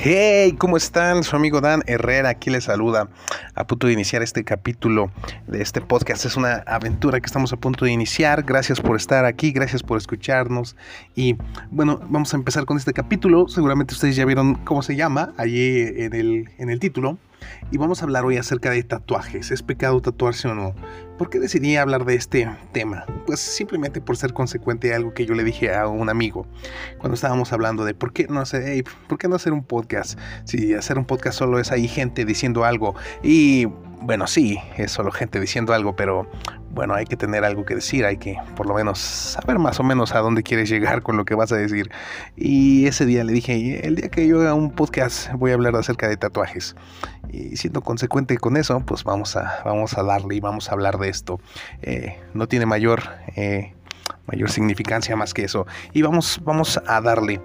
Hey, 0.00 0.52
¿cómo 0.58 0.76
están? 0.76 1.22
Su 1.22 1.36
amigo 1.36 1.60
Dan 1.60 1.82
Herrera 1.86 2.30
aquí 2.30 2.50
les 2.50 2.64
saluda 2.64 3.08
a 3.54 3.66
punto 3.66 3.86
de 3.86 3.92
iniciar 3.92 4.22
este 4.22 4.42
capítulo 4.42 5.12
de 5.46 5.62
este 5.62 5.80
podcast. 5.80 6.24
Es 6.24 6.36
una 6.36 6.64
aventura 6.66 7.20
que 7.20 7.26
estamos 7.26 7.52
a 7.52 7.56
punto 7.56 7.84
de 7.84 7.92
iniciar. 7.92 8.42
Gracias 8.42 8.80
por 8.80 8.96
estar 8.96 9.24
aquí, 9.24 9.52
gracias 9.52 9.82
por 9.82 9.98
escucharnos. 9.98 10.76
Y 11.14 11.36
bueno, 11.70 12.00
vamos 12.08 12.32
a 12.34 12.36
empezar 12.36 12.64
con 12.64 12.78
este 12.78 12.92
capítulo. 12.92 13.46
Seguramente 13.46 13.94
ustedes 13.94 14.16
ya 14.16 14.24
vieron 14.24 14.54
cómo 14.64 14.82
se 14.82 14.96
llama 14.96 15.34
allí 15.36 15.82
en 15.82 16.14
el, 16.14 16.50
en 16.58 16.70
el 16.70 16.80
título. 16.80 17.18
Y 17.70 17.78
vamos 17.78 18.02
a 18.02 18.04
hablar 18.04 18.24
hoy 18.24 18.36
acerca 18.36 18.70
de 18.70 18.82
tatuajes. 18.82 19.50
¿Es 19.50 19.62
pecado 19.62 20.00
tatuarse 20.00 20.48
o 20.48 20.54
no? 20.54 20.74
¿Por 21.18 21.30
qué 21.30 21.38
decidí 21.38 21.76
hablar 21.76 22.04
de 22.04 22.14
este 22.14 22.48
tema? 22.72 23.04
Pues 23.26 23.40
simplemente 23.40 24.00
por 24.00 24.16
ser 24.16 24.32
consecuente 24.32 24.92
a 24.92 24.96
algo 24.96 25.14
que 25.14 25.26
yo 25.26 25.34
le 25.34 25.44
dije 25.44 25.74
a 25.74 25.86
un 25.86 26.08
amigo 26.08 26.46
cuando 26.98 27.14
estábamos 27.14 27.52
hablando 27.52 27.84
de 27.84 27.94
por 27.94 28.12
qué 28.12 28.26
no 28.28 28.40
hacer, 28.40 28.84
¿por 29.08 29.18
qué 29.18 29.28
no 29.28 29.36
hacer 29.36 29.52
un 29.52 29.64
podcast? 29.64 30.18
Si 30.44 30.74
hacer 30.74 30.98
un 30.98 31.04
podcast 31.04 31.38
solo 31.38 31.58
es 31.58 31.70
ahí 31.70 31.86
gente 31.86 32.24
diciendo 32.24 32.64
algo 32.64 32.94
y 33.22 33.68
bueno, 34.02 34.26
sí, 34.26 34.58
es 34.76 34.92
solo 34.92 35.10
gente 35.12 35.40
diciendo 35.40 35.72
algo, 35.72 35.94
pero 35.94 36.28
bueno, 36.70 36.94
hay 36.94 37.04
que 37.04 37.16
tener 37.16 37.44
algo 37.44 37.64
que 37.64 37.74
decir, 37.74 38.04
hay 38.04 38.16
que 38.16 38.36
por 38.56 38.66
lo 38.66 38.74
menos 38.74 38.98
saber 38.98 39.58
más 39.58 39.78
o 39.78 39.82
menos 39.82 40.14
a 40.14 40.20
dónde 40.20 40.42
quieres 40.42 40.68
llegar 40.68 41.02
con 41.02 41.16
lo 41.16 41.24
que 41.24 41.34
vas 41.34 41.52
a 41.52 41.56
decir. 41.56 41.90
Y 42.36 42.86
ese 42.86 43.06
día 43.06 43.24
le 43.24 43.32
dije, 43.32 43.86
el 43.86 43.96
día 43.96 44.08
que 44.08 44.26
yo 44.26 44.40
haga 44.40 44.54
un 44.54 44.70
podcast 44.70 45.32
voy 45.34 45.50
a 45.50 45.54
hablar 45.54 45.76
acerca 45.76 46.08
de 46.08 46.16
tatuajes. 46.16 46.74
Y 47.30 47.56
siendo 47.56 47.82
consecuente 47.82 48.36
con 48.38 48.56
eso, 48.56 48.80
pues 48.80 49.04
vamos 49.04 49.36
a, 49.36 49.62
vamos 49.64 49.96
a 49.96 50.02
darle 50.02 50.36
y 50.36 50.40
vamos 50.40 50.68
a 50.68 50.72
hablar 50.72 50.98
de 50.98 51.08
esto. 51.08 51.40
Eh, 51.82 52.18
no 52.34 52.48
tiene 52.48 52.66
mayor, 52.66 53.02
eh, 53.36 53.74
mayor 54.26 54.50
significancia 54.50 55.14
más 55.14 55.34
que 55.34 55.44
eso. 55.44 55.66
Y 55.92 56.02
vamos, 56.02 56.40
vamos 56.42 56.80
a 56.86 57.00
darle. 57.00 57.40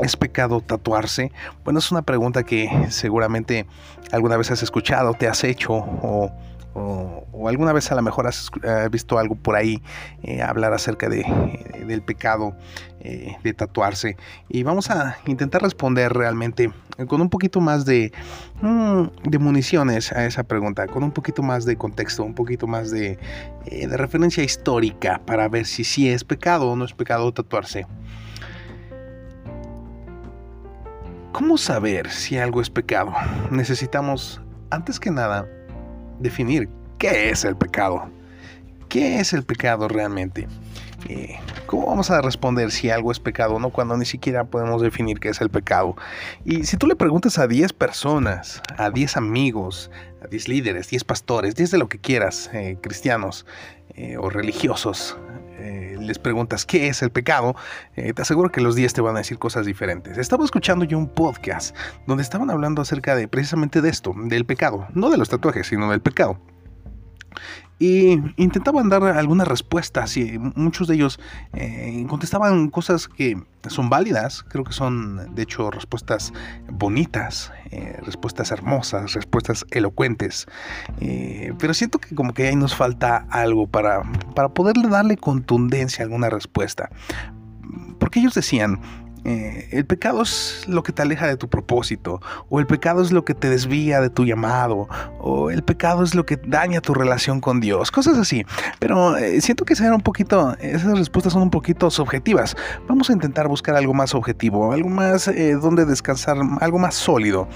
¿Es 0.00 0.16
pecado 0.16 0.60
tatuarse? 0.60 1.30
Bueno, 1.64 1.78
es 1.78 1.90
una 1.92 2.02
pregunta 2.02 2.42
que 2.42 2.68
seguramente 2.88 3.66
alguna 4.10 4.36
vez 4.36 4.50
has 4.50 4.62
escuchado, 4.62 5.14
te 5.14 5.28
has 5.28 5.44
hecho 5.44 5.72
o, 5.72 6.32
alguna 7.48 7.72
vez 7.72 7.90
a 7.92 7.94
lo 7.94 8.02
mejor 8.02 8.26
has 8.26 8.50
visto 8.90 9.18
algo 9.18 9.34
por 9.34 9.56
ahí 9.56 9.82
eh, 10.22 10.42
hablar 10.42 10.72
acerca 10.72 11.08
de, 11.08 11.20
eh, 11.20 11.84
del 11.86 12.02
pecado 12.02 12.56
eh, 13.00 13.36
de 13.42 13.52
tatuarse. 13.52 14.16
Y 14.48 14.62
vamos 14.62 14.90
a 14.90 15.18
intentar 15.26 15.62
responder 15.62 16.12
realmente 16.12 16.72
con 17.08 17.20
un 17.20 17.28
poquito 17.28 17.60
más 17.60 17.84
de, 17.84 18.12
mm, 18.60 19.28
de 19.28 19.38
municiones 19.38 20.12
a 20.12 20.24
esa 20.24 20.44
pregunta, 20.44 20.86
con 20.86 21.02
un 21.02 21.10
poquito 21.10 21.42
más 21.42 21.64
de 21.64 21.76
contexto, 21.76 22.24
un 22.24 22.34
poquito 22.34 22.66
más 22.66 22.90
de, 22.90 23.18
de 23.66 23.96
referencia 23.96 24.42
histórica 24.42 25.20
para 25.26 25.48
ver 25.48 25.66
si 25.66 25.84
sí 25.84 26.08
es 26.08 26.24
pecado 26.24 26.70
o 26.70 26.76
no 26.76 26.84
es 26.84 26.92
pecado 26.92 27.32
tatuarse. 27.32 27.86
¿Cómo 31.32 31.56
saber 31.56 32.10
si 32.10 32.36
algo 32.36 32.60
es 32.60 32.68
pecado? 32.68 33.14
Necesitamos, 33.50 34.42
antes 34.68 35.00
que 35.00 35.10
nada, 35.10 35.48
definir 36.20 36.68
qué 36.98 37.30
es 37.30 37.46
el 37.46 37.56
pecado. 37.56 38.10
¿Qué 38.92 39.20
es 39.20 39.32
el 39.32 39.42
pecado 39.42 39.88
realmente? 39.88 40.46
Eh, 41.08 41.38
¿Cómo 41.64 41.86
vamos 41.86 42.10
a 42.10 42.20
responder 42.20 42.70
si 42.70 42.90
algo 42.90 43.10
es 43.10 43.20
pecado 43.20 43.54
o 43.54 43.58
no 43.58 43.70
cuando 43.70 43.96
ni 43.96 44.04
siquiera 44.04 44.44
podemos 44.44 44.82
definir 44.82 45.18
qué 45.18 45.30
es 45.30 45.40
el 45.40 45.48
pecado? 45.48 45.96
Y 46.44 46.64
si 46.64 46.76
tú 46.76 46.86
le 46.86 46.94
preguntas 46.94 47.38
a 47.38 47.46
10 47.46 47.72
personas, 47.72 48.60
a 48.76 48.90
10 48.90 49.16
amigos, 49.16 49.90
a 50.22 50.26
10 50.26 50.46
líderes, 50.46 50.90
10 50.90 51.04
pastores, 51.04 51.54
10 51.54 51.70
de 51.70 51.78
lo 51.78 51.88
que 51.88 52.00
quieras, 52.00 52.50
eh, 52.52 52.76
cristianos 52.82 53.46
eh, 53.94 54.18
o 54.18 54.28
religiosos, 54.28 55.16
les 55.98 56.18
preguntas 56.18 56.66
qué 56.66 56.88
es 56.88 57.02
el 57.02 57.10
pecado, 57.10 57.54
te 57.94 58.20
aseguro 58.20 58.50
que 58.50 58.60
los 58.60 58.74
días 58.74 58.92
te 58.92 59.00
van 59.00 59.14
a 59.14 59.20
decir 59.20 59.38
cosas 59.38 59.64
diferentes. 59.64 60.18
Estaba 60.18 60.44
escuchando 60.44 60.84
yo 60.84 60.98
un 60.98 61.08
podcast 61.08 61.76
donde 62.08 62.24
estaban 62.24 62.50
hablando 62.50 62.82
acerca 62.82 63.14
de 63.14 63.28
precisamente 63.28 63.80
de 63.80 63.88
esto, 63.88 64.12
del 64.16 64.44
pecado, 64.44 64.88
no 64.92 65.08
de 65.08 65.18
los 65.18 65.28
tatuajes, 65.28 65.68
sino 65.68 65.88
del 65.88 66.00
pecado 66.00 66.40
y 67.82 68.12
intentaban 68.36 68.88
dar 68.88 69.02
algunas 69.02 69.48
respuestas 69.48 70.16
y 70.16 70.38
muchos 70.38 70.86
de 70.86 70.94
ellos 70.94 71.18
eh, 71.52 72.06
contestaban 72.08 72.70
cosas 72.70 73.08
que 73.08 73.36
son 73.66 73.90
válidas, 73.90 74.44
creo 74.48 74.62
que 74.62 74.72
son 74.72 75.34
de 75.34 75.42
hecho 75.42 75.68
respuestas 75.68 76.32
bonitas, 76.70 77.52
eh, 77.72 77.98
respuestas 78.02 78.52
hermosas, 78.52 79.14
respuestas 79.14 79.66
elocuentes, 79.72 80.46
eh, 81.00 81.54
pero 81.58 81.74
siento 81.74 81.98
que 81.98 82.14
como 82.14 82.34
que 82.34 82.46
ahí 82.46 82.54
nos 82.54 82.76
falta 82.76 83.26
algo 83.30 83.66
para, 83.66 84.02
para 84.36 84.48
poderle 84.50 84.86
darle 84.86 85.16
contundencia 85.16 86.04
a 86.04 86.06
alguna 86.06 86.30
respuesta. 86.30 86.88
Porque 87.98 88.20
ellos 88.20 88.34
decían, 88.34 88.80
eh, 89.24 89.68
el 89.70 89.86
pecado 89.86 90.22
es 90.22 90.64
lo 90.66 90.82
que 90.82 90.92
te 90.92 91.02
aleja 91.02 91.26
de 91.26 91.36
tu 91.36 91.48
propósito, 91.48 92.20
o 92.48 92.58
el 92.58 92.66
pecado 92.66 93.02
es 93.02 93.12
lo 93.12 93.24
que 93.24 93.34
te 93.34 93.48
desvía 93.48 94.00
de 94.00 94.10
tu 94.10 94.24
llamado, 94.24 94.88
o 95.20 95.50
el 95.50 95.62
pecado 95.62 96.02
es 96.02 96.14
lo 96.14 96.26
que 96.26 96.36
daña 96.36 96.80
tu 96.80 96.92
relación 96.92 97.40
con 97.40 97.60
Dios, 97.60 97.90
cosas 97.90 98.18
así. 98.18 98.44
Pero 98.80 99.16
eh, 99.16 99.40
siento 99.40 99.64
que 99.64 99.74
un 99.82 100.00
poquito, 100.00 100.56
esas 100.60 100.98
respuestas 100.98 101.32
son 101.32 101.42
un 101.42 101.50
poquito 101.50 101.90
subjetivas. 101.90 102.56
Vamos 102.88 103.10
a 103.10 103.12
intentar 103.12 103.48
buscar 103.48 103.74
algo 103.74 103.94
más 103.94 104.14
objetivo, 104.14 104.72
algo 104.72 104.88
más 104.88 105.28
eh, 105.28 105.54
donde 105.54 105.84
descansar, 105.84 106.36
algo 106.60 106.78
más 106.78 106.94
sólido. 106.94 107.48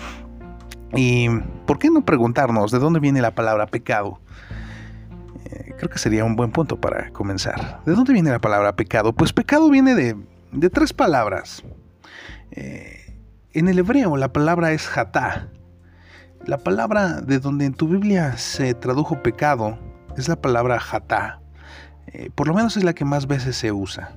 Y 0.94 1.28
¿por 1.66 1.78
qué 1.78 1.90
no 1.90 2.04
preguntarnos 2.04 2.70
de 2.70 2.78
dónde 2.78 3.00
viene 3.00 3.20
la 3.20 3.34
palabra 3.34 3.66
pecado? 3.66 4.20
creo 5.78 5.90
que 5.90 5.98
sería 5.98 6.24
un 6.24 6.36
buen 6.36 6.50
punto 6.50 6.80
para 6.80 7.10
comenzar. 7.10 7.80
¿De 7.84 7.92
dónde 7.92 8.12
viene 8.12 8.30
la 8.30 8.40
palabra 8.40 8.74
pecado? 8.74 9.12
Pues 9.12 9.32
pecado 9.32 9.70
viene 9.70 9.94
de 9.94 10.16
de 10.52 10.70
tres 10.70 10.92
palabras. 10.92 11.62
Eh, 12.50 13.14
en 13.52 13.68
el 13.68 13.78
hebreo 13.78 14.16
la 14.16 14.32
palabra 14.32 14.72
es 14.72 14.86
hatá. 14.96 15.48
La 16.44 16.58
palabra 16.58 17.20
de 17.20 17.38
donde 17.38 17.64
en 17.64 17.74
tu 17.74 17.88
Biblia 17.88 18.36
se 18.36 18.74
tradujo 18.74 19.22
pecado 19.22 19.78
es 20.16 20.28
la 20.28 20.36
palabra 20.36 20.80
hatá. 20.90 21.40
Eh, 22.08 22.30
por 22.34 22.48
lo 22.48 22.54
menos 22.54 22.76
es 22.76 22.84
la 22.84 22.94
que 22.94 23.04
más 23.04 23.26
veces 23.26 23.56
se 23.56 23.72
usa. 23.72 24.16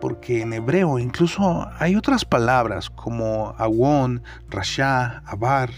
Porque 0.00 0.42
en 0.42 0.52
hebreo 0.52 0.98
incluso 0.98 1.68
hay 1.78 1.94
otras 1.94 2.24
palabras 2.24 2.90
como 2.90 3.54
awon, 3.58 4.22
rasha, 4.48 5.22
abar. 5.26 5.70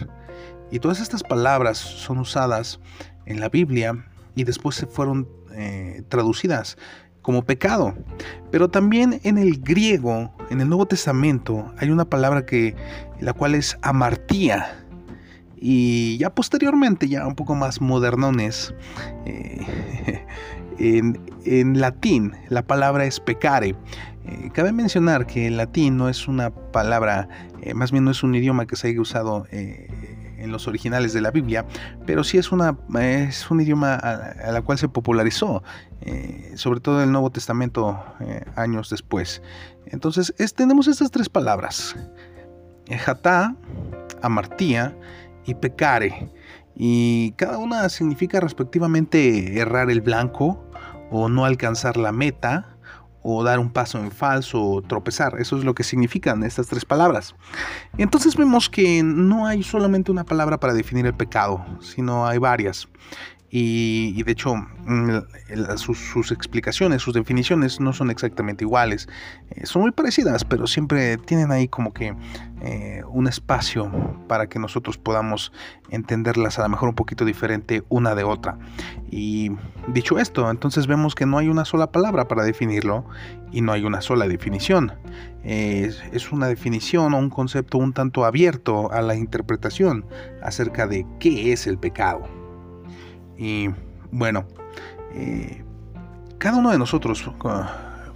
Y 0.71 0.79
todas 0.79 1.01
estas 1.01 1.23
palabras 1.23 1.79
son 1.79 2.19
usadas 2.19 2.81
en 3.27 3.41
la 3.41 3.49
Biblia 3.49 4.05
y 4.35 4.45
después 4.45 4.77
se 4.77 4.87
fueron 4.87 5.29
eh, 5.53 6.03
traducidas 6.09 6.77
como 7.25 7.43
pecado. 7.43 7.95
Pero 8.53 8.69
también 8.69 9.19
en 9.25 9.39
el 9.39 9.61
griego, 9.61 10.31
en 10.51 10.61
el 10.61 10.69
Nuevo 10.69 10.87
Testamento, 10.87 11.73
hay 11.79 11.89
una 11.89 12.05
palabra 12.05 12.45
que 12.45 12.77
la 13.19 13.33
cual 13.33 13.55
es 13.57 13.79
amartía. 13.81 14.85
Y 15.57 16.19
ya 16.19 16.35
posteriormente, 16.35 17.09
ya 17.09 17.27
un 17.27 17.35
poco 17.35 17.55
más 17.55 17.81
modernones, 17.81 18.75
eh, 19.25 20.23
en, 20.79 21.81
latín 21.81 22.35
la 22.51 22.62
palabra 22.62 23.07
es 23.07 23.19
pecare. 23.19 23.75
Eh, 24.27 24.51
cabe 24.53 24.73
mencionar 24.73 25.27
que 25.27 25.47
el 25.47 25.56
latín 25.56 25.97
no 25.97 26.11
es 26.11 26.29
una 26.29 26.51
palabra, 26.51 27.29
eh, 27.62 27.73
más 27.73 27.91
bien 27.91 28.05
no 28.05 28.11
es 28.11 28.23
un 28.23 28.35
idioma 28.35 28.67
que 28.67 28.77
se 28.77 28.89
haya 28.89 29.01
usado 29.01 29.47
en 30.44 30.53
los 30.53 30.69
originales 30.69 31.12
de 31.12 31.21
la 31.21 31.31
Biblia, 31.31 31.66
pero 32.06 32.22
sí 32.22 32.38
es, 32.38 32.53
una, 32.53 32.78
es 33.00 33.50
un 33.50 33.60
idioma 33.60 33.94
a, 33.94 34.53
la 34.53 34.62
cual 34.62 34.78
se 34.78 34.88
popularizó, 34.88 35.62
eh, 36.03 36.53
sobre 36.56 36.81
todo 36.81 37.03
el 37.03 37.10
Nuevo 37.10 37.31
Testamento 37.31 38.03
eh, 38.21 38.44
años 38.55 38.91
después. 38.91 39.43
Entonces 39.87 40.32
tenemos 40.55 40.87
estas 40.87 41.10
tres 41.10 41.28
palabras, 41.28 41.97
jatá, 42.91 43.56
amartía 44.22 44.97
y 45.47 45.55
pecare, 45.55 46.31
y 46.76 47.32
cada 47.32 47.59
una 47.59 47.88
significa 47.88 48.41
respectivamente 48.41 49.59
errar 49.59 49.91
el 49.91 50.00
blanco 50.00 50.65
o 51.11 51.28
no 51.28 51.44
alcanzar 51.44 51.97
la 51.97 52.12
meta, 52.12 52.74
o 53.27 53.43
dar 53.43 53.59
un 53.59 53.71
paso 53.71 53.99
en 53.99 54.12
falso 54.12 54.62
o 54.62 54.83
tropezar. 54.83 55.41
Eso 55.41 55.56
es 55.56 55.65
lo 55.65 55.75
que 55.75 55.82
significan 55.82 56.44
estas 56.44 56.69
tres 56.69 56.85
palabras. 56.85 57.35
Entonces 57.97 58.37
vemos 58.37 58.69
que 58.69 59.03
no 59.03 59.47
hay 59.47 59.62
solamente 59.62 60.12
una 60.12 60.25
palabra 60.25 60.61
para 60.61 60.75
definir 60.75 61.06
el 61.06 61.15
pecado, 61.15 61.65
sino 61.81 62.26
hay 62.26 62.38
varias 62.38 62.87
y, 63.56 64.21
de 64.25 64.33
hecho 64.33 64.56
mm, 64.56 65.11
sus, 65.77 66.33
explicaciones, 66.33 67.03
sus 67.03 67.15
definiciones 67.15 67.79
no 67.79 67.93
son 67.93 68.11
exactamente 68.11 68.65
iguales, 68.65 69.09
eh, 69.51 69.65
son 69.65 69.83
muy 69.83 69.93
parecidas, 69.93 70.45
pero 70.45 70.67
siempre 70.67 71.19
tienen 71.19 71.53
ahí 71.53 71.69
como 71.69 71.95
que 71.95 72.17
eh, 72.62 73.03
un 73.06 73.29
espacio 73.29 73.93
para 74.27 74.49
que 74.49 74.59
nosotros 74.59 74.99
podamos 74.99 75.53
entenderlas 75.91 76.59
a 76.59 76.62
lo 76.62 76.69
mejor 76.71 76.89
un 76.89 76.97
poquito 76.97 77.25
diferente 77.25 77.85
una 77.91 78.17
de 78.17 78.25
otra. 78.25 78.59
Y 79.09 79.53
dicho 79.87 80.19
esto, 80.19 80.50
entonces 80.50 80.89
vemos 80.89 81.15
que 81.15 81.25
no 81.25 81.39
hay 81.39 81.47
una 81.47 81.65
sola 81.65 81.93
palabra 81.93 82.27
para 82.27 82.43
definirlo 82.43 83.05
y 83.53 83.61
no 83.61 83.71
hay 83.71 83.85
una 83.85 84.00
sola 84.00 84.27
definición. 84.27 84.95
es 85.45 86.33
una 86.33 86.49
definición 86.49 87.15
o 87.15 87.19
un 87.19 87.31
concepto 87.31 87.79
un 87.79 87.93
tanto 87.93 88.25
abierto 88.25 88.91
a 88.91 89.00
la 89.00 89.15
interpretación 89.15 90.05
acerca 90.43 90.89
de 90.89 91.07
qué 91.21 91.53
es 91.53 91.69
el 91.69 91.79
pecado. 91.79 92.44
Y 93.37 93.71
bueno, 94.11 94.47
eh, 95.13 95.63
cada 96.39 96.59
uno 96.59 96.71
de 96.71 96.79
nosotros, 96.79 97.31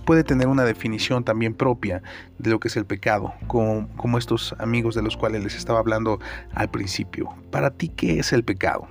puede 0.04 0.24
tener 0.24 0.48
una 0.48 0.64
definición 0.64 1.22
también 1.22 1.52
propia 1.52 2.02
de 2.38 2.50
lo 2.50 2.60
que 2.60 2.68
es 2.68 2.76
el 2.76 2.86
pecado, 2.86 3.34
como, 3.46 3.88
como 3.96 4.16
estos 4.16 4.54
amigos 4.58 4.94
de 4.94 5.02
los 5.02 5.16
cuales 5.16 5.44
les 5.44 5.54
estaba 5.54 5.80
hablando 5.80 6.18
al 6.54 6.70
principio. 6.70 7.34
Para 7.50 7.70
ti, 7.70 7.88
¿qué 7.88 8.18
es 8.18 8.32
el 8.32 8.42
pecado? 8.42 8.88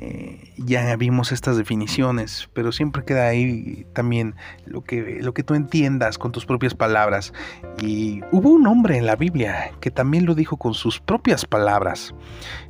Eh, 0.00 0.52
ya 0.58 0.94
vimos 0.96 1.32
estas 1.32 1.56
definiciones, 1.56 2.48
pero 2.52 2.72
siempre 2.72 3.04
queda 3.04 3.28
ahí 3.28 3.86
también 3.92 4.34
lo 4.66 4.82
que, 4.82 5.18
lo 5.22 5.32
que 5.32 5.42
tú 5.42 5.54
entiendas 5.54 6.18
con 6.18 6.32
tus 6.32 6.44
propias 6.46 6.74
palabras. 6.74 7.32
Y 7.80 8.20
hubo 8.32 8.50
un 8.50 8.66
hombre 8.66 8.98
en 8.98 9.06
la 9.06 9.16
Biblia 9.16 9.72
que 9.80 9.90
también 9.90 10.26
lo 10.26 10.34
dijo 10.34 10.56
con 10.56 10.74
sus 10.74 11.00
propias 11.00 11.44
palabras. 11.44 12.14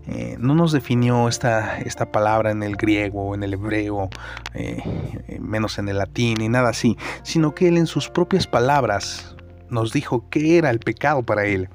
Eh, 0.06 0.36
no 0.38 0.54
nos 0.54 0.72
definió 0.72 1.28
esta, 1.28 1.78
esta 1.78 2.12
palabra 2.12 2.50
en 2.50 2.62
el 2.62 2.76
griego, 2.76 3.34
en 3.34 3.42
el 3.42 3.54
hebreo, 3.54 4.08
eh, 4.54 5.38
menos 5.40 5.78
en 5.78 5.88
el 5.88 5.98
latín 5.98 6.40
y 6.40 6.48
nada 6.48 6.70
así, 6.70 6.96
sino 7.22 7.54
que 7.54 7.68
él 7.68 7.76
en 7.76 7.86
sus 7.86 8.08
propias 8.08 8.46
palabras 8.46 9.36
nos 9.68 9.92
dijo 9.92 10.28
qué 10.30 10.58
era 10.58 10.70
el 10.70 10.78
pecado 10.78 11.22
para 11.24 11.44
él. 11.46 11.68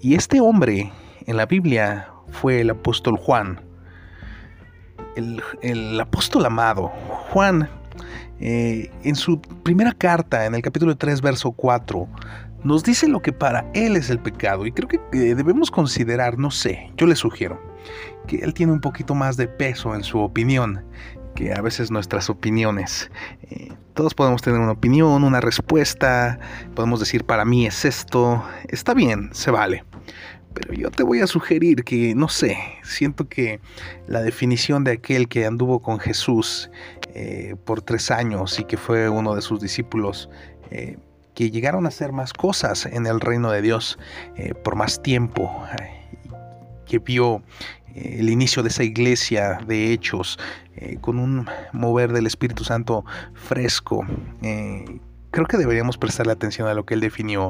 Y 0.00 0.16
este 0.16 0.40
hombre 0.40 0.92
en 1.26 1.36
la 1.36 1.46
Biblia 1.46 2.08
fue 2.30 2.60
el 2.60 2.70
apóstol 2.70 3.16
Juan 3.16 3.60
el, 5.16 6.00
apóstol 6.00 6.46
amado, 6.46 6.88
Juan, 7.30 7.68
eh, 8.40 8.90
en 9.02 9.16
su 9.16 9.40
primera 9.40 9.92
carta, 9.92 10.46
en 10.46 10.54
el 10.54 10.62
capítulo 10.62 10.96
3, 10.96 11.20
verso 11.20 11.52
4, 11.52 12.08
nos 12.62 12.82
dice 12.82 13.08
lo 13.08 13.20
que 13.20 13.32
para 13.32 13.66
él 13.74 13.96
es 13.96 14.10
el 14.10 14.18
pecado. 14.18 14.66
Y 14.66 14.72
creo 14.72 14.88
que 14.88 14.98
debemos 15.12 15.70
considerar, 15.70 16.38
no 16.38 16.50
sé, 16.50 16.90
yo 16.96 17.06
le 17.06 17.16
sugiero, 17.16 17.60
que 18.26 18.36
él 18.38 18.54
tiene 18.54 18.72
un 18.72 18.80
poquito 18.80 19.14
más 19.14 19.36
de 19.36 19.48
peso 19.48 19.94
en 19.94 20.02
su 20.02 20.18
opinión 20.18 20.82
que 21.34 21.52
a 21.52 21.60
veces 21.60 21.90
nuestras 21.90 22.30
opiniones. 22.30 23.10
Eh, 23.50 23.72
todos 23.94 24.14
podemos 24.14 24.42
tener 24.42 24.60
una 24.60 24.72
opinión, 24.72 25.24
una 25.24 25.40
respuesta, 25.40 26.38
podemos 26.74 27.00
decir 27.00 27.24
para 27.24 27.44
mí 27.44 27.66
es 27.66 27.84
esto, 27.84 28.42
está 28.68 28.94
bien, 28.94 29.30
se 29.32 29.50
vale. 29.50 29.84
Pero 30.54 30.72
yo 30.72 30.90
te 30.90 31.02
voy 31.02 31.20
a 31.20 31.26
sugerir 31.26 31.84
que, 31.84 32.14
no 32.14 32.28
sé, 32.28 32.56
siento 32.84 33.28
que 33.28 33.60
la 34.06 34.22
definición 34.22 34.84
de 34.84 34.92
aquel 34.92 35.28
que 35.28 35.46
anduvo 35.46 35.80
con 35.80 35.98
Jesús 35.98 36.70
eh, 37.14 37.56
por 37.64 37.82
tres 37.82 38.10
años 38.10 38.58
y 38.58 38.64
que 38.64 38.76
fue 38.76 39.08
uno 39.08 39.34
de 39.34 39.42
sus 39.42 39.60
discípulos, 39.60 40.30
eh, 40.70 40.96
que 41.34 41.50
llegaron 41.50 41.86
a 41.86 41.88
hacer 41.88 42.12
más 42.12 42.32
cosas 42.32 42.86
en 42.86 43.06
el 43.06 43.20
reino 43.20 43.50
de 43.50 43.62
Dios 43.62 43.98
eh, 44.36 44.54
por 44.54 44.76
más 44.76 45.02
tiempo, 45.02 45.64
que 46.86 47.00
vio 47.00 47.42
el 47.94 48.30
inicio 48.30 48.62
de 48.62 48.68
esa 48.68 48.84
iglesia 48.84 49.58
de 49.66 49.92
hechos 49.92 50.38
con 51.00 51.18
un 51.18 51.48
mover 51.72 52.12
del 52.12 52.26
Espíritu 52.26 52.64
Santo 52.64 53.04
fresco. 53.34 54.04
creo 55.30 55.46
que 55.46 55.56
deberíamos 55.56 55.96
prestarle 55.98 56.32
atención 56.32 56.66
a 56.68 56.74
lo 56.74 56.84
que 56.84 56.94
él 56.94 57.00
definió 57.00 57.48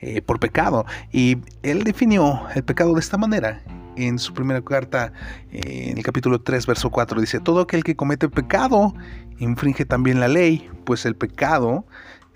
eh, 0.00 0.22
por 0.22 0.40
pecado. 0.40 0.86
Y 1.12 1.38
él 1.62 1.84
definió 1.84 2.42
el 2.54 2.64
pecado 2.64 2.94
de 2.94 3.00
esta 3.00 3.16
manera. 3.18 3.62
En 3.94 4.18
su 4.18 4.32
primera 4.32 4.62
carta, 4.62 5.12
eh, 5.50 5.90
en 5.90 5.98
el 5.98 6.04
capítulo 6.04 6.40
3, 6.40 6.66
verso 6.66 6.90
4, 6.90 7.20
dice, 7.20 7.40
todo 7.40 7.60
aquel 7.60 7.84
que 7.84 7.94
comete 7.94 8.28
pecado 8.28 8.94
infringe 9.38 9.84
también 9.84 10.18
la 10.18 10.28
ley, 10.28 10.70
pues 10.84 11.04
el 11.04 11.14
pecado 11.14 11.84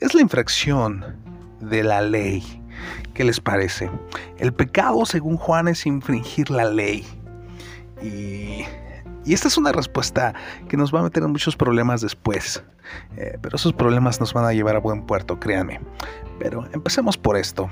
es 0.01 0.15
la 0.15 0.21
infracción 0.21 1.05
de 1.61 1.83
la 1.83 2.03
ley. 2.03 2.63
¿Qué 3.15 3.25
les 3.25 3.41
parece? 3.41 3.91
El 4.39 4.53
pecado, 4.53 5.07
según 5.07 5.37
Juan, 5.39 5.69
es 5.69 5.87
infringir 5.87 6.51
la 6.51 6.65
ley. 6.65 7.07
Y 8.03 8.65
y 9.27 9.35
esta 9.35 9.49
es 9.49 9.59
una 9.59 9.73
respuesta 9.73 10.35
que 10.69 10.77
nos 10.77 10.95
va 10.95 11.01
a 11.01 11.03
meter 11.03 11.23
en 11.25 11.31
muchos 11.31 11.57
problemas 11.57 12.01
después. 12.01 12.63
Eh, 13.17 13.39
pero 13.43 13.57
esos 13.57 13.73
problemas 13.73 14.21
nos 14.21 14.33
van 14.33 14.45
a 14.45 14.53
llevar 14.53 14.77
a 14.77 14.79
buen 14.79 15.03
puerto, 15.03 15.41
créanme. 15.41 15.81
Pero 16.39 16.65
empecemos 16.73 17.19
por 17.19 17.37
esto. 17.37 17.69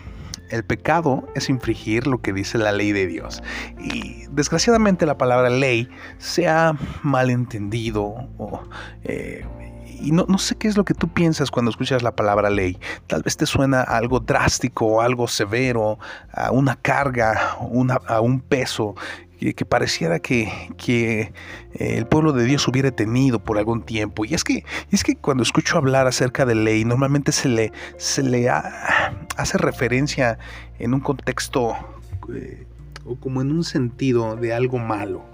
El 0.51 0.65
pecado 0.65 1.27
es 1.35 1.49
infringir 1.49 2.07
lo 2.07 2.21
que 2.21 2.33
dice 2.33 2.59
la 2.59 2.73
ley 2.73 2.93
de 2.93 3.07
Dios. 3.07 3.43
Y 3.79 4.27
desgraciadamente 4.31 5.07
la 5.07 5.17
palabra 5.17 5.49
ley 5.49 5.89
se 6.19 6.49
ha 6.49 6.77
malentendido 7.03 8.29
eh, 9.05 9.47
y 10.01 10.11
no, 10.11 10.39
sé 10.39 10.57
qué 10.57 10.69
es 10.69 10.77
lo 10.77 10.85
que 10.85 10.93
tú 10.93 11.09
piensas 11.09 11.51
cuando 11.51 11.71
escuchas 11.71 12.03
la 12.03 12.15
palabra 12.15 12.51
ley. 12.51 12.79
Tal 13.07 13.23
vez 13.23 13.37
te 13.37 13.47
suena 13.47 13.81
a 13.81 13.97
algo 13.97 14.21
drástico, 14.21 15.01
algo 15.01 15.29
severo, 15.29 15.99
a 16.33 16.51
una 16.51 16.77
carga, 16.77 17.57
a 18.07 18.21
un 18.21 18.41
peso 18.41 18.97
que, 19.53 19.67
pareciera 19.67 20.21
que, 20.21 20.49
eh, 20.87 21.33
el 21.75 22.07
pueblo 22.07 22.33
de 22.33 22.45
Dios 22.45 22.67
hubiera 22.67 22.91
tenido 22.91 23.45
por 23.45 23.59
algún 23.59 23.83
tiempo. 23.83 24.25
Y 24.25 24.33
es 24.33 24.45
que, 24.45 24.65
es 24.91 25.05
que 25.05 25.17
cuando 25.17 25.43
escucho 25.43 25.77
hablar 25.77 26.07
acerca 26.07 26.47
de 26.47 26.55
ley, 26.55 26.85
normalmente 26.87 27.33
se 27.33 27.49
le, 27.49 27.73
se 27.99 28.23
le 28.23 28.49
hace 28.49 29.59
referencia 29.59 30.39
en 30.79 30.95
un 30.95 31.01
contexto 31.01 31.75
eh, 32.35 32.67
o 33.05 33.17
como 33.17 33.43
en 33.43 33.53
un 33.53 33.65
sentido 33.65 34.37
de 34.37 34.55
algo 34.55 34.79
malo. 34.79 35.25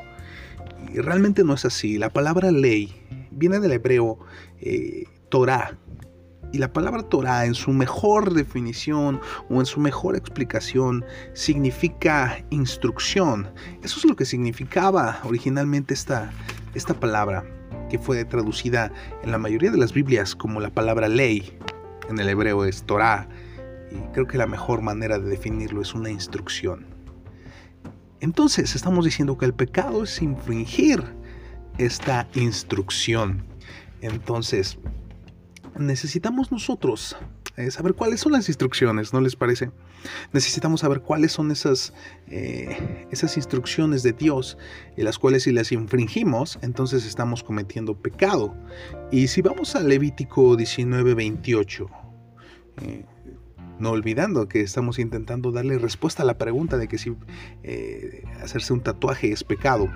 Y 0.93 0.99
realmente 0.99 1.45
no 1.45 1.55
es 1.55 1.65
así. 1.65 1.99
La 1.99 2.11
palabra 2.11 2.51
ley 2.51 2.93
viene 3.31 3.61
del 3.61 3.73
hebreo 3.73 4.19
eh, 4.61 5.05
Torah, 5.29 5.79
y 6.53 6.59
la 6.59 6.73
palabra 6.73 7.03
Torah 7.03 7.47
en 7.47 7.55
su 7.55 7.73
mejor 7.73 8.35
definición 8.35 9.21
o 9.49 9.61
en 9.61 9.67
su 9.67 9.81
mejor 9.81 10.17
explicación 10.17 11.05
significa 11.33 12.45
instrucción. 12.51 13.49
Eso 13.83 13.99
es 13.99 14.05
lo 14.05 14.17
que 14.17 14.25
significaba 14.25 15.21
originalmente 15.25 15.95
esta, 15.95 16.33
esta 16.75 16.95
palabra, 16.95 17.45
que 17.89 17.99
fue 17.99 18.25
traducida 18.25 18.93
en 19.23 19.31
la 19.31 19.39
mayoría 19.39 19.71
de 19.71 19.79
las 19.79 19.93
Biblias 19.93 20.35
como 20.35 20.61
la 20.61 20.71
palabra 20.71 21.09
ley. 21.09 21.57
En 22.09 22.19
el 22.19 22.29
hebreo 22.29 22.65
es 22.65 22.83
Torah. 22.83 23.29
Y 23.93 24.13
creo 24.13 24.27
que 24.27 24.39
la 24.39 24.47
mejor 24.47 24.83
manera 24.83 25.19
de 25.19 25.29
definirlo 25.29 25.83
es 25.83 25.95
una 25.95 26.11
instrucción. 26.11 26.87
Entonces 28.21 28.75
estamos 28.75 29.05
diciendo 29.05 29.39
que 29.39 29.47
el 29.47 29.55
pecado 29.55 30.05
es 30.05 30.21
infringir 30.23 31.03
esta 31.79 32.29
instrucción. 32.35 33.45
Entonces, 34.03 34.79
necesitamos 35.79 36.53
nosotros 36.53 37.17
eh, 37.57 37.71
saber 37.71 37.95
cuáles 37.95 38.21
son 38.21 38.33
las 38.33 38.49
instrucciones, 38.49 39.13
¿no 39.13 39.21
les 39.21 39.37
parece? 39.37 39.71
Necesitamos 40.33 40.81
saber 40.81 41.01
cuáles 41.01 41.33
son 41.33 41.51
esas, 41.51 41.93
eh, 42.29 43.07
esas 43.11 43.37
instrucciones 43.37 44.03
de 44.03 44.13
Dios, 44.13 44.57
en 44.97 45.05
las 45.05 45.19
cuales 45.19 45.43
si 45.45 45.53
las 45.53 45.73
infringimos, 45.73 46.59
entonces 46.63 47.07
estamos 47.07 47.43
cometiendo 47.43 47.95
pecado. 47.95 48.55
Y 49.11 49.29
si 49.29 49.43
vamos 49.43 49.77
a 49.77 49.83
Levítico 49.83 50.57
19, 50.57 51.15
28, 51.15 51.87
no 53.81 53.91
olvidando 53.91 54.47
que 54.47 54.61
estamos 54.61 54.99
intentando 54.99 55.51
darle 55.51 55.79
respuesta 55.79 56.23
a 56.23 56.27
la 56.27 56.37
pregunta 56.39 56.77
de 56.77 56.87
que 56.87 56.99
si 56.99 57.17
eh, 57.63 58.23
hacerse 58.43 58.73
un 58.73 58.83
tatuaje 58.83 59.33
es 59.33 59.43
pecado. 59.43 59.91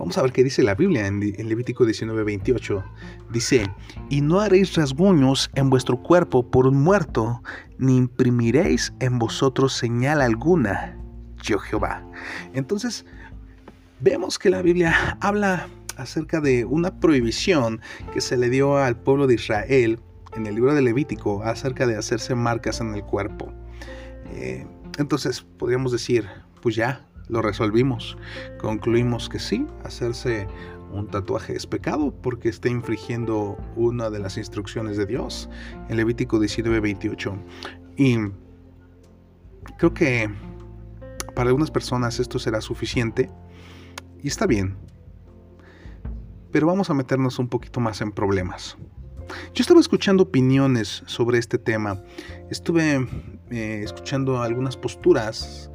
Vamos 0.00 0.16
a 0.16 0.22
ver 0.22 0.32
qué 0.32 0.42
dice 0.42 0.62
la 0.62 0.74
Biblia 0.74 1.06
en, 1.06 1.20
Levítico 1.20 1.84
19:28. 1.84 2.82
Dice, 3.30 3.70
y 4.08 4.22
no 4.22 4.40
haréis 4.40 4.74
rasguños 4.74 5.50
en 5.54 5.68
vuestro 5.68 6.02
cuerpo 6.02 6.50
por 6.50 6.66
un 6.66 6.82
muerto, 6.82 7.42
ni 7.76 7.98
imprimiréis 7.98 8.94
en 9.00 9.18
vosotros 9.18 9.74
señal 9.74 10.22
alguna, 10.22 10.98
yo 11.42 11.58
Jehová. 11.58 12.02
Entonces, 12.54 13.04
vemos 14.00 14.38
que 14.38 14.48
la 14.48 14.62
Biblia 14.62 15.18
habla 15.20 15.68
acerca 15.98 16.40
de 16.40 16.64
una 16.64 16.98
prohibición 16.98 17.82
que 18.14 18.22
se 18.22 18.38
le 18.38 18.48
dio 18.48 18.78
al 18.78 18.96
pueblo 18.96 19.26
de 19.26 19.34
Israel 19.34 20.00
en 20.34 20.46
el 20.46 20.54
libro 20.54 20.74
de 20.74 20.80
Levítico 20.80 21.42
acerca 21.42 21.86
de 21.86 21.98
hacerse 21.98 22.34
marcas 22.34 22.80
en 22.80 22.94
el 22.94 23.04
cuerpo. 23.04 23.52
Eh, 24.32 24.66
entonces 24.98 25.42
podríamos 25.58 25.92
decir, 25.92 26.26
pues 26.62 26.74
ya, 26.74 27.06
lo 27.30 27.42
resolvimos. 27.42 28.16
Concluimos 28.58 29.28
que 29.28 29.38
sí, 29.38 29.66
hacerse 29.84 30.46
un 30.92 31.06
tatuaje 31.06 31.54
es 31.54 31.66
pecado 31.66 32.12
porque 32.20 32.48
está 32.48 32.68
infringiendo 32.68 33.56
una 33.76 34.10
de 34.10 34.18
las 34.18 34.36
instrucciones 34.36 34.96
de 34.96 35.06
Dios 35.06 35.48
en 35.88 35.96
Levítico 35.96 36.38
19:28. 36.38 37.38
Y 37.96 38.16
creo 39.78 39.94
que 39.94 40.30
para 41.34 41.48
algunas 41.48 41.70
personas 41.70 42.18
esto 42.18 42.38
será 42.38 42.60
suficiente 42.60 43.30
y 44.22 44.28
está 44.28 44.46
bien. 44.46 44.76
Pero 46.50 46.66
vamos 46.66 46.90
a 46.90 46.94
meternos 46.94 47.38
un 47.38 47.48
poquito 47.48 47.78
más 47.78 48.00
en 48.00 48.10
problemas. 48.10 48.76
Yo 49.54 49.62
estaba 49.62 49.78
escuchando 49.78 50.24
opiniones 50.24 51.04
sobre 51.06 51.38
este 51.38 51.58
tema. 51.58 52.02
Estuve 52.50 53.06
eh, 53.50 53.82
escuchando 53.84 54.42
algunas 54.42 54.76
posturas 54.76 55.70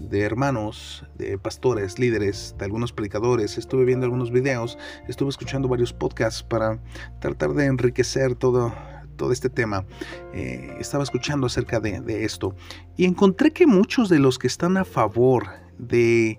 de 0.00 0.20
hermanos, 0.20 1.04
de 1.16 1.38
pastores, 1.38 1.98
líderes, 1.98 2.54
de 2.58 2.64
algunos 2.64 2.92
predicadores. 2.92 3.58
Estuve 3.58 3.84
viendo 3.84 4.04
algunos 4.04 4.30
videos, 4.30 4.78
estuve 5.08 5.28
escuchando 5.30 5.68
varios 5.68 5.92
podcasts 5.92 6.42
para 6.42 6.80
tratar 7.20 7.52
de 7.54 7.66
enriquecer 7.66 8.34
todo, 8.34 8.72
todo 9.16 9.32
este 9.32 9.50
tema. 9.50 9.84
Eh, 10.32 10.76
estaba 10.80 11.04
escuchando 11.04 11.46
acerca 11.46 11.80
de, 11.80 12.24
esto 12.24 12.54
y 12.96 13.04
encontré 13.04 13.52
que 13.52 13.66
muchos 13.66 14.08
de 14.08 14.18
los 14.18 14.38
que 14.38 14.46
están 14.46 14.76
a 14.76 14.84
favor 14.84 15.46
de, 15.78 16.38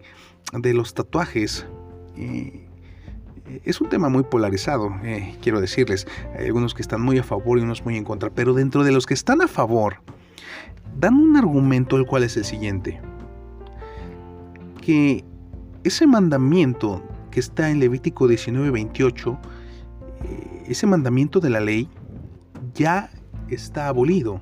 de 0.53 0.73
los 0.73 0.93
tatuajes 0.93 1.65
Eh, 2.17 2.67
es 3.65 3.81
un 3.81 3.89
tema 3.89 4.09
muy 4.09 4.23
polarizado, 4.23 4.93
eh, 5.03 5.35
quiero 5.41 5.59
decirles. 5.61 6.07
Hay 6.37 6.45
algunos 6.45 6.73
que 6.73 6.81
están 6.81 7.01
muy 7.01 7.17
a 7.17 7.23
favor 7.23 7.59
y 7.59 7.61
unos 7.61 7.83
muy 7.83 7.97
en 7.97 8.03
contra, 8.03 8.29
pero 8.29 8.53
dentro 8.53 8.83
de 8.83 8.91
los 8.91 9.05
que 9.05 9.13
están 9.13 9.41
a 9.41 9.47
favor, 9.47 10.01
dan 10.97 11.15
un 11.15 11.37
argumento 11.37 11.97
el 11.97 12.05
cual 12.05 12.23
es 12.23 12.37
el 12.37 12.45
siguiente. 12.45 13.01
Que 14.81 15.23
ese 15.83 16.07
mandamiento 16.07 17.03
que 17.31 17.39
está 17.39 17.69
en 17.69 17.79
Levítico 17.79 18.27
19:28, 18.27 19.39
eh, 20.23 20.63
ese 20.67 20.87
mandamiento 20.87 21.39
de 21.39 21.49
la 21.49 21.59
ley, 21.59 21.89
ya 22.73 23.09
está 23.49 23.87
abolido. 23.87 24.41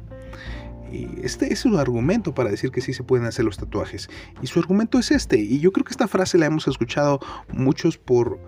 Este 1.22 1.54
es 1.54 1.60
su 1.60 1.78
argumento 1.78 2.34
para 2.34 2.50
decir 2.50 2.72
que 2.72 2.82
sí 2.82 2.94
se 2.94 3.04
pueden 3.04 3.28
hacer 3.28 3.46
los 3.46 3.58
tatuajes. 3.58 4.10
Y 4.42 4.48
su 4.48 4.60
argumento 4.60 4.98
es 4.98 5.12
este. 5.12 5.38
Y 5.38 5.60
yo 5.60 5.72
creo 5.72 5.86
que 5.86 5.92
esta 5.92 6.08
frase 6.08 6.40
la 6.40 6.48
hemos 6.48 6.68
escuchado 6.68 7.20
muchos 7.54 7.98
por 7.98 8.40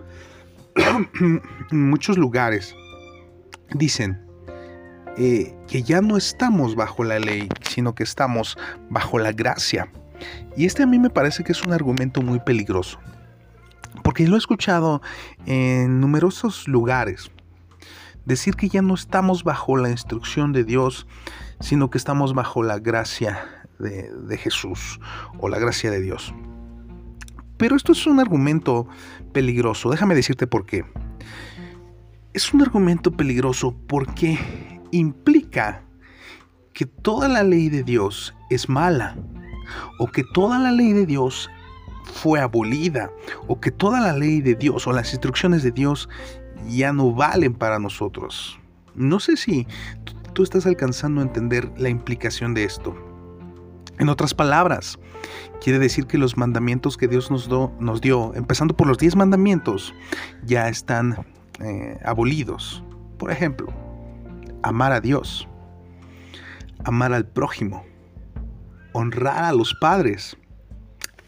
muchos 1.70 2.18
lugares. 2.18 2.74
Dicen 3.74 4.20
eh, 5.16 5.54
que 5.68 5.82
ya 5.82 6.00
no 6.00 6.16
estamos 6.16 6.74
bajo 6.74 7.04
la 7.04 7.18
ley, 7.18 7.48
sino 7.68 7.94
que 7.94 8.02
estamos 8.02 8.56
bajo 8.90 9.18
la 9.18 9.32
gracia. 9.32 9.88
Y 10.56 10.66
este 10.66 10.82
a 10.82 10.86
mí 10.86 10.98
me 10.98 11.10
parece 11.10 11.44
que 11.44 11.52
es 11.52 11.62
un 11.62 11.72
argumento 11.72 12.22
muy 12.22 12.40
peligroso. 12.40 12.98
Porque 14.02 14.26
lo 14.26 14.36
he 14.36 14.38
escuchado 14.38 15.02
en 15.46 16.00
numerosos 16.00 16.66
lugares. 16.66 17.30
Decir 18.24 18.54
que 18.54 18.68
ya 18.68 18.82
no 18.82 18.94
estamos 18.94 19.44
bajo 19.44 19.76
la 19.76 19.90
instrucción 19.90 20.52
de 20.52 20.64
Dios, 20.64 21.06
sino 21.60 21.90
que 21.90 21.98
estamos 21.98 22.34
bajo 22.34 22.62
la 22.62 22.78
gracia 22.78 23.66
de, 23.78 24.38
Jesús 24.38 25.00
o 25.38 25.48
la 25.48 25.58
gracia 25.58 25.90
de 25.90 26.00
Dios. 26.00 26.32
Pero 27.56 27.76
esto 27.76 27.92
es 27.92 28.06
un 28.06 28.20
argumento 28.20 28.86
peligroso. 29.32 29.90
Déjame 29.90 30.14
decirte 30.14 30.46
por 30.46 30.66
qué. 30.66 30.84
Es 32.32 32.54
un 32.54 32.62
argumento 32.62 33.12
peligroso 33.12 33.76
porque 33.86 34.38
implica 34.90 35.82
que 36.72 36.86
toda 36.86 37.28
la 37.28 37.42
ley 37.42 37.68
de 37.68 37.82
Dios 37.82 38.34
es 38.50 38.68
mala 38.68 39.16
o 39.98 40.06
que 40.06 40.24
toda 40.32 40.58
la 40.58 40.72
ley 40.72 40.92
de 40.92 41.06
Dios 41.06 41.50
fue 42.04 42.40
abolida 42.40 43.10
o 43.46 43.60
que 43.60 43.70
toda 43.70 44.00
la 44.00 44.12
ley 44.12 44.40
de 44.40 44.54
Dios 44.54 44.86
o 44.86 44.92
las 44.92 45.12
instrucciones 45.12 45.62
de 45.62 45.70
Dios 45.70 46.08
ya 46.68 46.92
no 46.92 47.12
valen 47.12 47.54
para 47.54 47.78
nosotros. 47.78 48.58
No 48.94 49.20
sé 49.20 49.36
si 49.36 49.66
tú 50.34 50.42
estás 50.42 50.66
alcanzando 50.66 51.20
a 51.20 51.24
entender 51.24 51.70
la 51.76 51.88
implicación 51.88 52.54
de 52.54 52.64
esto. 52.64 52.94
En 53.98 54.08
otras 54.08 54.34
palabras, 54.34 54.98
quiere 55.62 55.78
decir 55.78 56.06
que 56.06 56.18
los 56.18 56.36
mandamientos 56.36 56.96
que 56.96 57.08
Dios 57.08 57.30
nos, 57.30 58.00
dio, 58.00 58.34
empezando 58.34 58.74
por 58.74 58.86
los 58.86 58.98
diez 58.98 59.16
mandamientos, 59.16 59.94
ya 60.44 60.68
están 60.68 61.24
eh, 61.60 61.98
abolidos. 62.04 62.82
Por 63.18 63.30
ejemplo, 63.30 63.68
amar 64.62 64.92
a 64.92 65.00
Dios, 65.00 65.46
amar 66.84 67.12
al 67.12 67.26
prójimo, 67.26 67.84
honrar 68.92 69.44
a 69.44 69.52
los 69.52 69.74
padres, 69.74 70.36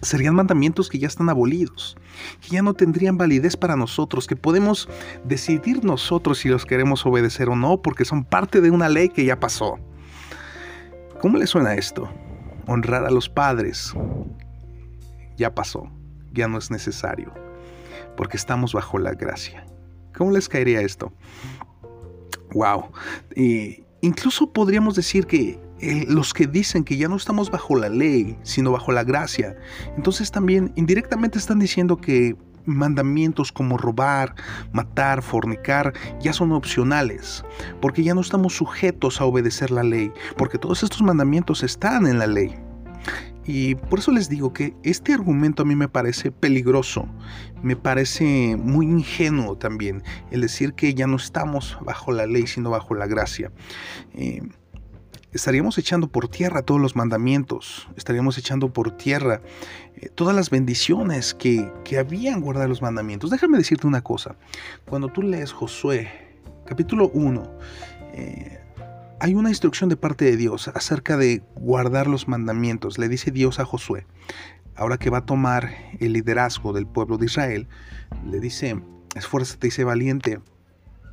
serían 0.02 0.35
mandamientos 0.35 0.88
que 0.88 0.99
ya 0.99 1.06
están 1.06 1.28
abolidos, 1.30 1.97
que 2.40 2.50
ya 2.50 2.62
no 2.62 2.75
tendrían 2.75 3.16
validez 3.16 3.56
para 3.56 3.76
nosotros, 3.76 4.26
que 4.26 4.37
podemos 4.37 4.88
decidir 5.25 5.85
nosotros 5.85 6.38
si 6.38 6.49
los 6.49 6.66
queremos 6.66 7.04
obedecer 7.06 7.49
o 7.49 7.56
no, 7.56 7.80
porque 7.80 8.04
son 8.04 8.25
parte 8.25 8.61
de 8.61 8.71
una 8.71 8.88
ley 8.88 9.09
que 9.09 9.25
ya 9.25 9.40
pasó. 9.40 9.78
¿Cómo 11.21 11.38
le 11.38 11.47
suena 11.47 11.75
esto? 11.75 12.09
Honrar 12.66 13.04
a 13.06 13.11
los 13.11 13.28
padres. 13.28 13.94
Ya 15.37 15.54
pasó, 15.54 15.90
ya 16.33 16.49
no 16.49 16.59
es 16.59 16.71
necesario, 16.71 17.33
porque 18.16 18.37
estamos 18.37 18.75
bajo 18.75 18.99
la 18.99 19.12
gracia. 19.12 19.66
¿Cómo 20.16 20.30
les 20.30 20.49
caería 20.49 20.80
esto? 20.80 21.12
Wow. 22.52 22.92
Incluso 24.00 24.52
podríamos 24.52 24.94
decir 24.94 25.26
que 25.26 25.59
los 25.81 26.33
que 26.33 26.47
dicen 26.47 26.85
que 26.85 26.97
ya 26.97 27.09
no 27.09 27.16
estamos 27.16 27.50
bajo 27.50 27.76
la 27.76 27.88
ley, 27.88 28.38
sino 28.43 28.73
bajo 28.73 28.93
la 28.93 29.04
gracia, 29.04 29.57
entonces 29.97 30.31
también 30.31 30.73
indirectamente 30.76 31.38
están 31.38 31.59
diciendo 31.59 31.97
que 31.97 32.37
mandamientos 32.66 33.52
como 33.52 33.76
robar, 33.76 34.35
matar, 34.73 35.23
fornicar, 35.23 35.93
ya 36.21 36.33
son 36.33 36.52
opcionales, 36.52 37.45
porque 37.81 38.02
ya 38.02 38.14
no 38.14 38.21
estamos 38.21 38.54
sujetos 38.54 39.21
a 39.21 39.25
obedecer 39.25 39.71
la 39.71 39.83
ley, 39.83 40.11
porque 40.37 40.59
todos 40.59 40.83
estos 40.83 41.02
mandamientos 41.02 41.62
están 41.62 42.07
en 42.07 42.19
la 42.19 42.26
ley. 42.26 42.54
Y 43.47 43.75
por 43.75 43.99
eso 43.99 44.11
les 44.11 44.31
digo 44.31 44.54
que 44.54 44.75
este 44.83 45.12
argumento 45.12 45.62
a 45.62 45.66
mí 45.66 45.76
me 45.76 45.88
parece 45.88 46.31
peligroso, 46.31 47.07
me 47.62 47.76
parece 47.76 48.57
muy 48.57 48.87
ingenuo 48.87 49.59
también, 49.59 50.02
el 50.31 50.40
decir 50.40 50.73
que 50.73 50.95
ya 50.95 51.07
no 51.07 51.16
estamos 51.16 51.76
bajo 51.83 52.11
la 52.12 52.26
ley, 52.26 52.47
sino 52.47 52.71
bajo 52.71 52.95
la 52.95 53.07
gracia. 53.07 53.52
Eh, 54.14 54.40
estaríamos 55.35 55.76
echando 55.79 56.09
por 56.09 56.29
tierra 56.29 56.62
todos 56.62 56.81
los 56.81 56.97
mandamientos, 56.97 57.88
estaríamos 57.97 58.38
echando 58.38 58.73
por 58.73 58.97
tierra 58.97 59.41
eh, 59.97 60.09
todas 60.09 60.35
las 60.35 60.49
bendiciones 60.49 61.35
que, 61.35 61.71
habían 61.99 62.41
guardado 62.41 62.69
los 62.69 62.83
mandamientos. 62.83 63.31
Déjame 63.31 63.59
decirte 63.59 63.87
una 63.87 64.03
cosa, 64.03 64.37
cuando 64.87 65.09
tú 65.09 65.23
lees 65.23 65.53
Josué 65.53 66.09
capítulo 66.64 67.11
1, 67.12 67.59
eh, 68.14 68.61
hay 69.21 69.35
una 69.35 69.49
instrucción 69.49 69.88
de 69.88 69.97
parte 69.97 70.25
de 70.25 70.37
Dios 70.37 70.69
acerca 70.69 71.17
de 71.17 71.43
guardar 71.57 72.07
los 72.07 72.26
mandamientos. 72.26 72.99
Le 72.99 73.09
dice 73.09 73.31
Dios 73.31 73.59
a 73.59 73.64
Josué, 73.64 74.07
ahora 74.76 74.99
que 74.99 75.11
va 75.11 75.19
a 75.19 75.26
tomar 75.26 75.71
el 76.00 76.12
liderazgo 76.12 76.73
del 76.73 76.87
pueblo 76.87 77.17
de 77.19 77.26
Israel, 77.26 77.69
le 78.29 78.41
dice, 78.41 78.81
esfuérzate 79.14 79.69
y 79.69 79.71
sé 79.71 79.85
valiente 79.85 80.41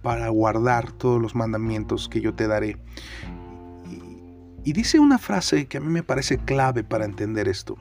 para 0.02 0.28
guardar 0.30 0.92
todos 0.92 1.22
los 1.22 1.36
mandamientos 1.36 2.10
que 2.10 2.22
yo 2.22 2.34
te 2.34 2.48
daré. 2.48 2.78
Y 4.64 4.74
dice 4.74 5.00
una 5.00 5.18
frase 5.18 5.66
que 5.68 5.78
a 5.78 5.82
mí 5.82 5.88
me 5.88 6.04
parece 6.04 6.38
clave 6.38 6.84
para 6.84 7.06
entender 7.06 7.48
esto. 7.48 7.78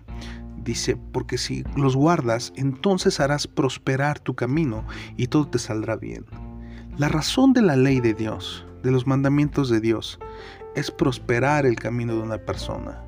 Dice, 0.63 0.97
porque 1.13 1.39
si 1.39 1.65
los 1.77 1.97
guardas, 1.97 2.53
entonces 2.57 3.21
harás 3.21 3.47
prosperar 3.47 4.19
tu 4.19 4.35
camino 4.35 4.87
y 5.17 5.27
todo 5.27 5.49
te 5.49 5.59
saldrá 5.59 5.97
bien. 5.97 6.25
La 6.97 7.09
razón 7.09 7.53
de 7.53 7.63
la 7.63 7.77
ley 7.77 8.01
de 8.01 8.15
Dios, 8.15 8.67
de 8.83 8.91
los 8.91 9.07
mandamientos 9.07 9.71
de 9.71 9.81
Dios, 9.81 10.19
es 10.75 10.91
prosperar 10.91 11.67
el 11.67 11.77
camino 11.77 12.15
de 12.15 12.21
una 12.21 12.39
persona. 12.39 13.03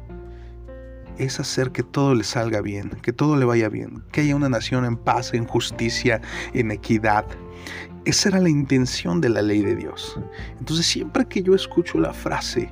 Es 1.18 1.40
hacer 1.40 1.72
que 1.72 1.82
todo 1.82 2.14
le 2.14 2.24
salga 2.24 2.60
bien, 2.62 2.90
que 3.02 3.12
todo 3.12 3.36
le 3.36 3.44
vaya 3.44 3.68
bien, 3.68 4.02
que 4.12 4.22
haya 4.22 4.36
una 4.36 4.48
nación 4.48 4.84
en 4.84 4.96
paz, 4.96 5.34
en 5.34 5.46
justicia, 5.46 6.20
en 6.54 6.70
equidad. 6.70 7.26
Esa 8.04 8.30
era 8.30 8.40
la 8.40 8.48
intención 8.48 9.20
de 9.20 9.28
la 9.28 9.42
ley 9.42 9.62
de 9.62 9.76
Dios. 9.76 10.18
Entonces 10.58 10.86
siempre 10.86 11.26
que 11.26 11.42
yo 11.42 11.54
escucho 11.54 11.98
la 11.98 12.12
frase, 12.12 12.70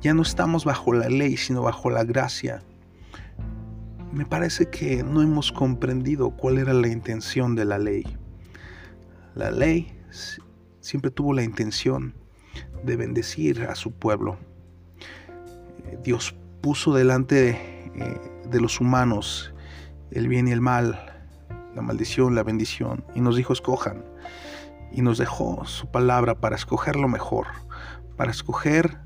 ya 0.00 0.14
no 0.14 0.22
estamos 0.22 0.64
bajo 0.64 0.92
la 0.92 1.08
ley, 1.08 1.36
sino 1.36 1.62
bajo 1.62 1.90
la 1.90 2.04
gracia. 2.04 2.62
Me 4.12 4.24
parece 4.24 4.70
que 4.70 5.02
no 5.02 5.22
hemos 5.22 5.52
comprendido 5.52 6.30
cuál 6.30 6.58
era 6.58 6.72
la 6.72 6.88
intención 6.88 7.54
de 7.54 7.64
la 7.64 7.78
ley. 7.78 8.04
La 9.34 9.50
ley 9.50 9.92
siempre 10.80 11.10
tuvo 11.10 11.34
la 11.34 11.42
intención 11.42 12.14
de 12.84 12.96
bendecir 12.96 13.62
a 13.64 13.74
su 13.74 13.92
pueblo. 13.92 14.38
Eh, 15.84 15.98
Dios 16.02 16.34
puso 16.60 16.94
delante 16.94 17.50
eh, 17.50 18.20
de 18.50 18.60
los 18.60 18.80
humanos 18.80 19.52
el 20.10 20.28
bien 20.28 20.48
y 20.48 20.52
el 20.52 20.60
mal, 20.60 20.98
la 21.74 21.82
maldición, 21.82 22.34
la 22.34 22.42
bendición, 22.42 23.04
y 23.14 23.20
nos 23.20 23.36
dijo 23.36 23.52
escojan. 23.52 24.04
Y 24.90 25.02
nos 25.02 25.18
dejó 25.18 25.64
su 25.66 25.90
palabra 25.90 26.40
para 26.40 26.56
escoger 26.56 26.96
lo 26.96 27.08
mejor, 27.08 27.46
para 28.16 28.30
escoger 28.30 28.98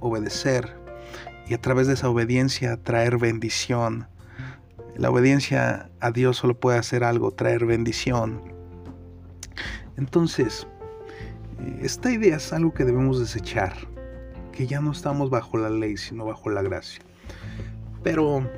obedecer 0.00 0.76
y 1.46 1.54
a 1.54 1.60
través 1.60 1.86
de 1.86 1.94
esa 1.94 2.08
obediencia 2.08 2.82
traer 2.82 3.18
bendición. 3.18 4.08
La 4.96 5.10
obediencia 5.10 5.90
a 6.00 6.10
Dios 6.10 6.36
solo 6.36 6.58
puede 6.58 6.78
hacer 6.78 7.04
algo, 7.04 7.32
traer 7.32 7.66
bendición. 7.66 8.40
Entonces, 9.96 10.66
esta 11.80 12.10
idea 12.10 12.36
es 12.36 12.52
algo 12.52 12.72
que 12.72 12.84
debemos 12.84 13.18
desechar, 13.18 13.74
que 14.52 14.66
ya 14.66 14.80
no 14.80 14.92
estamos 14.92 15.30
bajo 15.30 15.58
la 15.58 15.70
ley, 15.70 15.96
sino 15.96 16.24
bajo 16.24 16.50
la 16.50 16.62
gracia. 16.62 17.02
Pero 18.02 18.48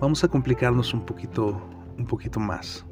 vamos 0.00 0.22
a 0.22 0.28
complicarnos 0.28 0.94
un 0.94 1.04
poquito, 1.04 1.60
un 1.98 2.06
poquito 2.06 2.38
más. 2.38 2.84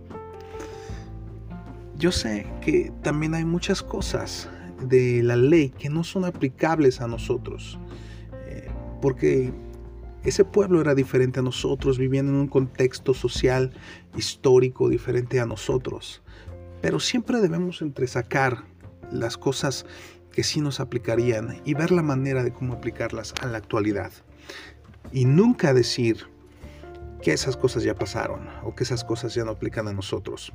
Yo 1.97 2.11
sé 2.11 2.47
que 2.61 2.93
también 3.02 3.35
hay 3.35 3.45
muchas 3.45 3.83
cosas 3.83 4.49
de 4.88 5.22
la 5.22 5.36
ley 5.36 5.70
que 5.70 5.88
no 5.88 6.04
son 6.04 6.24
aplicables 6.24 7.00
a 7.00 7.06
nosotros. 7.06 7.78
Eh, 8.46 8.68
porque 9.00 9.52
ese 10.24 10.44
pueblo 10.44 10.80
era 10.80 10.94
diferente 10.94 11.40
a 11.40 11.42
nosotros, 11.42 11.98
vivían 11.98 12.28
en 12.28 12.34
un 12.34 12.48
contexto 12.48 13.14
social, 13.14 13.72
histórico, 14.16 14.88
diferente 14.88 15.40
a 15.40 15.46
nosotros. 15.46 16.22
Pero 16.80 17.00
siempre 17.00 17.40
debemos 17.40 17.82
entresacar 17.82 18.64
las 19.10 19.36
cosas 19.36 19.84
que 20.32 20.42
sí 20.42 20.60
nos 20.60 20.80
aplicarían 20.80 21.60
y 21.64 21.74
ver 21.74 21.90
la 21.90 22.02
manera 22.02 22.42
de 22.42 22.52
cómo 22.52 22.74
aplicarlas 22.74 23.34
a 23.42 23.46
la 23.46 23.58
actualidad. 23.58 24.12
Y 25.12 25.24
nunca 25.24 25.74
decir 25.74 26.26
que 27.22 27.32
esas 27.32 27.56
cosas 27.56 27.84
ya 27.84 27.94
pasaron 27.94 28.48
o 28.64 28.74
que 28.74 28.84
esas 28.84 29.04
cosas 29.04 29.34
ya 29.34 29.44
no 29.44 29.52
aplican 29.52 29.86
a 29.88 29.92
nosotros. 29.92 30.52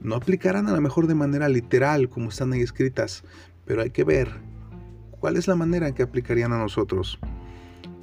No 0.00 0.14
aplicarán 0.14 0.68
a 0.68 0.72
lo 0.72 0.80
mejor 0.80 1.06
de 1.06 1.14
manera 1.14 1.48
literal 1.48 2.08
como 2.08 2.30
están 2.30 2.52
ahí 2.52 2.60
escritas, 2.60 3.22
pero 3.66 3.82
hay 3.82 3.90
que 3.90 4.04
ver 4.04 4.30
cuál 5.10 5.36
es 5.36 5.48
la 5.48 5.56
manera 5.56 5.88
en 5.88 5.94
que 5.94 6.02
aplicarían 6.02 6.52
a 6.52 6.58
nosotros 6.58 7.18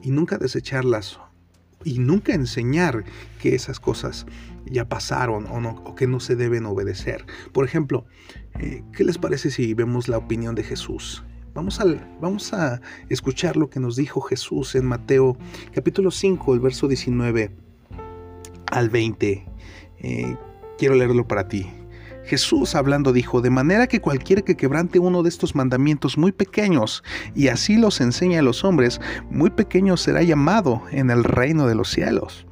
y 0.01 0.12
nunca 0.12 0.38
desecharlas 0.38 1.20
y 1.84 2.00
nunca 2.00 2.34
enseñar 2.34 3.03
que 3.41 3.55
esas 3.55 3.79
cosas 3.79 4.25
ya 4.65 4.88
pasaron 4.88 5.48
o, 5.48 5.60
no, 5.60 5.82
o 5.86 5.96
que 5.96 6.08
no 6.08 6.20
se 6.20 6.36
deben 6.36 6.65
obedecer. 6.65 7.25
Por 7.51 7.65
ejemplo, 7.65 8.05
eh, 8.60 8.84
¿qué 8.93 9.03
les 9.03 9.17
parece 9.17 9.51
si 9.51 9.74
vemos 9.74 10.08
la 10.08 10.17
opinión 10.17 10.55
de 10.55 10.63
Jesús? 10.63 11.24
Vamos 11.53 11.79
a, 11.79 11.86
vamos 12.20 12.53
a 12.53 12.82
escuchar 13.10 13.58
lo 13.58 13.70
que 13.70 13.79
nos 13.79 13.96
dijo 13.96 14.22
Jesús 14.22 14.75
en 14.75 14.86
Mateo 14.86 15.38
capítulo 15.74 16.10
5, 16.10 16.53
el 16.53 16.60
verso 16.60 16.88
19 16.88 17.51
al 18.72 18.89
20. 18.89 19.46
Eh, 20.00 20.38
quiero 20.77 20.96
leerlo 20.96 21.27
para 21.27 21.48
ti. 21.48 21.70
Jesús 22.25 22.75
hablando 22.75 23.11
dijo, 23.11 23.41
de 23.41 23.49
manera 23.49 23.87
que 23.87 23.99
cualquiera 23.99 24.41
que 24.41 24.55
quebrante 24.55 24.99
uno 24.99 25.23
de 25.23 25.29
estos 25.29 25.55
mandamientos 25.55 26.17
muy 26.17 26.31
pequeños 26.31 27.03
y 27.35 27.49
así 27.49 27.77
los 27.77 27.99
enseña 28.01 28.39
a 28.39 28.43
los 28.43 28.63
hombres, 28.63 29.01
muy 29.29 29.49
pequeño 29.49 29.97
será 29.97 30.23
llamado 30.23 30.81
en 30.91 31.09
el 31.09 31.23
reino 31.23 31.67
de 31.67 31.75
los 31.75 31.89
cielos. 31.89 32.47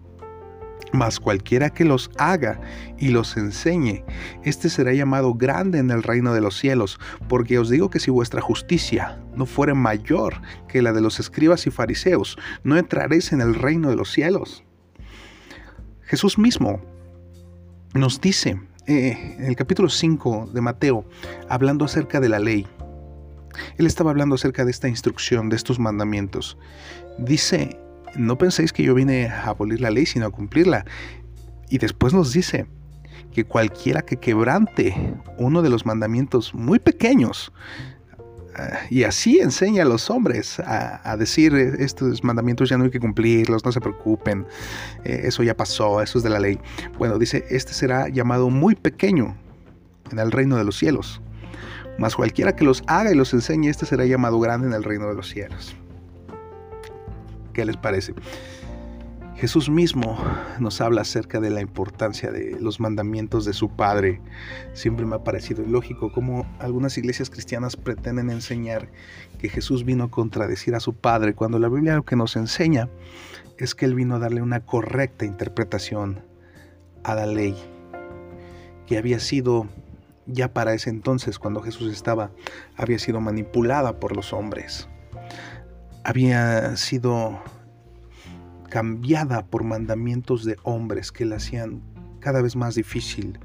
Mas 0.94 1.22
cualquiera 1.22 1.70
que 1.70 1.86
los 1.86 2.12
haga 2.18 2.60
y 2.98 3.10
los 3.10 3.38
enseñe, 3.38 4.04
éste 4.44 4.70
será 4.70 4.94
llamado 4.94 5.34
grande 5.34 5.80
en 5.80 5.90
el 5.90 6.04
reino 6.04 6.34
de 6.34 6.42
los 6.42 6.58
cielos, 6.58 7.00
porque 7.30 7.58
os 7.58 7.70
digo 7.70 7.90
que 7.90 8.00
si 8.00 8.12
vuestra 8.12 8.42
justicia 8.42 9.18
no 9.34 9.46
fuere 9.46 9.74
mayor 9.74 10.42
que 10.68 10.82
la 10.82 10.92
de 10.92 11.00
los 11.00 11.22
escribas 11.22 11.66
y 11.66 11.72
fariseos, 11.72 12.38
no 12.66 12.78
entraréis 12.78 13.32
en 13.32 13.40
el 13.40 13.56
reino 13.56 13.90
de 13.90 13.96
los 13.96 14.12
cielos. 14.12 14.66
Jesús 16.02 16.38
mismo 16.38 16.82
nos 17.94 18.20
dice 18.20 18.60
eh, 18.92 19.36
en 19.40 19.46
el 19.46 19.56
capítulo 19.56 19.90
5 19.90 20.50
de 20.54 20.62
Mateo, 20.62 21.06
hablando 21.48 21.86
acerca 21.86 22.20
de 22.20 22.30
la 22.30 22.40
ley, 22.40 22.68
él 23.78 23.86
estaba 23.86 24.12
hablando 24.12 24.36
acerca 24.36 24.66
de 24.66 24.72
esta 24.72 24.88
instrucción, 24.88 25.50
de 25.50 25.56
estos 25.56 25.80
mandamientos. 25.80 26.58
Dice, 27.18 27.80
no 28.16 28.38
penséis 28.38 28.74
que 28.74 28.84
yo 28.84 28.94
vine 28.94 29.28
a 29.28 29.48
abolir 29.48 29.82
la 29.82 29.92
ley, 29.92 30.06
sino 30.06 30.26
a 30.26 30.32
cumplirla. 30.32 30.86
Y 31.70 31.78
después 31.78 32.14
nos 32.14 32.34
dice 32.34 32.68
que 33.32 33.46
cualquiera 33.46 34.02
que 34.02 34.18
quebrante 34.18 34.94
uno 35.38 35.62
de 35.62 35.70
los 35.70 35.86
mandamientos 35.86 36.54
muy 36.54 36.80
pequeños, 36.80 37.54
y 38.90 39.04
así 39.04 39.40
enseña 39.40 39.84
a 39.84 39.86
los 39.86 40.10
hombres 40.10 40.60
a, 40.60 41.16
decir 41.18 41.56
eh, 41.56 41.76
estos 41.80 42.24
mandamientos 42.24 42.70
ya 42.70 42.78
no 42.78 42.86
hay 42.86 42.92
que 42.92 43.00
cumplirlos, 43.00 43.64
no 43.64 43.72
se 43.72 43.80
preocupen, 43.80 44.46
eh, 45.04 45.22
eso 45.24 45.44
ya 45.44 45.56
pasó, 45.56 46.02
eso 46.02 46.18
es 46.18 46.24
de 46.24 46.30
la 46.30 46.40
ley. 46.40 46.60
Bueno, 46.98 47.18
dice, 47.18 47.46
este 47.50 47.74
será 47.74 48.10
llamado 48.10 48.50
muy 48.50 48.76
pequeño 48.76 49.36
en 50.12 50.20
el 50.20 50.32
reino 50.32 50.58
de 50.58 50.64
los 50.64 50.78
cielos. 50.78 51.22
Mas 51.98 52.16
cualquiera 52.16 52.56
que 52.56 52.64
los 52.64 52.84
haga 52.88 53.12
y 53.12 53.16
los 53.16 53.34
enseñe, 53.34 53.70
este 53.70 53.86
será 53.86 54.06
llamado 54.06 54.40
grande 54.40 54.68
en 54.68 54.74
el 54.74 54.84
reino 54.84 55.08
de 55.08 55.16
los 55.16 55.30
cielos. 55.30 55.76
¿Qué 57.54 57.66
les 57.66 57.78
parece? 57.78 58.14
Jesús 59.42 59.72
mismo 59.72 60.24
nos 60.60 60.82
habla 60.82 61.02
acerca 61.02 61.40
de 61.40 61.50
la 61.50 61.62
importancia 61.62 62.30
de 62.30 62.60
los 62.60 62.80
mandamientos 62.80 63.44
de 63.44 63.54
su 63.54 63.70
Padre. 63.70 64.22
Siempre 64.74 65.04
me 65.08 65.16
ha 65.16 65.24
parecido 65.24 65.64
ilógico 65.64 66.12
cómo 66.12 66.46
algunas 66.60 66.96
iglesias 67.00 67.32
cristianas 67.32 67.76
pretenden 67.76 68.30
enseñar 68.30 68.90
que 69.40 69.50
Jesús 69.50 69.84
vino 69.84 70.04
a 70.04 70.12
contradecir 70.12 70.76
a 70.76 70.80
su 70.80 70.94
Padre, 70.94 71.34
cuando 71.34 71.58
la 71.58 71.70
Biblia 71.70 71.96
lo 71.96 72.06
que 72.06 72.16
nos 72.16 72.36
enseña 72.36 72.88
es 73.58 73.74
que 73.74 73.86
Él 73.86 73.96
vino 73.96 74.14
a 74.14 74.20
darle 74.20 74.44
una 74.44 74.60
correcta 74.60 75.26
interpretación 75.26 76.24
a 77.04 77.16
la 77.16 77.26
ley, 77.26 77.56
que 78.86 79.00
había 79.00 79.20
sido 79.20 79.68
ya 80.28 80.54
para 80.54 80.76
ese 80.76 80.92
entonces, 80.92 81.40
cuando 81.40 81.62
Jesús 81.62 81.92
estaba, 81.92 82.30
había 82.78 83.00
sido 83.00 83.20
manipulada 83.22 84.00
por 84.00 84.16
los 84.16 84.34
hombres. 84.34 84.88
Había 86.04 86.78
sido 86.78 87.42
cambiada 88.72 89.46
por 89.46 89.66
mandamientos 89.66 90.46
de 90.46 90.58
hombres 90.64 91.12
que 91.12 91.26
la 91.26 91.36
hacían 91.36 91.82
cada 92.22 92.42
vez 92.42 92.56
más 92.56 92.74
difícil 92.74 93.38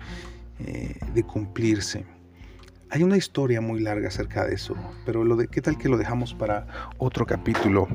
eh, 0.61 0.99
de 1.13 1.23
cumplirse. 1.25 2.07
Hay 2.91 3.03
una 3.03 3.17
historia 3.17 3.61
muy 3.61 3.81
larga 3.81 4.07
acerca 4.07 4.47
de 4.47 4.55
eso, 4.55 4.77
pero 5.05 5.25
lo 5.25 5.35
de 5.35 5.49
qué 5.49 5.61
tal 5.61 5.77
que 5.77 5.89
lo 5.89 5.99
dejamos 5.99 6.33
para 6.33 6.69
otro 6.99 7.27
capítulo. 7.27 7.89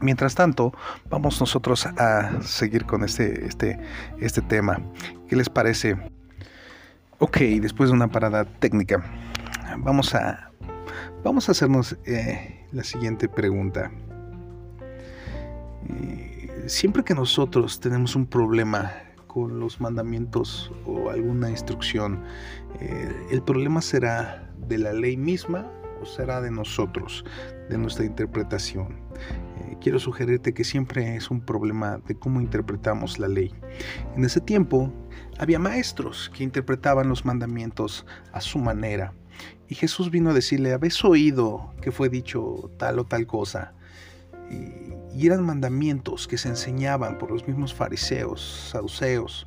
Mientras 0.00 0.36
tanto, 0.36 0.72
vamos 1.10 1.40
nosotros 1.40 1.84
a 1.86 2.40
seguir 2.42 2.86
con 2.86 3.02
este, 3.02 3.46
este, 3.46 3.80
este 4.20 4.40
tema. 4.40 4.80
¿Qué 5.28 5.34
les 5.34 5.48
parece? 5.48 5.96
Ok, 7.18 7.38
después 7.60 7.90
de 7.90 7.96
una 7.96 8.08
parada 8.08 8.44
técnica, 8.44 9.04
vamos 9.78 10.14
a, 10.14 10.52
vamos 11.24 11.48
a 11.48 11.52
hacernos 11.52 11.96
eh, 12.06 12.66
la 12.70 12.84
siguiente 12.84 13.28
pregunta. 13.28 13.90
Eh, 15.88 16.64
siempre 16.66 17.04
que 17.04 17.14
nosotros 17.14 17.80
tenemos 17.80 18.16
un 18.16 18.26
problema 18.26 18.92
con 19.26 19.58
los 19.58 19.80
mandamientos 19.80 20.70
o 20.86 21.10
alguna 21.10 21.50
instrucción, 21.50 22.22
eh, 22.80 23.12
el 23.30 23.42
problema 23.42 23.80
será 23.80 24.52
de 24.68 24.78
la 24.78 24.92
ley 24.92 25.16
misma 25.16 25.70
o 26.00 26.06
será 26.06 26.40
de 26.40 26.50
nosotros, 26.50 27.24
de 27.68 27.78
nuestra 27.78 28.04
interpretación. 28.04 29.00
Eh, 29.58 29.76
quiero 29.80 29.98
sugerirte 29.98 30.54
que 30.54 30.64
siempre 30.64 31.16
es 31.16 31.30
un 31.30 31.40
problema 31.40 31.98
de 32.06 32.14
cómo 32.14 32.40
interpretamos 32.40 33.18
la 33.18 33.28
ley. 33.28 33.52
En 34.16 34.24
ese 34.24 34.40
tiempo 34.40 34.92
había 35.38 35.58
maestros 35.58 36.30
que 36.34 36.44
interpretaban 36.44 37.08
los 37.08 37.24
mandamientos 37.24 38.06
a 38.32 38.40
su 38.40 38.58
manera. 38.58 39.12
Y 39.68 39.74
Jesús 39.74 40.10
vino 40.10 40.30
a 40.30 40.34
decirle, 40.34 40.72
¿habéis 40.72 41.04
oído 41.04 41.72
que 41.80 41.90
fue 41.90 42.08
dicho 42.08 42.70
tal 42.78 42.98
o 42.98 43.04
tal 43.04 43.26
cosa? 43.26 43.72
Eran 45.22 45.44
mandamientos 45.44 46.26
que 46.26 46.38
se 46.38 46.48
enseñaban 46.48 47.18
por 47.18 47.30
los 47.30 47.46
mismos 47.46 47.72
fariseos, 47.72 48.68
saduceos, 48.70 49.46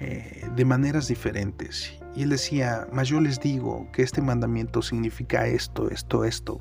eh, 0.00 0.48
de 0.56 0.64
maneras 0.64 1.08
diferentes. 1.08 1.92
Y 2.16 2.22
él 2.22 2.30
decía, 2.30 2.86
mas 2.92 3.08
yo 3.08 3.20
les 3.20 3.40
digo 3.40 3.88
que 3.92 4.02
este 4.02 4.20
mandamiento 4.20 4.82
significa 4.82 5.46
esto, 5.46 5.90
esto, 5.90 6.24
esto. 6.24 6.60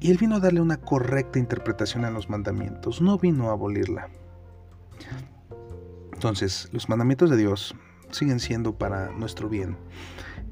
Y 0.00 0.10
él 0.10 0.18
vino 0.18 0.36
a 0.36 0.40
darle 0.40 0.60
una 0.60 0.76
correcta 0.76 1.38
interpretación 1.38 2.04
a 2.04 2.10
los 2.10 2.28
mandamientos, 2.28 3.00
no 3.00 3.18
vino 3.18 3.48
a 3.48 3.52
abolirla. 3.52 4.08
Entonces, 6.12 6.68
los 6.72 6.88
mandamientos 6.88 7.30
de 7.30 7.36
Dios 7.36 7.74
siguen 8.10 8.40
siendo 8.40 8.76
para 8.76 9.10
nuestro 9.12 9.48
bien. 9.48 9.76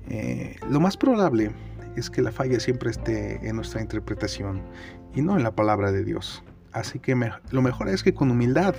Eh, 0.08 0.56
lo 0.68 0.80
más 0.80 0.96
probable 0.96 1.52
es 1.96 2.10
que 2.10 2.22
la 2.22 2.32
falla 2.32 2.60
siempre 2.60 2.90
esté 2.90 3.46
en 3.48 3.56
nuestra 3.56 3.80
interpretación 3.80 4.62
y 5.14 5.22
no 5.22 5.36
en 5.36 5.42
la 5.42 5.54
palabra 5.54 5.92
de 5.92 6.04
Dios. 6.04 6.42
Así 6.72 6.98
que 6.98 7.14
lo 7.50 7.62
mejor 7.62 7.88
es 7.88 8.02
que 8.02 8.14
con 8.14 8.30
humildad 8.30 8.74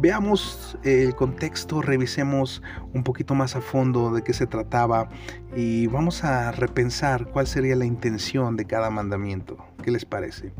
veamos 0.00 0.78
el 0.84 1.14
contexto, 1.16 1.82
revisemos 1.82 2.62
un 2.94 3.02
poquito 3.02 3.34
más 3.34 3.56
a 3.56 3.60
fondo 3.60 4.12
de 4.12 4.22
qué 4.22 4.32
se 4.32 4.46
trataba 4.46 5.08
y 5.56 5.88
vamos 5.88 6.22
a 6.22 6.52
repensar 6.52 7.26
cuál 7.26 7.48
sería 7.48 7.74
la 7.74 7.84
intención 7.84 8.56
de 8.56 8.66
cada 8.66 8.90
mandamiento. 8.90 9.58
¿Qué 9.82 9.90
les 9.90 10.04
parece? 10.04 10.52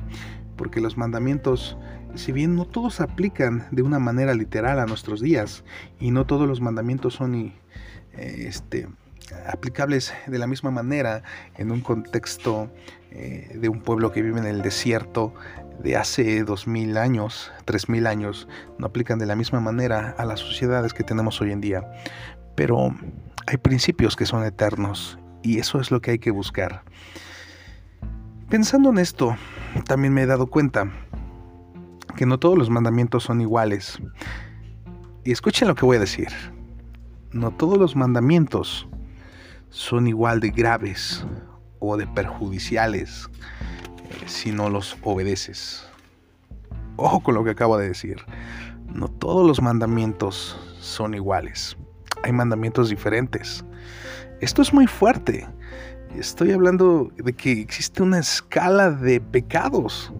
Porque 0.56 0.80
los 0.80 0.96
mandamientos, 0.96 1.76
si 2.16 2.32
bien 2.32 2.56
no 2.56 2.64
todos 2.64 3.00
aplican 3.00 3.68
de 3.70 3.82
una 3.82 4.00
manera 4.00 4.34
literal 4.34 4.80
a 4.80 4.86
nuestros 4.86 5.20
días 5.20 5.62
y 6.00 6.10
no 6.10 6.26
todos 6.26 6.48
los 6.48 6.60
mandamientos 6.60 7.14
son 7.14 7.36
eh, 7.36 7.52
este, 8.14 8.88
aplicables 9.46 10.12
de 10.26 10.38
la 10.38 10.48
misma 10.48 10.70
manera 10.72 11.22
en 11.56 11.70
un 11.70 11.80
contexto 11.80 12.70
eh, 13.10 13.56
de 13.58 13.68
un 13.68 13.80
pueblo 13.80 14.12
que 14.12 14.22
vive 14.22 14.38
en 14.38 14.46
el 14.46 14.62
desierto 14.62 15.32
de 15.82 15.96
hace 15.96 16.42
dos 16.44 16.66
mil 16.66 16.96
años, 16.96 17.52
tres 17.64 17.88
mil 17.88 18.06
años, 18.06 18.48
no 18.78 18.86
aplican 18.86 19.18
de 19.18 19.26
la 19.26 19.36
misma 19.36 19.60
manera 19.60 20.14
a 20.18 20.24
las 20.24 20.40
sociedades 20.40 20.92
que 20.92 21.04
tenemos 21.04 21.40
hoy 21.40 21.52
en 21.52 21.60
día. 21.60 21.88
Pero 22.54 22.94
hay 23.46 23.56
principios 23.56 24.16
que 24.16 24.26
son 24.26 24.44
eternos 24.44 25.18
y 25.42 25.58
eso 25.58 25.80
es 25.80 25.90
lo 25.90 26.00
que 26.00 26.12
hay 26.12 26.18
que 26.18 26.30
buscar. 26.30 26.82
Pensando 28.48 28.90
en 28.90 28.98
esto, 28.98 29.36
también 29.86 30.14
me 30.14 30.22
he 30.22 30.26
dado 30.26 30.46
cuenta 30.46 30.90
que 32.16 32.26
no 32.26 32.38
todos 32.38 32.58
los 32.58 32.70
mandamientos 32.70 33.24
son 33.24 33.40
iguales. 33.40 33.98
Y 35.24 35.32
escuchen 35.32 35.68
lo 35.68 35.74
que 35.74 35.84
voy 35.84 35.98
a 35.98 36.00
decir. 36.00 36.28
No 37.32 37.50
todos 37.50 37.78
los 37.78 37.94
mandamientos 37.94 38.88
son 39.70 40.06
igual 40.06 40.40
de 40.40 40.50
graves 40.50 41.26
o 41.78 41.96
de 41.96 42.06
perjudiciales 42.06 43.28
si 44.26 44.52
no 44.52 44.70
los 44.70 44.96
obedeces. 45.02 45.88
Ojo 46.96 47.20
con 47.20 47.34
lo 47.34 47.44
que 47.44 47.50
acabo 47.50 47.78
de 47.78 47.88
decir. 47.88 48.18
No 48.92 49.08
todos 49.08 49.46
los 49.46 49.62
mandamientos 49.62 50.58
son 50.80 51.14
iguales. 51.14 51.76
Hay 52.22 52.32
mandamientos 52.32 52.90
diferentes. 52.90 53.64
Esto 54.40 54.62
es 54.62 54.72
muy 54.72 54.86
fuerte. 54.86 55.46
Estoy 56.16 56.52
hablando 56.52 57.10
de 57.16 57.32
que 57.32 57.52
existe 57.52 58.02
una 58.02 58.18
escala 58.18 58.90
de 58.90 59.20
pecados. 59.20 60.12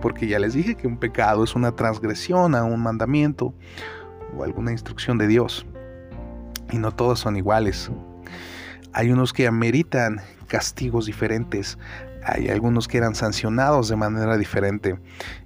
porque 0.00 0.26
ya 0.26 0.40
les 0.40 0.54
dije 0.54 0.74
que 0.74 0.88
un 0.88 0.98
pecado 0.98 1.44
es 1.44 1.54
una 1.54 1.76
transgresión 1.76 2.56
a 2.56 2.64
un 2.64 2.82
mandamiento 2.82 3.54
o 4.36 4.42
alguna 4.42 4.72
instrucción 4.72 5.16
de 5.16 5.28
Dios. 5.28 5.64
Y 6.72 6.78
no 6.78 6.90
todos 6.90 7.20
son 7.20 7.36
iguales. 7.36 7.88
Hay 8.92 9.12
unos 9.12 9.32
que 9.32 9.46
ameritan 9.46 10.20
castigos 10.48 11.06
diferentes, 11.06 11.78
hay 12.24 12.48
algunos 12.48 12.88
que 12.88 12.98
eran 12.98 13.14
sancionados 13.14 13.88
de 13.88 13.96
manera 13.96 14.36
diferente. 14.36 14.98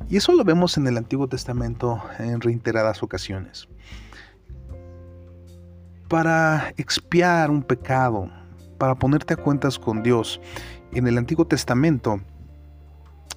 Y 0.09 0.17
eso 0.17 0.33
lo 0.33 0.45
vemos 0.45 0.77
en 0.77 0.87
el 0.87 0.97
Antiguo 0.97 1.29
Testamento 1.29 2.03
en 2.19 2.41
reiteradas 2.41 3.03
ocasiones. 3.03 3.69
Para 6.09 6.73
expiar 6.77 7.51
un 7.51 7.63
pecado, 7.63 8.31
para 8.79 8.95
ponerte 8.95 9.35
a 9.35 9.37
cuentas 9.37 9.79
con 9.79 10.03
Dios, 10.03 10.41
en 10.93 11.07
el 11.07 11.19
Antiguo 11.19 11.47
Testamento 11.47 12.21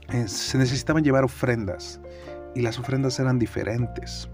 eh, 0.10 0.28
se 0.28 0.58
necesitaban 0.58 1.04
llevar 1.04 1.24
ofrendas 1.24 2.00
y 2.56 2.62
las 2.62 2.78
ofrendas 2.78 3.20
eran 3.20 3.40
diferentes. 3.40 4.30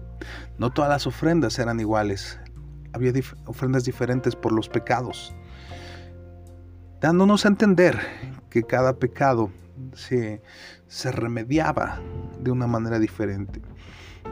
No 0.58 0.70
todas 0.70 0.90
las 0.90 1.06
ofrendas 1.06 1.58
eran 1.58 1.80
iguales. 1.80 2.38
Había 2.92 3.12
ofrendas 3.44 3.84
diferentes 3.84 4.34
por 4.34 4.52
los 4.52 4.68
pecados, 4.68 5.34
dándonos 7.00 7.44
a 7.44 7.48
entender 7.48 7.98
que 8.50 8.62
cada 8.62 8.98
pecado 8.98 9.50
se, 9.94 10.42
se 10.86 11.12
remediaba 11.12 12.00
de 12.40 12.50
una 12.50 12.66
manera 12.66 12.98
diferente. 12.98 13.60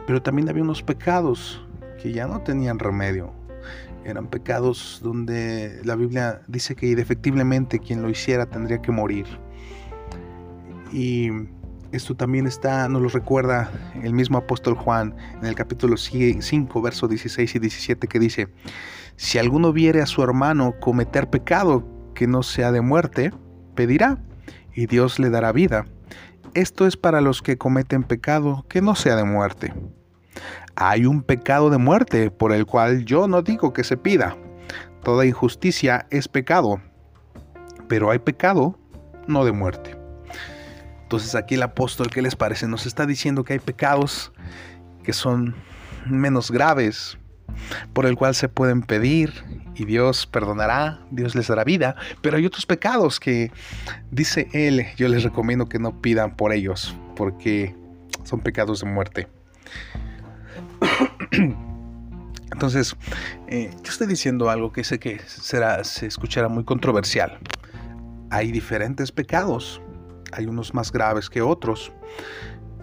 Pero 0.07 0.21
también 0.21 0.49
había 0.49 0.63
unos 0.63 0.83
pecados 0.83 1.65
que 2.01 2.11
ya 2.11 2.27
no 2.27 2.41
tenían 2.41 2.79
remedio. 2.79 3.33
Eran 4.03 4.27
pecados 4.27 4.99
donde 5.03 5.81
la 5.83 5.95
Biblia 5.95 6.41
dice 6.47 6.75
que 6.75 6.91
efectivamente 6.91 7.79
quien 7.79 8.01
lo 8.01 8.09
hiciera 8.09 8.45
tendría 8.45 8.81
que 8.81 8.91
morir. 8.91 9.25
Y 10.91 11.29
esto 11.91 12.15
también 12.15 12.45
está, 12.45 12.87
nos 12.89 13.01
lo 13.01 13.09
recuerda 13.09 13.71
el 14.03 14.13
mismo 14.13 14.37
apóstol 14.37 14.75
Juan 14.75 15.15
en 15.39 15.45
el 15.45 15.55
capítulo 15.55 15.97
5, 15.97 16.81
versos 16.81 17.09
16 17.09 17.55
y 17.55 17.59
17, 17.59 18.07
que 18.07 18.19
dice, 18.19 18.49
si 19.15 19.39
alguno 19.39 19.71
viere 19.73 20.01
a 20.01 20.05
su 20.05 20.21
hermano 20.21 20.75
cometer 20.79 21.29
pecado 21.29 21.87
que 22.13 22.27
no 22.27 22.43
sea 22.43 22.71
de 22.71 22.81
muerte, 22.81 23.31
pedirá, 23.75 24.17
y 24.73 24.87
Dios 24.87 25.19
le 25.19 25.29
dará 25.29 25.51
vida. 25.51 25.85
Esto 26.53 26.87
es 26.87 26.97
para 26.97 27.21
los 27.21 27.41
que 27.41 27.57
cometen 27.57 28.03
pecado 28.03 28.65
que 28.69 28.81
no 28.81 28.95
sea 28.95 29.15
de 29.15 29.23
muerte. 29.23 29.73
Hay 30.75 31.05
un 31.05 31.21
pecado 31.21 31.69
de 31.69 31.77
muerte 31.77 32.31
por 32.31 32.51
el 32.51 32.65
cual 32.65 33.05
yo 33.05 33.27
no 33.27 33.41
digo 33.41 33.73
que 33.73 33.83
se 33.83 33.97
pida. 33.97 34.35
Toda 35.03 35.25
injusticia 35.25 36.07
es 36.09 36.27
pecado, 36.27 36.81
pero 37.87 38.11
hay 38.11 38.19
pecado 38.19 38.77
no 39.27 39.45
de 39.45 39.51
muerte. 39.51 39.97
Entonces 41.03 41.35
aquí 41.35 41.55
el 41.55 41.63
apóstol, 41.63 42.07
¿qué 42.07 42.21
les 42.21 42.35
parece? 42.35 42.67
Nos 42.67 42.85
está 42.85 43.05
diciendo 43.05 43.43
que 43.43 43.53
hay 43.53 43.59
pecados 43.59 44.31
que 45.03 45.13
son 45.13 45.55
menos 46.05 46.51
graves, 46.51 47.17
por 47.93 48.05
el 48.05 48.15
cual 48.15 48.35
se 48.35 48.49
pueden 48.49 48.81
pedir 48.81 49.33
y 49.75 49.85
Dios 49.85 50.27
perdonará, 50.27 50.99
Dios 51.11 51.35
les 51.35 51.47
dará 51.47 51.63
vida, 51.63 51.95
pero 52.21 52.37
hay 52.37 52.45
otros 52.45 52.65
pecados 52.65 53.19
que 53.19 53.51
dice 54.11 54.47
Él, 54.53 54.85
yo 54.97 55.07
les 55.07 55.23
recomiendo 55.23 55.67
que 55.67 55.79
no 55.79 56.01
pidan 56.01 56.35
por 56.35 56.53
ellos, 56.53 56.95
porque 57.15 57.75
son 58.23 58.39
pecados 58.39 58.81
de 58.81 58.87
muerte. 58.87 59.27
Entonces, 62.51 62.95
eh, 63.47 63.69
yo 63.83 63.91
estoy 63.91 64.07
diciendo 64.07 64.49
algo 64.49 64.71
que 64.71 64.83
sé 64.83 64.99
que 64.99 65.19
será, 65.25 65.83
se 65.83 66.05
escuchará 66.05 66.47
muy 66.47 66.63
controversial. 66.63 67.37
Hay 68.29 68.51
diferentes 68.51 69.11
pecados 69.11 69.81
hay 70.35 70.45
unos 70.45 70.73
más 70.73 70.91
graves 70.91 71.29
que 71.29 71.41
otros. 71.41 71.91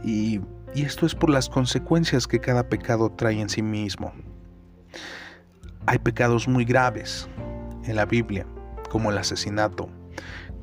Y, 0.05 0.41
esto 0.75 1.05
es 1.05 1.15
por 1.15 1.29
las 1.29 1.51
consecuencias 1.51 2.27
que 2.27 2.41
cada 2.41 2.67
pecado 2.71 3.13
trae 3.13 3.39
en 3.39 3.51
sí 3.51 3.61
mismo. 3.61 4.11
Hay 5.87 5.99
pecados 5.99 6.49
muy 6.49 6.65
graves 6.65 7.29
en 7.85 7.97
la 7.97 8.05
Biblia, 8.05 8.47
como 8.91 9.11
el 9.11 9.19
asesinato, 9.19 9.89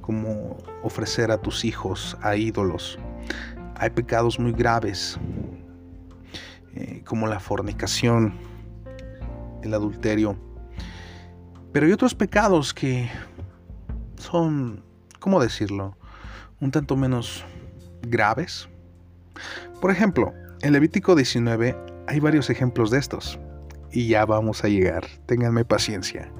como 0.02 0.58
ofrecer 0.84 1.32
a 1.32 1.42
tus 1.42 1.66
hijos 1.66 2.18
a 2.22 2.36
ídolos. 2.36 2.98
Hay 3.76 3.90
pecados 3.90 4.40
muy 4.40 4.52
graves, 4.52 5.20
eh, 6.76 7.04
como 7.06 7.28
la 7.28 7.40
fornicación, 7.40 8.34
el 9.64 9.74
adulterio. 9.74 10.38
Pero 11.72 11.86
hay 11.86 11.92
otros 11.92 12.16
pecados 12.16 12.74
que 12.74 13.10
son, 14.18 14.84
¿cómo 15.20 15.42
decirlo? 15.42 15.96
un 16.62 16.72
tanto 16.72 16.96
menos 16.96 17.46
graves. 18.02 18.68
Por 19.82 19.92
ejemplo, 19.92 20.34
en 20.62 20.74
Levítico 20.74 21.16
19 21.16 21.76
hay 22.08 22.20
varios 22.20 22.50
ejemplos 22.50 22.92
de 22.92 23.00
estos. 23.00 23.40
Y 23.92 24.08
ya 24.08 24.26
vamos 24.26 24.64
a 24.64 24.68
llegar. 24.68 25.06
Ténganme 25.26 25.66
paciencia 25.66 26.32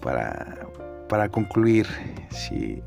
para, 0.00 0.68
para 1.08 1.28
concluir 1.28 1.86
si, 2.30 2.82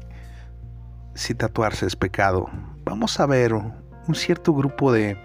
si 1.13 1.35
tatuarse 1.35 1.85
es 1.85 1.95
pecado. 1.95 2.49
Vamos 2.83 3.19
a 3.19 3.25
ver 3.25 3.53
un 3.53 4.15
cierto 4.15 4.53
grupo 4.53 4.91
de, 4.91 5.17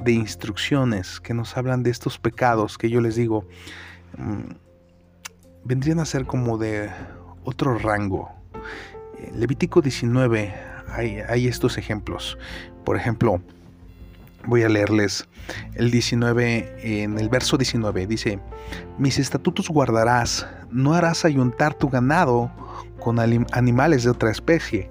de 0.00 0.12
instrucciones 0.12 1.20
que 1.20 1.34
nos 1.34 1.56
hablan 1.56 1.82
de 1.82 1.90
estos 1.90 2.18
pecados 2.18 2.76
que 2.76 2.90
yo 2.90 3.00
les 3.00 3.16
digo 3.16 3.46
mm, 4.18 4.66
vendrían 5.66 5.98
a 5.98 6.04
ser 6.04 6.26
como 6.26 6.58
de 6.58 6.90
otro 7.44 7.76
rango. 7.78 8.30
Levítico 9.34 9.80
19 9.80 10.54
hay, 10.88 11.46
estos 11.48 11.78
ejemplos. 11.78 12.38
Por 12.84 12.96
ejemplo, 12.96 13.42
voy 14.46 14.62
a 14.62 14.68
leerles 14.68 15.28
el 15.74 15.90
19, 15.90 17.02
en 17.02 17.18
el 17.18 17.28
verso 17.28 17.56
19, 17.56 18.06
dice, 18.06 18.40
mis 18.98 19.18
estatutos 19.18 19.68
guardarás, 19.68 20.46
no 20.70 20.94
harás 20.94 21.24
ayuntar 21.24 21.74
tu 21.74 21.88
ganado 21.88 22.50
con 23.00 23.18
animales 23.20 24.04
de 24.04 24.10
otra 24.10 24.30
especie, 24.30 24.88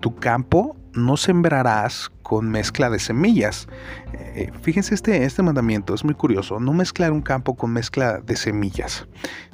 tu 0.00 0.14
campo 0.16 0.76
no 0.94 1.16
sembrarás 1.16 2.10
con 2.22 2.48
mezcla 2.48 2.88
de 2.88 2.98
semillas. 2.98 3.68
Eh, 4.12 4.50
fíjense 4.62 4.94
este, 4.94 5.24
este 5.24 5.42
mandamiento, 5.42 5.94
es 5.94 6.04
muy 6.04 6.14
curioso, 6.14 6.60
no 6.60 6.72
mezclar 6.72 7.12
un 7.12 7.22
campo 7.22 7.56
con 7.56 7.72
mezcla 7.72 8.20
de 8.20 8.36
semillas. 8.36 9.06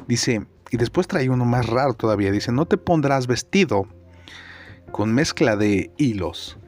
Dice, 0.07 0.47
y 0.71 0.77
después 0.77 1.09
trae 1.09 1.29
uno 1.29 1.45
más 1.45 1.67
raro 1.67 1.95
todavía, 1.95 2.31
dice, 2.31 2.53
no 2.53 2.67
te 2.67 2.77
pondrás 2.77 3.27
vestido 3.27 3.87
con 4.93 5.13
mezcla 5.13 5.57
de 5.57 5.93
hilos. 5.97 6.59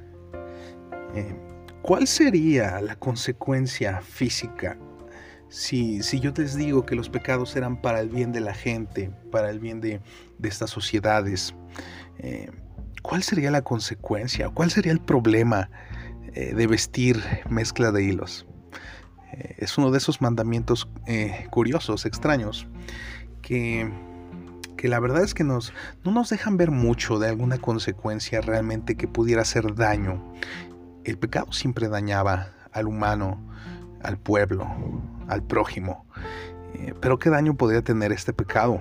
Eh, 1.15 1.52
¿Cuál 1.83 2.07
sería 2.07 2.81
la 2.81 2.95
consecuencia 2.97 4.01
física 4.01 4.79
si, 5.49 6.03
si, 6.03 6.21
yo 6.21 6.33
les 6.37 6.57
digo 6.57 6.87
que 6.87 6.95
los 6.95 7.11
pecados 7.11 7.55
eran 7.57 7.83
para 7.83 8.01
el 8.01 8.09
bien 8.09 8.33
de 8.33 8.41
la 8.41 8.55
gente, 8.55 9.11
para 9.31 9.51
el 9.51 9.59
bien 9.59 9.81
de, 9.81 10.01
estas 10.43 10.71
sociedades? 10.71 11.55
Eh, 12.19 12.51
¿Cuál 13.03 13.23
sería 13.23 13.51
la 13.51 13.63
consecuencia? 13.63 14.49
¿Cuál 14.49 14.71
sería 14.71 14.93
el 14.93 15.01
problema 15.01 15.69
eh, 16.35 16.55
de 16.55 16.67
vestir 16.67 17.21
mezcla 17.49 17.91
de 17.93 18.05
hilos? 18.05 18.47
es 19.57 19.79
uno 19.79 19.91
de 19.91 19.97
esos 19.97 20.21
mandamientos 20.21 20.87
curiosos, 21.51 22.05
extraños, 22.05 22.67
que 23.41 23.91
que 24.83 24.89
la 24.89 24.99
verdad 24.99 25.23
es 25.23 25.33
que 25.33 25.45
nos, 25.45 25.73
no 26.03 26.11
nos 26.11 26.29
dejan 26.31 26.57
ver 26.57 26.73
mucho 26.73 27.21
de 27.21 27.29
alguna 27.29 27.57
consecuencia 27.57 28.41
realmente 28.41 28.97
que 28.97 29.07
pudiera 29.07 29.43
hacer 29.43 29.77
daño. 29.77 30.21
El 31.05 31.19
pecado 31.19 31.53
siempre 31.53 31.89
dañaba 31.89 32.49
al 32.73 32.87
humano, 32.87 33.41
al 34.03 34.19
pueblo, 34.19 34.69
al 35.29 35.43
prójimo. 35.43 36.07
Eh, 36.75 36.95
pero 37.01 37.19
¿qué 37.19 37.29
daño 37.29 37.55
podría 37.55 37.83
tener 37.83 38.13
este 38.13 38.33
pecado? 38.33 38.81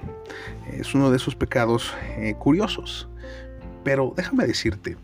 Es 0.72 0.94
uno 0.94 1.10
de 1.10 1.18
esos 1.18 1.36
pecados 1.36 1.94
eh, 2.18 2.36
curiosos. 2.38 3.10
Pero 3.84 4.14
déjame 4.16 4.46
decirte, 4.46 4.98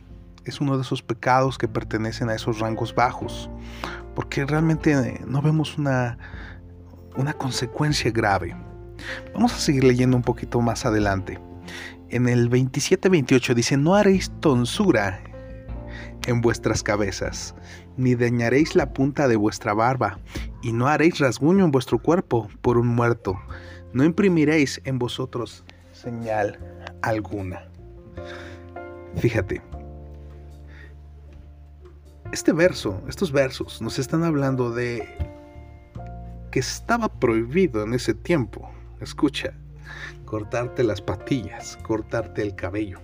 es 0.45 0.62
uno 0.62 0.77
de 0.77 0.84
esos 0.84 1.01
pecados 1.01 1.58
que 1.58 1.67
pertenecen 1.67 2.30
a 2.30 2.36
esos 2.36 2.60
rangos 2.60 2.93
bajos. 2.93 3.49
Porque 4.15 4.45
realmente 4.45 5.19
no 5.25 5.41
vemos 5.41 5.77
una, 5.77 6.17
una 7.15 7.34
consecuencia 7.34 8.12
grave. 8.12 8.56
Vamos 9.34 9.53
a 9.53 9.58
seguir 9.58 9.84
leyendo 9.84 10.15
un 10.15 10.23
poquito 10.23 10.62
más 10.62 10.86
adelante. 10.86 11.39
En 12.10 12.30
el 12.30 12.49
27-28 12.49 13.53
dice, 13.53 13.75
no 13.75 13.95
haréis 13.95 14.32
tonsura 14.39 15.19
en 16.27 16.41
vuestras 16.41 16.83
cabezas, 16.83 17.55
ni 17.97 18.13
dañaréis 18.13 18.75
la 18.75 18.93
punta 18.93 19.27
de 19.27 19.35
vuestra 19.35 19.73
barba, 19.73 20.19
y 20.61 20.73
no 20.73 20.87
haréis 20.87 21.17
rasguño 21.17 21.65
en 21.65 21.71
vuestro 21.71 21.97
cuerpo 21.97 22.47
por 22.61 22.77
un 22.77 22.87
muerto, 22.87 23.39
no 23.93 24.03
imprimiréis 24.03 24.79
en 24.85 24.99
vosotros 24.99 25.65
señal 25.91 26.59
alguna. 27.01 27.67
Fíjate, 29.15 29.63
este 32.31 32.53
verso, 32.53 33.01
estos 33.09 33.31
versos 33.31 33.81
nos 33.81 33.97
están 33.97 34.23
hablando 34.23 34.71
de 34.71 35.07
que 36.51 36.59
estaba 36.59 37.09
prohibido 37.09 37.83
en 37.83 37.95
ese 37.95 38.13
tiempo 38.13 38.69
Escucha, 39.01 39.53
cortarte 40.25 40.83
las 40.83 41.01
patillas, 41.01 41.77
cortarte 41.83 42.41
el 42.41 42.55
cabello. 42.55 42.99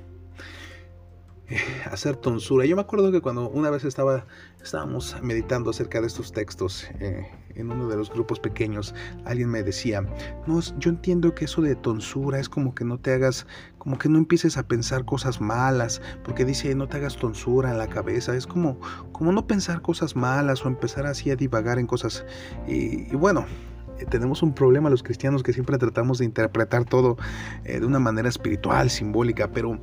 Eh, 1.49 1.57
hacer 1.91 2.15
tonsura. 2.15 2.65
Yo 2.65 2.75
me 2.75 2.81
acuerdo 2.81 3.11
que 3.11 3.21
cuando 3.21 3.49
una 3.49 3.69
vez 3.69 3.83
estaba, 3.83 4.25
estábamos 4.61 5.15
meditando 5.21 5.69
acerca 5.69 5.99
de 6.01 6.07
estos 6.07 6.31
textos 6.31 6.85
eh, 6.99 7.27
en 7.55 7.71
uno 7.71 7.87
de 7.87 7.97
los 7.97 8.11
grupos 8.11 8.39
pequeños, 8.39 8.95
alguien 9.25 9.49
me 9.49 9.61
decía, 9.61 10.01
no, 10.47 10.59
yo 10.79 10.89
entiendo 10.89 11.35
que 11.35 11.45
eso 11.45 11.61
de 11.61 11.75
tonsura 11.75 12.39
es 12.39 12.49
como 12.49 12.73
que 12.73 12.85
no 12.85 12.97
te 12.97 13.13
hagas, 13.13 13.45
como 13.77 13.97
que 13.97 14.09
no 14.09 14.17
empieces 14.17 14.57
a 14.57 14.63
pensar 14.67 15.05
cosas 15.05 15.41
malas, 15.41 16.01
porque 16.23 16.45
dice, 16.45 16.73
no 16.75 16.87
te 16.87 16.97
hagas 16.97 17.17
tonsura 17.17 17.71
en 17.71 17.77
la 17.77 17.87
cabeza, 17.87 18.35
es 18.35 18.47
como, 18.47 18.79
como 19.11 19.31
no 19.31 19.45
pensar 19.45 19.81
cosas 19.81 20.15
malas 20.15 20.65
o 20.65 20.69
empezar 20.69 21.05
así 21.05 21.29
a 21.29 21.35
divagar 21.35 21.77
en 21.77 21.87
cosas. 21.87 22.25
y, 22.67 23.13
bueno, 23.15 23.45
eh, 23.99 24.05
tenemos 24.09 24.41
un 24.41 24.55
problema 24.55 24.89
los 24.89 25.03
cristianos 25.03 25.43
que 25.43 25.53
siempre 25.53 25.77
tratamos 25.77 26.17
de 26.17 26.25
interpretar 26.25 26.85
todo 26.85 27.17
de 27.63 27.85
una 27.85 27.99
manera 27.99 28.27
espiritual, 28.27 28.89
simbólica, 28.89 29.51
pero 29.51 29.79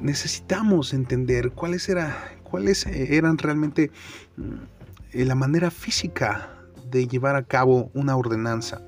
necesitamos 0.00 0.94
entender 0.94 1.52
cuáles, 1.52 1.88
era, 1.88 2.16
cuáles 2.42 2.86
eran 2.86 3.38
realmente 3.38 3.90
mm, 4.36 5.24
la 5.24 5.34
manera 5.34 5.70
física 5.70 6.50
de 6.90 7.06
llevar 7.06 7.36
a 7.36 7.44
cabo 7.44 7.90
una 7.94 8.16
ordenanza. 8.16 8.82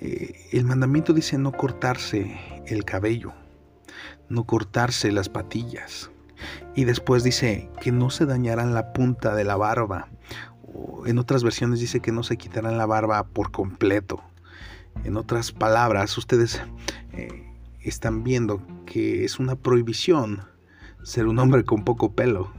Eh, 0.00 0.48
el 0.52 0.64
mandamiento 0.64 1.12
dice 1.12 1.38
no 1.38 1.52
cortarse 1.52 2.38
el 2.66 2.84
cabello, 2.84 3.32
no 4.28 4.44
cortarse 4.44 5.12
las 5.12 5.28
patillas. 5.28 6.10
Y 6.74 6.84
después 6.84 7.22
dice 7.22 7.70
que 7.80 7.92
no 7.92 8.10
se 8.10 8.26
dañarán 8.26 8.74
la 8.74 8.92
punta 8.92 9.34
de 9.34 9.44
la 9.44 9.56
barba. 9.56 10.08
O 10.74 11.06
en 11.06 11.18
otras 11.18 11.44
versiones 11.44 11.80
dice 11.80 12.00
que 12.00 12.12
no 12.12 12.22
se 12.22 12.36
quitarán 12.36 12.76
la 12.76 12.86
barba 12.86 13.24
por 13.24 13.52
completo. 13.52 14.22
En 15.04 15.16
otras 15.16 15.52
palabras, 15.52 16.16
ustedes 16.18 16.60
eh, 17.12 17.53
están 17.88 18.24
viendo 18.24 18.60
que 18.86 19.24
es 19.24 19.38
una 19.38 19.56
prohibición 19.56 20.42
ser 21.04 21.26
un 21.26 21.38
hombre 21.38 21.64
con 21.64 21.84
poco 21.84 22.12
pelo. 22.12 22.50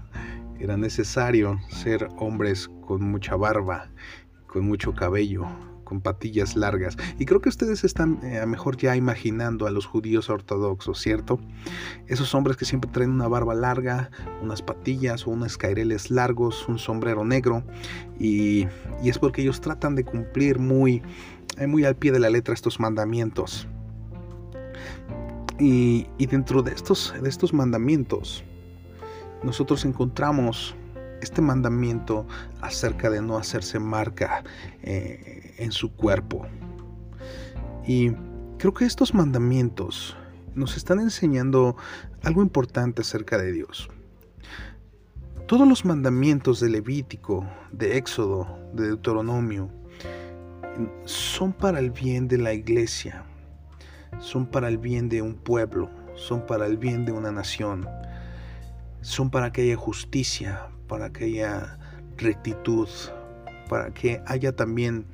Era 0.60 0.78
necesario 0.78 1.60
ser 1.70 2.08
hombres 2.18 2.70
con 2.86 3.04
mucha 3.04 3.36
barba, 3.36 3.90
con 4.48 4.66
mucho 4.66 4.94
cabello, 4.94 5.46
con 5.84 6.02
patillas 6.02 6.56
largas. 6.56 6.96
Y 7.20 7.26
creo 7.26 7.42
que 7.42 7.50
ustedes 7.50 7.84
están 7.84 8.20
eh, 8.24 8.40
a 8.40 8.46
mejor 8.46 8.78
ya 8.78 8.96
imaginando 8.96 9.68
a 9.68 9.72
los 9.72 9.86
judíos 9.86 10.30
ortodoxos, 10.30 11.00
¿cierto? 11.00 11.40
Esos 12.08 12.34
hombres 12.36 12.56
que 12.56 12.66
siempre 12.66 12.90
traen 12.92 13.12
una 13.12 13.28
barba 13.28 13.54
larga, 13.54 14.12
unas 14.42 14.62
patillas 14.62 15.28
o 15.28 15.32
unos 15.32 15.58
caireles 15.58 16.12
largos, 16.12 16.68
un 16.70 16.80
sombrero 16.80 17.26
negro. 17.26 17.64
Y, 18.20 18.68
y 19.04 19.10
es 19.10 19.20
porque 19.20 19.42
ellos 19.42 19.60
tratan 19.60 19.96
de 19.96 20.06
cumplir 20.06 20.60
muy, 20.60 21.02
eh, 21.58 21.68
muy 21.68 21.84
al 21.84 21.96
pie 21.96 22.12
de 22.12 22.20
la 22.20 22.30
letra 22.30 22.54
estos 22.54 22.80
mandamientos. 22.80 23.68
Y, 25.60 26.08
dentro 26.28 26.62
de 26.62 26.74
estos, 26.74 27.14
de 27.22 27.30
estos 27.30 27.54
mandamientos, 27.54 28.44
nosotros 29.44 29.86
encontramos 29.86 30.76
este 31.22 31.42
mandamiento 31.42 32.28
acerca 32.62 33.10
de 33.10 33.22
no 33.22 33.38
hacerse 33.38 33.80
marca 33.80 34.44
eh, 34.84 35.56
en 35.58 35.72
su 35.72 35.94
cuerpo. 35.94 36.46
Y 37.88 38.12
creo 38.58 38.74
que 38.74 38.86
estos 38.86 39.14
mandamientos 39.14 40.18
nos 40.56 40.76
están 40.78 41.00
enseñando 41.00 41.76
algo 42.24 42.42
importante 42.42 43.02
acerca 43.02 43.38
de 43.38 43.52
Dios. 43.52 43.90
Todos 45.48 45.68
los 45.68 45.86
mandamientos 45.86 46.60
de 46.60 46.70
Levítico, 46.70 47.46
de 47.72 47.98
Éxodo, 47.98 48.48
de 48.74 48.88
Deuteronomio, 48.88 49.70
son 51.06 51.54
para 51.54 51.80
el 51.80 51.92
bien 51.92 52.28
de 52.28 52.40
la 52.40 52.54
iglesia, 52.54 53.24
son 54.20 54.46
para 54.46 54.68
el 54.68 54.78
bien 54.78 55.10
de 55.10 55.22
un 55.22 55.36
pueblo, 55.36 55.90
son 56.16 56.46
para 56.46 56.66
el 56.66 56.78
bien 56.78 57.06
de 57.06 57.12
una 57.12 57.32
nación, 57.32 57.88
son 59.02 59.30
para 59.30 59.52
que 59.52 59.64
haya 59.64 59.76
justicia, 59.76 60.68
para 60.88 61.12
que 61.12 61.26
haya 61.26 61.78
rectitud, 62.18 62.88
para 63.70 63.94
que 63.94 64.22
haya 64.26 64.56
también 64.56 65.06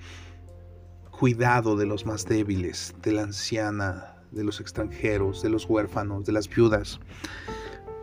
cuidado 1.10 1.76
de 1.76 1.86
los 1.86 2.06
más 2.06 2.26
débiles, 2.26 2.96
de 3.02 3.12
la 3.12 3.24
anciana, 3.24 4.16
de 4.32 4.44
los 4.44 4.60
extranjeros, 4.60 5.42
de 5.42 5.50
los 5.50 5.66
huérfanos, 5.70 6.26
de 6.26 6.32
las 6.32 6.48
viudas. 6.48 7.00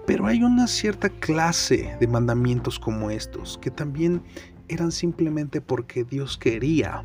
Pero 0.07 0.27
hay 0.27 0.43
una 0.43 0.67
cierta 0.67 1.09
clase 1.09 1.97
de 2.01 2.07
mandamientos 2.07 2.79
como 2.79 3.11
estos 3.11 3.59
que 3.59 3.71
también 3.71 4.23
eran 4.69 4.93
simplemente 4.93 5.61
porque 5.61 6.05
Dios 6.05 6.39
quería 6.39 7.03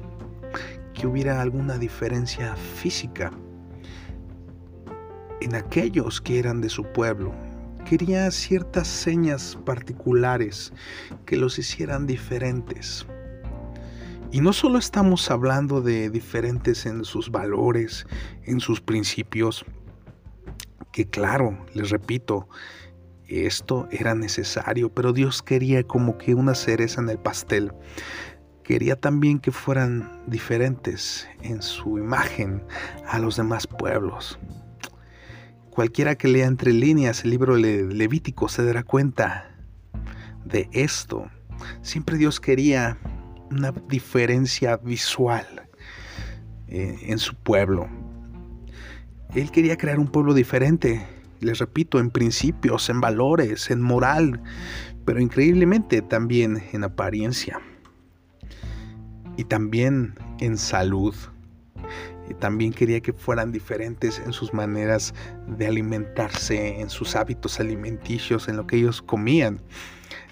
que 0.93 1.07
hubiera 1.07 1.41
alguna 1.41 1.77
diferencia 1.77 2.55
física 2.55 3.31
en 5.43 5.55
aquellos 5.55 6.21
que 6.21 6.39
eran 6.39 6.61
de 6.61 6.69
su 6.69 6.83
pueblo. 6.83 7.33
Quería 7.85 8.31
ciertas 8.31 8.87
señas 8.87 9.57
particulares 9.65 10.71
que 11.25 11.35
los 11.35 11.59
hicieran 11.59 12.07
diferentes. 12.07 13.05
Y 14.31 14.41
no 14.41 14.53
solo 14.53 14.79
estamos 14.79 15.29
hablando 15.29 15.81
de 15.81 16.09
diferentes 16.09 16.85
en 16.85 17.03
sus 17.03 17.29
valores, 17.29 18.07
en 18.45 18.59
sus 18.59 18.81
principios, 18.81 19.65
que 20.91 21.05
claro, 21.05 21.57
les 21.73 21.89
repito, 21.89 22.47
esto 23.27 23.87
era 23.91 24.15
necesario, 24.15 24.93
pero 24.93 25.11
Dios 25.11 25.43
quería 25.43 25.83
como 25.83 26.17
que 26.17 26.35
una 26.35 26.55
cereza 26.55 27.01
en 27.01 27.09
el 27.09 27.19
pastel. 27.19 27.73
Quería 28.63 28.95
también 28.95 29.39
que 29.39 29.51
fueran 29.51 30.23
diferentes 30.27 31.27
en 31.41 31.61
su 31.61 31.97
imagen 31.97 32.63
a 33.07 33.19
los 33.19 33.35
demás 33.35 33.67
pueblos. 33.67 34.39
Cualquiera 35.73 36.13
que 36.13 36.27
lea 36.27 36.45
entre 36.45 36.71
líneas 36.71 37.23
el 37.23 37.31
libro 37.31 37.57
Levítico 37.57 38.47
se 38.47 38.63
dará 38.63 38.83
cuenta 38.83 39.55
de 40.45 40.69
esto. 40.71 41.31
Siempre 41.81 42.15
Dios 42.15 42.39
quería 42.39 42.99
una 43.49 43.71
diferencia 43.89 44.77
visual 44.77 45.47
eh, 46.67 46.95
en 47.07 47.17
su 47.17 47.33
pueblo. 47.33 47.89
Él 49.33 49.49
quería 49.49 49.75
crear 49.75 49.97
un 49.97 50.09
pueblo 50.09 50.35
diferente, 50.35 51.07
les 51.39 51.57
repito, 51.57 51.97
en 51.97 52.11
principios, 52.11 52.87
en 52.91 53.01
valores, 53.01 53.71
en 53.71 53.81
moral, 53.81 54.43
pero 55.05 55.19
increíblemente 55.19 56.03
también 56.03 56.61
en 56.71 56.83
apariencia 56.83 57.59
y 59.37 59.45
también 59.45 60.13
en 60.39 60.55
salud 60.55 61.15
también 62.33 62.71
quería 62.71 63.01
que 63.01 63.13
fueran 63.13 63.51
diferentes 63.51 64.19
en 64.19 64.33
sus 64.33 64.53
maneras 64.53 65.13
de 65.47 65.67
alimentarse, 65.67 66.79
en 66.79 66.89
sus 66.89 67.15
hábitos 67.15 67.59
alimenticios, 67.59 68.47
en 68.47 68.57
lo 68.57 68.67
que 68.67 68.77
ellos 68.77 69.01
comían. 69.01 69.61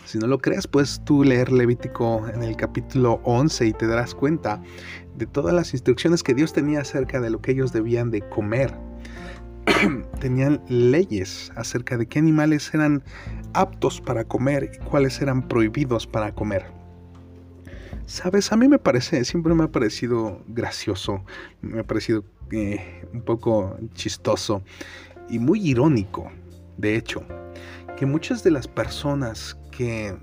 Si 0.05 0.17
no 0.17 0.27
lo 0.27 0.39
crees, 0.39 0.67
puedes 0.67 1.01
tú 1.05 1.23
leer 1.23 1.51
Levítico 1.51 2.27
en 2.27 2.43
el 2.43 2.55
capítulo 2.57 3.21
11 3.23 3.67
y 3.67 3.73
te 3.73 3.87
darás 3.87 4.13
cuenta 4.13 4.61
de 5.15 5.25
todas 5.25 5.53
las 5.53 5.73
instrucciones 5.73 6.23
que 6.23 6.33
Dios 6.33 6.53
tenía 6.53 6.81
acerca 6.81 7.19
de 7.21 7.29
lo 7.29 7.41
que 7.41 7.51
ellos 7.51 7.71
debían 7.71 8.11
de 8.11 8.21
comer. 8.29 8.73
Tenían 10.19 10.61
leyes 10.67 11.51
acerca 11.55 11.97
de 11.97 12.07
qué 12.07 12.19
animales 12.19 12.73
eran 12.73 13.03
aptos 13.53 14.01
para 14.01 14.23
comer 14.25 14.71
y 14.73 14.77
cuáles 14.85 15.21
eran 15.21 15.47
prohibidos 15.47 16.07
para 16.07 16.33
comer. 16.33 16.80
Sabes, 18.11 18.51
a 18.51 18.57
mí 18.57 18.67
me 18.67 18.77
parece, 18.77 19.23
siempre 19.23 19.53
me 19.53 19.63
ha 19.63 19.71
parecido 19.71 20.43
gracioso, 20.49 21.23
me 21.61 21.79
ha 21.79 21.83
parecido 21.85 22.25
eh, 22.51 23.07
un 23.13 23.21
poco 23.21 23.77
chistoso 23.93 24.63
y 25.29 25.39
muy 25.39 25.65
irónico, 25.65 26.29
de 26.75 26.97
hecho, 26.97 27.23
que 27.95 28.05
muchas 28.05 28.43
de 28.43 28.51
las 28.51 28.67
personas 28.67 29.57
que 29.71 30.13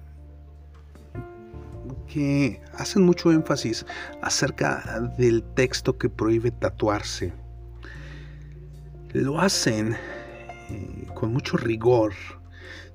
que 2.07 2.61
hacen 2.74 3.07
mucho 3.07 3.33
énfasis 3.33 3.87
acerca 4.20 5.01
del 5.16 5.42
texto 5.55 5.96
que 5.96 6.11
prohíbe 6.11 6.51
tatuarse, 6.51 7.33
lo 9.14 9.40
hacen 9.40 9.96
eh, 10.68 11.07
con 11.14 11.33
mucho 11.33 11.57
rigor, 11.57 12.12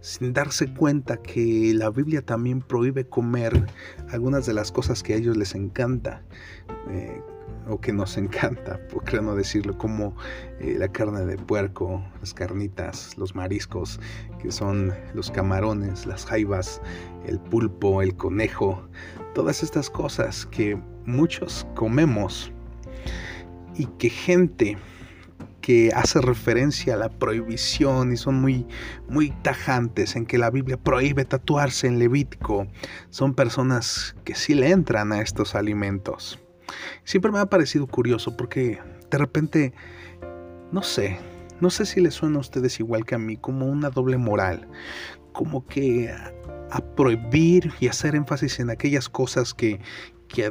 sin 0.04 0.34
darse 0.34 0.74
cuenta 0.74 1.16
que 1.22 1.74
la 1.74 1.90
Biblia 1.90 2.22
también 2.22 2.60
prohíbe 2.60 3.08
comer 3.08 3.66
algunas 4.12 4.46
de 4.46 4.54
las 4.54 4.70
cosas 4.70 5.02
que 5.02 5.14
a 5.14 5.16
ellos 5.16 5.38
les 5.38 5.56
encanta. 5.56 6.22
Eh, 6.90 7.22
o 7.70 7.80
que 7.80 7.94
nos 7.94 8.18
encanta, 8.18 8.78
por 8.92 9.06
qué 9.06 9.22
no 9.22 9.36
decirlo, 9.36 9.78
como 9.78 10.18
eh, 10.60 10.76
la 10.78 10.90
carne 10.90 11.26
de 11.26 11.38
puerco, 11.38 12.04
las 12.20 12.34
carnitas, 12.34 13.18
los 13.18 13.36
mariscos, 13.36 14.02
que 14.42 14.52
son 14.52 14.94
los 15.14 15.32
camarones, 15.32 16.06
las 16.06 16.26
jaivas, 16.26 16.82
el 17.26 17.40
pulpo, 17.40 18.02
el 18.02 18.18
conejo, 18.18 18.86
todas 19.34 19.64
estas 19.64 19.90
cosas 19.90 20.46
que 20.48 20.78
muchos 21.06 21.66
comemos 21.76 22.52
y 23.76 23.86
que 23.86 24.10
gente 24.10 24.78
que 25.64 25.92
hace 25.96 26.20
referencia 26.20 26.96
a 26.96 26.98
la 26.98 27.08
prohibición 27.08 28.12
y 28.12 28.18
son 28.18 28.42
muy, 28.42 28.68
muy 29.08 29.32
tajantes 29.44 30.18
en 30.18 30.26
que 30.26 30.38
la 30.38 30.50
Biblia 30.50 30.76
prohíbe 30.76 31.24
tatuarse 31.24 31.88
en 31.88 32.00
Levítico, 32.00 32.68
son 33.10 33.34
personas 33.34 34.14
que 34.26 34.36
sí 34.36 34.56
le 34.56 34.72
entran 34.72 35.14
a 35.14 35.22
estos 35.22 35.56
alimentos. 35.56 36.38
Siempre 37.06 37.32
me 37.32 37.40
ha 37.40 37.46
parecido 37.46 37.88
curioso 37.88 38.36
porque 38.36 38.82
de 39.10 39.18
repente, 39.18 39.74
no 40.74 40.84
sé, 40.84 41.18
no 41.62 41.70
sé 41.70 41.86
si 41.86 42.02
les 42.02 42.16
suena 42.16 42.40
a 42.40 42.42
ustedes 42.42 42.82
igual 42.82 43.06
que 43.06 43.16
a 43.16 43.20
mí, 43.20 43.38
como 43.38 43.68
una 43.68 43.90
doble 43.90 44.18
moral, 44.18 44.68
como 45.32 45.66
que 45.66 46.12
a, 46.12 46.82
prohibir 46.98 47.72
y 47.80 47.88
hacer 47.88 48.16
énfasis 48.16 48.60
en 48.60 48.70
aquellas 48.70 49.08
cosas 49.08 49.54
que, 49.54 49.80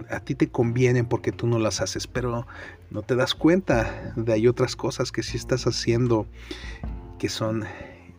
a, 0.09 0.21
ti 0.21 0.35
te 0.35 0.49
convienen 0.49 1.05
porque 1.05 1.33
tú 1.33 1.47
no 1.47 1.59
las 1.59 1.83
haces, 1.83 2.07
pero 2.07 2.47
no 2.93 3.03
te 3.03 3.17
das 3.17 3.35
cuenta 3.35 4.13
de 4.17 4.33
hay 4.33 4.47
otras 4.47 4.77
cosas 4.77 5.13
que 5.13 5.23
sí 5.23 5.37
estás 5.37 5.67
haciendo 5.67 6.27
que 7.19 7.29
son 7.29 7.65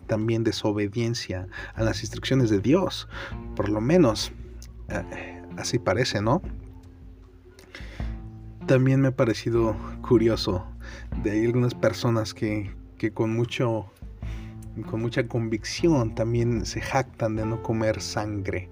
también 0.07 0.43
desobediencia 0.43 1.47
a 1.75 1.83
las 1.83 2.01
instrucciones 2.01 2.49
de 2.49 2.59
Dios, 2.59 3.07
por 3.55 3.69
lo 3.69 3.81
menos 3.81 4.31
eh, 4.89 5.41
así 5.57 5.79
parece, 5.79 6.21
¿no? 6.21 6.41
También 8.67 9.01
me 9.01 9.09
ha 9.09 9.15
parecido 9.15 9.75
curioso 10.01 10.65
de 11.23 11.45
algunas 11.45 11.75
personas 11.75 12.33
que, 12.33 12.71
que 12.97 13.11
con 13.11 13.33
mucho 13.33 13.91
con 14.89 15.01
mucha 15.01 15.27
convicción 15.27 16.15
también 16.15 16.65
se 16.65 16.81
jactan 16.81 17.35
de 17.35 17.45
no 17.45 17.61
comer 17.61 18.01
sangre. 18.01 18.69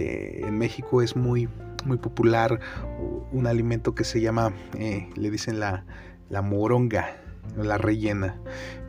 Eh, 0.00 0.42
en 0.46 0.56
México 0.56 1.02
es 1.02 1.16
muy, 1.16 1.48
muy 1.84 1.98
popular 1.98 2.60
un 3.32 3.48
alimento 3.48 3.96
que 3.96 4.04
se 4.04 4.20
llama, 4.20 4.52
eh, 4.78 5.10
le 5.16 5.28
dicen 5.28 5.58
la, 5.58 5.84
la 6.30 6.40
moronga, 6.40 7.16
la 7.56 7.78
rellena. 7.78 8.40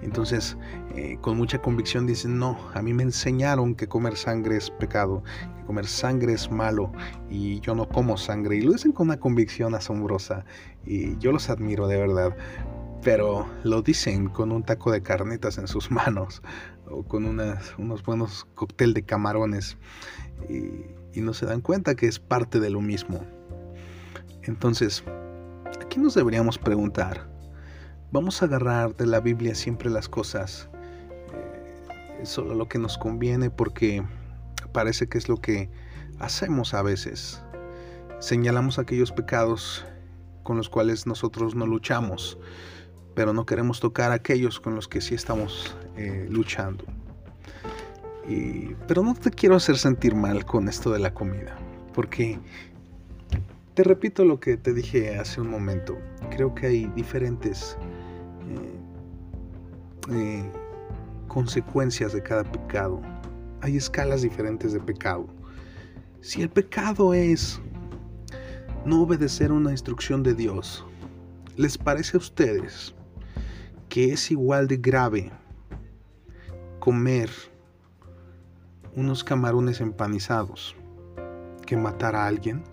Entonces, 0.04 0.56
eh, 0.96 1.18
con 1.20 1.36
mucha 1.36 1.64
convicción 1.64 2.06
dicen, 2.06 2.38
no, 2.38 2.60
a 2.76 2.84
mí 2.84 2.94
me 2.94 3.02
enseñaron 3.02 3.74
que 3.74 3.88
comer 3.88 4.18
sangre 4.18 4.58
es 4.58 4.70
pecado, 4.70 5.24
que 5.58 5.66
comer 5.66 5.88
sangre 5.88 6.34
es 6.34 6.52
malo 6.52 6.92
y 7.28 7.60
yo 7.62 7.74
no 7.74 7.90
como 7.90 8.16
sangre. 8.16 8.58
Y 8.58 8.62
lo 8.62 8.74
dicen 8.74 8.92
con 8.92 9.08
una 9.08 9.20
convicción 9.20 9.74
asombrosa 9.74 10.46
y 10.86 11.18
yo 11.18 11.32
los 11.32 11.50
admiro 11.50 11.88
de 11.88 11.98
verdad 11.98 12.38
pero 13.02 13.48
lo 13.64 13.82
dicen 13.82 14.28
con 14.28 14.52
un 14.52 14.64
taco 14.64 14.92
de 14.92 15.02
carnetas 15.02 15.58
en 15.58 15.70
sus 15.70 15.90
manos 15.92 16.42
o 16.86 17.04
con 17.04 17.24
unos 17.26 18.04
buenos 18.04 18.46
cóctel 18.56 18.94
de 18.94 19.04
camarones 19.04 19.78
no 21.22 21.34
se 21.34 21.46
dan 21.46 21.62
cuenta 21.62 21.96
que 21.96 22.08
es 22.08 22.20
parte 22.20 22.60
de 22.60 22.70
lo 22.70 22.82
mismo. 22.82 23.26
Entonces, 24.44 25.04
aquí 25.82 26.00
nos 26.00 26.16
deberíamos 26.16 26.58
preguntar, 26.58 27.30
¿vamos 28.12 28.42
a 28.42 28.46
agarrar 28.46 28.96
de 28.96 29.06
la 29.06 29.20
Biblia 29.20 29.56
siempre 29.56 29.90
las 29.90 30.10
cosas 30.10 30.70
eh, 31.34 32.26
solo 32.26 32.56
lo 32.56 32.68
que 32.68 32.80
nos 32.80 32.98
conviene 32.98 33.50
porque 33.50 34.04
parece 34.72 35.08
que 35.08 35.18
es 35.18 35.30
lo 35.30 35.38
que 35.38 35.70
hacemos 36.20 36.74
a 36.74 36.82
veces? 36.82 37.42
Señalamos 38.20 38.80
aquellos 38.80 39.12
pecados 39.12 39.86
con 40.44 40.58
los 40.58 40.70
cuales 40.70 41.06
nosotros 41.06 41.56
no 41.56 41.66
luchamos 41.66 42.38
pero 43.20 43.34
no 43.34 43.46
queremos 43.46 43.82
tocar 43.82 44.14
aquellos 44.14 44.62
con 44.62 44.76
los 44.76 44.88
que 44.88 45.02
sí 45.02 45.14
estamos 45.14 45.76
eh, 45.98 46.26
luchando. 46.30 46.86
Pero 48.88 49.02
no 49.02 49.16
te 49.16 49.32
quiero 49.32 49.56
hacer 49.56 49.78
sentir 49.78 50.16
mal 50.16 50.46
con 50.46 50.68
esto 50.68 50.92
de 50.92 51.00
la 51.00 51.14
comida, 51.14 51.58
porque 51.94 52.40
te 53.74 53.84
repito 53.84 54.26
lo 54.26 54.40
que 54.40 54.58
te 54.58 54.74
dije 54.74 55.18
hace 55.18 55.42
un 55.42 55.50
momento. 55.50 55.98
Creo 56.30 56.54
que 56.54 56.68
hay 56.68 56.86
diferentes 56.96 57.78
eh, 58.50 58.80
eh, 60.12 60.52
consecuencias 61.28 62.14
de 62.14 62.22
cada 62.22 62.44
pecado. 62.44 63.02
Hay 63.62 63.78
escalas 63.78 64.22
diferentes 64.22 64.74
de 64.74 64.80
pecado. 64.80 65.28
Si 66.22 66.42
el 66.42 66.50
pecado 66.50 67.14
es 67.14 67.60
no 68.86 69.04
obedecer 69.04 69.52
una 69.52 69.72
instrucción 69.72 70.24
de 70.24 70.34
Dios, 70.34 70.86
¿les 71.56 71.78
parece 71.78 72.18
a 72.18 72.20
ustedes 72.20 72.94
que 73.88 74.14
es 74.14 74.30
igual 74.30 74.68
de 74.68 74.78
grave 74.78 75.32
comer 76.80 77.30
unos 78.96 79.24
camarones 79.24 79.82
empanizados 79.82 80.76
que 81.66 81.78
matar 81.78 82.16
a 82.16 82.28
alguien? 82.28 82.64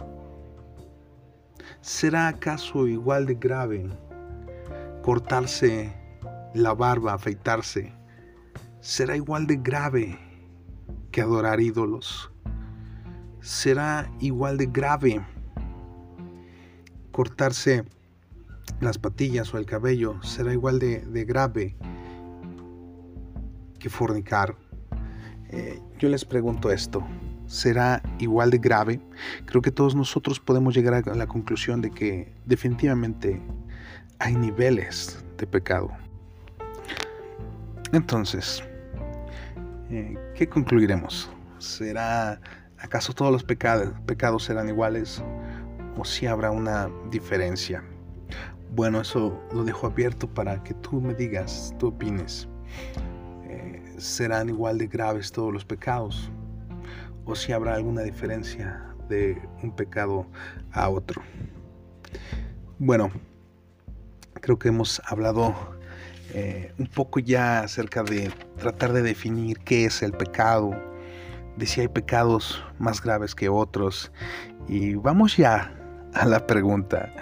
¿Será 1.80 2.28
acaso 2.28 2.86
igual 2.86 3.26
de 3.26 3.34
grave 3.34 3.88
cortarse 5.02 5.92
la 6.54 6.74
barba, 6.74 7.14
afeitarse? 7.14 7.92
¿Será 8.80 9.16
igual 9.16 9.46
de 9.46 9.56
grave 9.56 10.18
que 11.10 11.20
adorar 11.20 11.60
ídolos? 11.60 12.30
¿Será 13.40 14.10
igual 14.20 14.56
de 14.56 14.66
grave 14.66 15.24
cortarse 17.12 17.84
las 18.80 18.98
patillas 18.98 19.54
o 19.54 19.58
el 19.58 19.64
cabello 19.64 20.22
será 20.22 20.52
igual 20.52 20.78
de, 20.78 21.24
grave 21.24 21.76
que 23.78 23.88
fornicar. 23.88 24.56
Eh, 25.48 25.80
yo 25.98 26.08
les 26.08 26.24
pregunto 26.24 26.70
esto, 26.70 27.06
¿será 27.46 28.02
igual 28.18 28.50
de 28.50 28.58
grave? 28.58 29.00
Creo 29.46 29.62
que 29.62 29.70
todos 29.70 29.94
nosotros 29.94 30.40
podemos 30.40 30.74
llegar 30.74 31.08
a 31.08 31.14
la 31.14 31.26
conclusión 31.26 31.80
de 31.80 31.90
que 31.90 32.34
definitivamente 32.44 33.40
hay 34.18 34.34
niveles 34.34 35.24
de 35.38 35.46
pecado. 35.46 35.90
Entonces, 37.92 38.62
eh, 39.90 40.16
¿qué 40.34 40.48
concluiremos? 40.48 41.30
¿Será 41.58 42.40
acaso 42.78 43.12
todos 43.12 43.32
los 43.32 43.44
pecados, 43.44 43.94
pecados 44.06 44.44
serán 44.44 44.68
iguales 44.68 45.22
o 45.96 46.04
si 46.04 46.26
habrá 46.26 46.50
una 46.50 46.90
diferencia? 47.10 47.82
Bueno, 48.74 49.00
eso 49.00 49.40
lo 49.52 49.64
dejo 49.64 49.86
abierto 49.86 50.28
para 50.28 50.62
que 50.62 50.74
tú 50.74 51.00
me 51.00 51.14
digas, 51.14 51.74
tú 51.78 51.88
opines. 51.88 52.48
¿Serán 53.98 54.48
igual 54.48 54.78
de 54.78 54.86
graves 54.86 55.32
todos 55.32 55.52
los 55.52 55.64
pecados? 55.64 56.30
¿O 57.24 57.34
si 57.34 57.52
habrá 57.52 57.74
alguna 57.74 58.02
diferencia 58.02 58.84
de 59.08 59.40
un 59.62 59.74
pecado 59.74 60.26
a 60.72 60.88
otro? 60.88 61.22
Bueno, 62.78 63.10
creo 64.34 64.58
que 64.58 64.68
hemos 64.68 65.00
hablado 65.06 65.54
eh, 66.34 66.72
un 66.78 66.86
poco 66.88 67.20
ya 67.20 67.60
acerca 67.60 68.02
de 68.02 68.30
tratar 68.58 68.92
de 68.92 69.02
definir 69.02 69.58
qué 69.60 69.86
es 69.86 70.02
el 70.02 70.12
pecado, 70.12 70.72
de 71.56 71.66
si 71.66 71.80
hay 71.80 71.88
pecados 71.88 72.62
más 72.78 73.00
graves 73.02 73.34
que 73.34 73.48
otros. 73.48 74.12
Y 74.68 74.94
vamos 74.94 75.36
ya 75.38 75.72
a 76.12 76.26
la 76.26 76.46
pregunta 76.46 77.12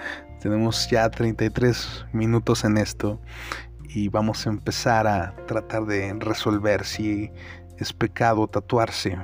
tenemos 0.45 0.91
ya 0.91 1.09
33 1.09 2.05
minutos 2.13 2.65
en 2.65 2.77
esto 2.77 3.19
y 3.95 4.09
vamos 4.09 4.45
a 4.45 4.51
empezar 4.51 5.07
a 5.07 5.37
tratar 5.47 5.87
de 5.87 6.13
resolver 6.15 6.85
si 6.85 7.31
es 7.79 7.93
pecado 7.93 8.49
tatuarse. 8.49 9.17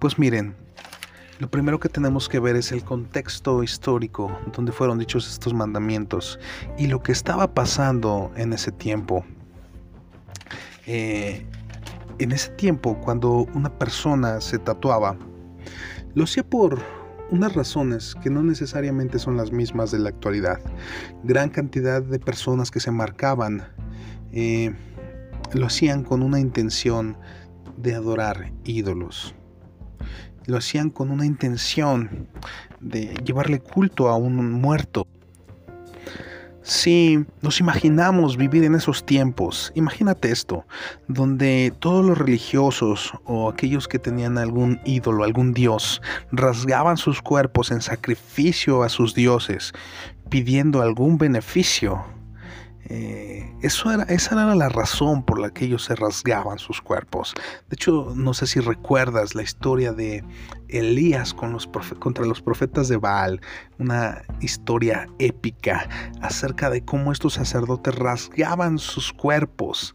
Pues 0.00 0.18
miren, 0.18 0.56
lo 1.38 1.48
primero 1.48 1.78
que 1.78 1.88
tenemos 1.88 2.28
que 2.28 2.40
ver 2.40 2.56
es 2.56 2.72
el 2.72 2.82
contexto 2.82 3.62
histórico 3.62 4.36
donde 4.52 4.72
fueron 4.72 4.98
dichos 4.98 5.30
estos 5.30 5.54
mandamientos 5.54 6.40
y 6.76 6.88
lo 6.88 7.00
que 7.00 7.12
estaba 7.12 7.54
pasando 7.54 8.32
en 8.36 8.52
ese 8.52 8.72
tiempo. 8.72 9.24
Eh, 10.86 11.46
en 12.18 12.32
ese 12.32 12.50
tiempo, 12.50 12.98
cuando 13.00 13.46
una 13.54 13.70
persona 13.78 14.40
se 14.40 14.58
tatuaba, 14.58 15.16
lo 16.14 16.24
hacía 16.24 16.42
por 16.42 16.80
unas 17.30 17.54
razones 17.54 18.14
que 18.22 18.30
no 18.30 18.42
necesariamente 18.42 19.18
son 19.18 19.36
las 19.36 19.52
mismas 19.52 19.90
de 19.90 19.98
la 19.98 20.10
actualidad. 20.10 20.60
Gran 21.22 21.50
cantidad 21.50 22.02
de 22.02 22.18
personas 22.18 22.70
que 22.70 22.80
se 22.80 22.90
marcaban 22.90 23.64
eh, 24.32 24.74
lo 25.52 25.66
hacían 25.66 26.02
con 26.02 26.22
una 26.22 26.40
intención 26.40 27.16
de 27.76 27.94
adorar 27.94 28.52
ídolos. 28.64 29.34
Lo 30.46 30.58
hacían 30.58 30.90
con 30.90 31.10
una 31.10 31.24
intención 31.24 32.28
de 32.80 33.14
llevarle 33.24 33.60
culto 33.60 34.08
a 34.08 34.16
un 34.16 34.52
muerto. 34.52 35.06
Si 36.64 37.22
nos 37.42 37.60
imaginamos 37.60 38.38
vivir 38.38 38.64
en 38.64 38.74
esos 38.74 39.04
tiempos, 39.04 39.70
imagínate 39.74 40.30
esto, 40.30 40.64
donde 41.08 41.74
todos 41.78 42.02
los 42.02 42.16
religiosos 42.16 43.12
o 43.26 43.50
aquellos 43.50 43.86
que 43.86 43.98
tenían 43.98 44.38
algún 44.38 44.80
ídolo, 44.86 45.24
algún 45.24 45.52
dios, 45.52 46.00
rasgaban 46.32 46.96
sus 46.96 47.20
cuerpos 47.20 47.70
en 47.70 47.82
sacrificio 47.82 48.82
a 48.82 48.88
sus 48.88 49.14
dioses, 49.14 49.74
pidiendo 50.30 50.80
algún 50.80 51.18
beneficio 51.18 52.02
eh, 52.86 53.50
eso 53.62 53.90
era, 53.90 54.02
esa 54.04 54.34
era 54.34 54.54
la 54.54 54.68
razón 54.68 55.22
por 55.24 55.38
la 55.38 55.50
que 55.50 55.64
ellos 55.64 55.84
se 55.84 55.94
rasgaban 55.94 56.58
sus 56.58 56.82
cuerpos. 56.82 57.34
De 57.68 57.74
hecho, 57.74 58.12
no 58.14 58.34
sé 58.34 58.46
si 58.46 58.60
recuerdas 58.60 59.34
la 59.34 59.42
historia 59.42 59.92
de 59.92 60.22
Elías 60.68 61.34
contra 61.34 62.26
los 62.26 62.42
profetas 62.42 62.88
de 62.88 62.96
Baal, 62.96 63.40
una 63.78 64.22
historia 64.40 65.06
épica 65.18 65.88
acerca 66.20 66.68
de 66.68 66.84
cómo 66.84 67.12
estos 67.12 67.34
sacerdotes 67.34 67.94
rasgaban 67.94 68.78
sus 68.78 69.12
cuerpos 69.12 69.94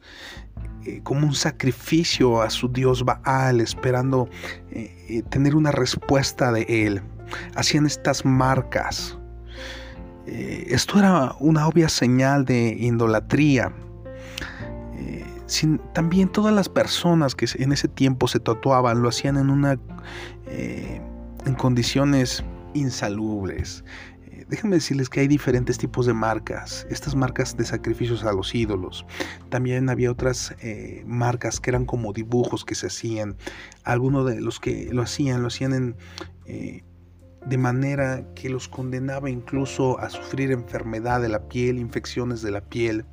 eh, 0.86 1.02
como 1.04 1.28
un 1.28 1.36
sacrificio 1.36 2.42
a 2.42 2.50
su 2.50 2.70
dios 2.70 3.04
Baal, 3.04 3.62
esperando 3.62 4.30
eh, 4.72 5.24
tener 5.30 5.56
una 5.56 5.72
respuesta 5.72 6.52
de 6.52 6.64
él. 6.68 7.02
Hacían 7.56 7.86
estas 7.86 8.26
marcas 8.26 9.19
Eh, 10.32 10.68
esto 10.70 11.00
era 11.00 11.36
una 11.40 11.68
obvia 11.68 11.90
señal 11.90 12.46
de 12.46 12.76
idolatría. 12.80 13.74
Eh, 14.96 15.26
también 15.94 16.30
todas 16.30 16.54
las 16.54 16.70
personas 16.70 17.34
que 17.34 17.48
en 17.56 17.72
ese 17.72 17.88
tiempo 17.88 18.28
se 18.28 18.40
tatuaban 18.40 19.02
lo 19.02 19.10
hacían 19.10 19.38
en 19.38 19.50
una 19.50 19.80
eh, 20.46 21.02
en 21.48 21.56
condiciones 21.56 22.44
insalubres. 22.76 23.84
Déjenme 24.50 24.78
decirles 24.78 25.10
que 25.10 25.20
hay 25.20 25.28
diferentes 25.28 25.78
tipos 25.78 26.06
de 26.06 26.14
marcas. 26.14 26.86
Estas 26.90 27.16
marcas 27.16 27.56
de 27.56 27.66
sacrificios 27.66 28.24
a 28.24 28.32
los 28.32 28.54
ídolos. 28.56 29.06
También 29.50 29.90
había 29.90 30.12
otras 30.12 30.56
marcas 31.06 31.60
que 31.60 31.70
eran 31.70 31.86
como 31.86 32.14
dibujos 32.14 32.66
que 32.66 32.74
se 32.74 32.88
hacían. 32.88 33.38
Algunos 33.84 34.26
de 34.26 34.42
los 34.42 34.60
que 34.60 34.90
lo 34.92 35.04
hacían, 35.04 35.44
lo 35.44 35.50
hacían 35.50 35.74
en, 35.74 36.84
de 37.46 37.58
manera 37.58 38.24
que 38.36 38.50
los 38.50 38.68
condenaba 38.68 39.30
incluso 39.30 40.00
a 40.00 40.10
sufrir 40.10 40.52
enfermedad 40.52 41.22
de 41.22 41.30
la 41.30 41.48
piel, 41.48 41.80
infecciones 41.80 42.42
de 42.42 42.52
la 42.52 42.62
piel. 42.62 43.06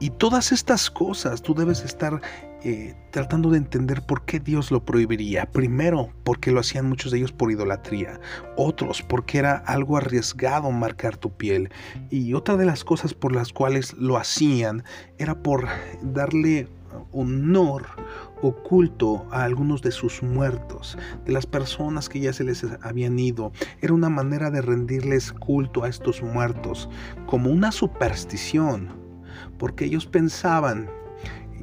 Y 0.00 0.10
todas 0.10 0.52
estas 0.52 0.90
cosas 0.90 1.42
tú 1.42 1.54
debes 1.54 1.84
estar 1.84 2.20
eh, 2.66 2.94
tratando 3.10 3.50
de 3.50 3.58
entender 3.58 4.00
por 4.00 4.24
qué 4.24 4.40
Dios 4.40 4.70
lo 4.70 4.84
prohibiría. 4.84 5.44
Primero, 5.46 6.10
porque 6.24 6.50
lo 6.50 6.60
hacían 6.60 6.88
muchos 6.88 7.12
de 7.12 7.18
ellos 7.18 7.32
por 7.32 7.50
idolatría. 7.50 8.18
Otros, 8.56 9.02
porque 9.02 9.38
era 9.38 9.56
algo 9.56 9.96
arriesgado 9.96 10.70
marcar 10.70 11.16
tu 11.16 11.30
piel. 11.30 11.70
Y 12.10 12.34
otra 12.34 12.56
de 12.56 12.66
las 12.66 12.82
cosas 12.82 13.14
por 13.14 13.34
las 13.34 13.52
cuales 13.52 13.92
lo 13.94 14.16
hacían 14.16 14.82
era 15.18 15.42
por 15.42 15.68
darle 16.02 16.68
honor 17.12 17.86
oculto 18.42 19.26
a 19.30 19.44
algunos 19.44 19.82
de 19.82 19.90
sus 19.90 20.22
muertos, 20.22 20.98
de 21.24 21.32
las 21.32 21.46
personas 21.46 22.08
que 22.08 22.20
ya 22.20 22.32
se 22.32 22.44
les 22.44 22.64
habían 22.82 23.18
ido. 23.18 23.52
Era 23.80 23.94
una 23.94 24.08
manera 24.08 24.50
de 24.50 24.62
rendirles 24.62 25.32
culto 25.32 25.84
a 25.84 25.88
estos 25.88 26.22
muertos, 26.22 26.88
como 27.26 27.50
una 27.50 27.72
superstición, 27.72 28.88
porque 29.58 29.84
ellos 29.84 30.06
pensaban 30.06 30.88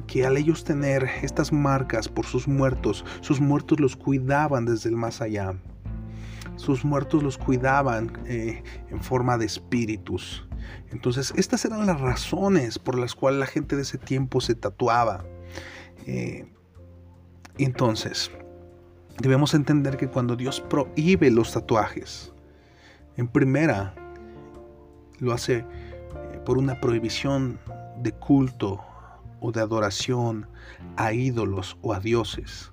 que 0.06 0.26
al 0.26 0.36
ellos 0.36 0.64
tener 0.64 1.08
estas 1.22 1.52
marcas 1.52 2.08
por 2.08 2.26
sus 2.26 2.46
muertos, 2.48 3.04
sus 3.20 3.40
muertos 3.40 3.80
los 3.80 3.96
cuidaban 3.96 4.66
desde 4.66 4.90
el 4.90 4.96
más 4.96 5.20
allá. 5.20 5.54
Sus 6.56 6.84
muertos 6.84 7.22
los 7.22 7.38
cuidaban 7.38 8.12
eh, 8.26 8.62
en 8.90 9.02
forma 9.02 9.38
de 9.38 9.46
espíritus. 9.46 10.46
Entonces, 10.90 11.32
estas 11.36 11.64
eran 11.64 11.86
las 11.86 12.00
razones 12.00 12.78
por 12.78 12.98
las 12.98 13.14
cuales 13.14 13.40
la 13.40 13.46
gente 13.46 13.74
de 13.74 13.82
ese 13.82 13.98
tiempo 13.98 14.40
se 14.40 14.54
tatuaba. 14.54 15.24
Eh, 16.06 16.46
entonces, 17.58 18.30
debemos 19.18 19.54
entender 19.54 19.96
que 19.96 20.08
cuando 20.08 20.36
Dios 20.36 20.60
prohíbe 20.60 21.30
los 21.30 21.52
tatuajes, 21.52 22.32
en 23.16 23.28
primera, 23.28 23.94
lo 25.18 25.32
hace 25.32 25.58
eh, 25.58 25.64
por 26.44 26.56
una 26.56 26.80
prohibición 26.80 27.58
de 27.98 28.12
culto 28.12 28.80
o 29.40 29.52
de 29.52 29.60
adoración 29.60 30.48
a 30.96 31.12
ídolos 31.12 31.76
o 31.82 31.92
a 31.92 32.00
dioses, 32.00 32.72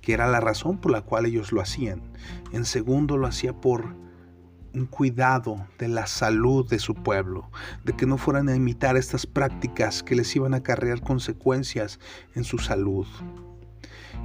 que 0.00 0.12
era 0.12 0.28
la 0.28 0.40
razón 0.40 0.78
por 0.78 0.92
la 0.92 1.02
cual 1.02 1.26
ellos 1.26 1.50
lo 1.50 1.60
hacían. 1.60 2.00
En 2.52 2.64
segundo, 2.64 3.16
lo 3.16 3.26
hacía 3.26 3.52
por 3.52 3.96
un 4.74 4.86
cuidado 4.86 5.66
de 5.78 5.88
la 5.88 6.06
salud 6.06 6.68
de 6.68 6.78
su 6.78 6.94
pueblo, 6.94 7.50
de 7.84 7.94
que 7.94 8.06
no 8.06 8.18
fueran 8.18 8.48
a 8.48 8.56
imitar 8.56 8.96
estas 8.96 9.26
prácticas 9.26 10.02
que 10.02 10.16
les 10.16 10.34
iban 10.36 10.54
a 10.54 10.58
acarrear 10.58 11.00
consecuencias 11.00 12.00
en 12.34 12.44
su 12.44 12.58
salud. 12.58 13.06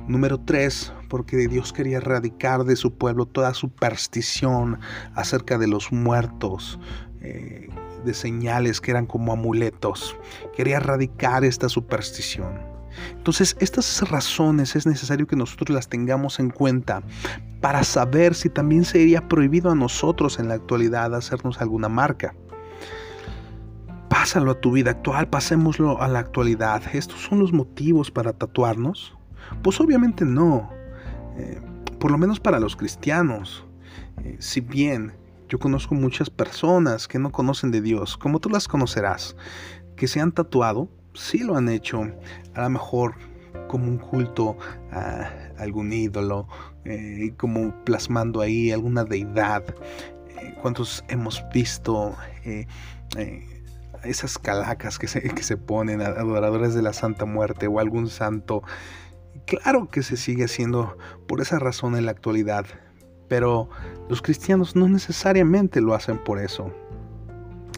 Número 0.08 0.40
3, 0.40 0.94
porque 1.08 1.48
Dios 1.48 1.74
quería 1.74 1.98
erradicar 1.98 2.64
de 2.64 2.76
su 2.76 2.94
pueblo 2.94 3.26
toda 3.26 3.54
superstición 3.54 4.80
acerca 5.14 5.58
de 5.58 5.68
los 5.68 5.92
muertos, 5.92 6.80
eh, 7.22 7.70
de 8.06 8.14
señales 8.14 8.82
que 8.82 8.92
eran 8.92 9.06
como 9.06 9.34
amuletos. 9.34 10.16
Quería 10.56 10.78
erradicar 10.78 11.44
esta 11.44 11.70
superstición. 11.70 12.80
Entonces, 13.12 13.56
estas 13.60 14.10
razones 14.10 14.76
es 14.76 14.86
necesario 14.86 15.28
que 15.28 15.36
nosotros 15.36 15.70
las 15.70 15.88
tengamos 15.88 16.40
en 16.40 16.50
cuenta 16.50 17.04
para 17.62 17.84
saber 17.84 18.36
si 18.36 18.50
también 18.50 18.86
sería 18.86 19.28
prohibido 19.28 19.72
a 19.72 19.76
nosotros 19.76 20.40
en 20.40 20.48
la 20.48 20.56
actualidad 20.56 21.14
hacernos 21.16 21.62
alguna 21.62 21.90
marca. 21.90 22.34
Pásalo 24.10 24.52
a 24.52 24.60
tu 24.60 24.72
vida 24.72 24.92
actual, 24.92 25.30
pasémoslo 25.30 26.02
a 26.02 26.08
la 26.08 26.20
actualidad. 26.20 26.82
¿Estos 26.94 27.22
son 27.22 27.40
los 27.40 27.54
motivos 27.54 28.12
para 28.12 28.34
tatuarnos? 28.34 29.19
Pues 29.64 29.80
obviamente 29.80 30.26
no. 30.26 30.70
Eh, 31.38 31.62
por 32.00 32.12
lo 32.12 32.18
menos 32.18 32.40
para 32.40 32.60
los 32.60 32.76
cristianos. 32.76 33.66
Eh, 34.24 34.38
si 34.40 34.62
bien 34.62 35.14
yo 35.48 35.60
conozco 35.60 35.96
muchas 35.96 36.30
personas 36.30 37.08
que 37.08 37.20
no 37.20 37.32
conocen 37.32 37.72
de 37.72 37.82
Dios, 37.82 38.18
como 38.18 38.40
tú 38.40 38.50
las 38.50 38.68
conocerás, 38.68 39.36
que 39.96 40.08
se 40.08 40.20
han 40.20 40.32
tatuado, 40.32 40.90
sí 41.14 41.40
lo 41.40 41.58
han 41.58 41.70
hecho, 41.70 42.02
a 42.54 42.62
lo 42.62 42.70
mejor 42.70 43.16
como 43.68 43.86
un 43.86 43.98
culto 43.98 44.58
a 44.92 45.30
algún 45.58 45.92
ídolo, 45.92 46.48
eh, 46.86 47.34
como 47.38 47.74
plasmando 47.84 48.42
ahí 48.42 48.72
alguna 48.72 49.04
deidad. 49.04 49.64
¿Cuántos 50.62 51.04
hemos 51.10 51.44
visto 51.54 52.16
esas 54.04 54.38
calacas 54.38 55.00
que 55.00 55.08
se, 55.08 55.22
que 55.22 55.44
se 55.44 55.58
ponen, 55.58 56.02
adoradores 56.02 56.74
de 56.74 56.82
la 56.82 56.94
Santa 56.94 57.26
Muerte 57.26 57.68
o 57.68 57.80
algún 57.80 58.10
santo 58.10 58.64
Claro 59.50 59.90
que 59.90 60.04
se 60.04 60.16
sigue 60.16 60.44
haciendo 60.44 60.96
por 61.28 61.42
esa 61.42 61.58
razón 61.58 61.96
en 61.96 62.06
la 62.06 62.12
actualidad, 62.12 62.68
pero 63.28 63.68
los 64.08 64.22
cristianos 64.22 64.76
no 64.76 64.88
necesariamente 64.88 65.82
lo 65.82 65.96
hacen 65.96 66.20
por 66.20 66.38
eso. 66.38 66.72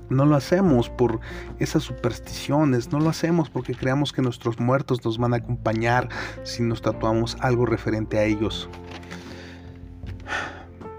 No 0.09 0.26
lo 0.26 0.36
hacemos 0.36 0.89
por 0.89 1.22
esas 1.59 1.84
supersticiones, 1.84 2.91
no 2.91 2.99
lo 2.99 3.09
hacemos 3.09 3.49
porque 3.49 3.74
creamos 3.74 4.11
que 4.11 4.22
nuestros 4.22 4.59
muertos 4.59 5.05
nos 5.05 5.17
van 5.17 5.34
a 5.34 5.38
acompañar 5.38 6.09
si 6.43 6.61
nos 6.61 6.82
tatuamos 6.82 7.38
algo 7.39 7.65
referente 7.65 8.19
a 8.19 8.26
ellos. 8.26 8.67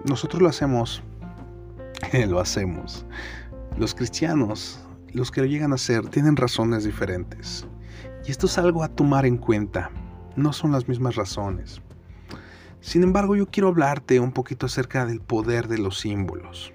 Nosotros 0.06 0.40
lo 0.40 0.48
hacemos, 0.48 1.02
lo 2.28 2.40
hacemos. 2.40 3.04
Los 3.76 3.94
cristianos, 3.94 4.80
los 5.12 5.30
que 5.30 5.42
lo 5.42 5.46
llegan 5.46 5.72
a 5.72 5.74
hacer, 5.74 6.08
tienen 6.08 6.34
razones 6.34 6.84
diferentes. 6.84 7.66
Y 8.26 8.30
esto 8.30 8.46
es 8.46 8.56
algo 8.56 8.82
a 8.82 8.88
tomar 8.88 9.26
en 9.26 9.36
cuenta 9.36 9.90
no 10.36 10.52
son 10.52 10.72
las 10.72 10.88
mismas 10.88 11.16
razones. 11.16 11.80
Sin 12.80 13.02
embargo, 13.02 13.36
yo 13.36 13.46
quiero 13.46 13.68
hablarte 13.68 14.18
un 14.18 14.32
poquito 14.32 14.66
acerca 14.66 15.06
del 15.06 15.20
poder 15.20 15.68
de 15.68 15.78
los 15.78 16.00
símbolos. 16.00 16.72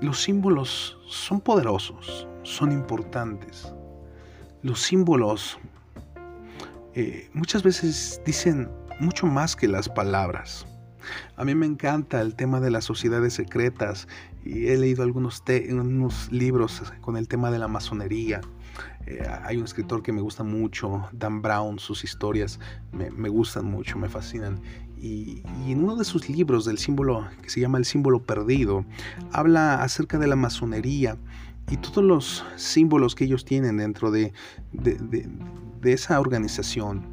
Los 0.00 0.20
símbolos 0.20 0.98
son 1.06 1.40
poderosos, 1.40 2.26
son 2.42 2.72
importantes. 2.72 3.72
Los 4.62 4.80
símbolos 4.80 5.58
eh, 6.94 7.30
muchas 7.32 7.62
veces 7.62 8.20
dicen 8.26 8.68
mucho 8.98 9.26
más 9.26 9.54
que 9.54 9.68
las 9.68 9.88
palabras. 9.88 10.66
A 11.36 11.44
mí 11.44 11.54
me 11.54 11.66
encanta 11.66 12.20
el 12.20 12.34
tema 12.34 12.60
de 12.60 12.70
las 12.70 12.84
sociedades 12.84 13.34
secretas 13.34 14.08
y 14.44 14.68
he 14.68 14.76
leído 14.76 15.04
algunos, 15.04 15.42
algunos 15.46 16.30
libros 16.32 16.82
con 17.00 17.16
el 17.16 17.28
tema 17.28 17.50
de 17.50 17.58
la 17.60 17.68
masonería 17.68 18.40
eh, 19.06 19.26
hay 19.44 19.56
un 19.56 19.64
escritor 19.64 20.02
que 20.02 20.12
me 20.12 20.20
gusta 20.20 20.44
mucho, 20.44 21.08
Dan 21.12 21.42
Brown, 21.42 21.78
sus 21.78 22.04
historias 22.04 22.60
me, 22.92 23.28
gustan 23.28 23.66
mucho, 23.66 23.98
me 23.98 24.08
fascinan. 24.08 24.60
Y, 25.00 25.42
en 25.66 25.82
uno 25.82 25.96
de 25.96 26.04
sus 26.04 26.28
libros 26.28 26.64
del 26.64 26.78
símbolo, 26.78 27.26
que 27.42 27.50
se 27.50 27.60
llama 27.60 27.78
El 27.78 27.84
símbolo 27.84 28.22
perdido, 28.22 28.84
habla 29.32 29.82
acerca 29.82 30.18
de 30.18 30.28
la 30.28 30.36
masonería 30.36 31.16
y 31.70 31.76
todos 31.76 32.04
los 32.04 32.44
símbolos 32.56 33.14
que 33.14 33.24
ellos 33.24 33.44
tienen 33.44 33.78
dentro 33.78 34.10
de 34.10 34.32
esa 35.82 36.20
organización. 36.20 37.04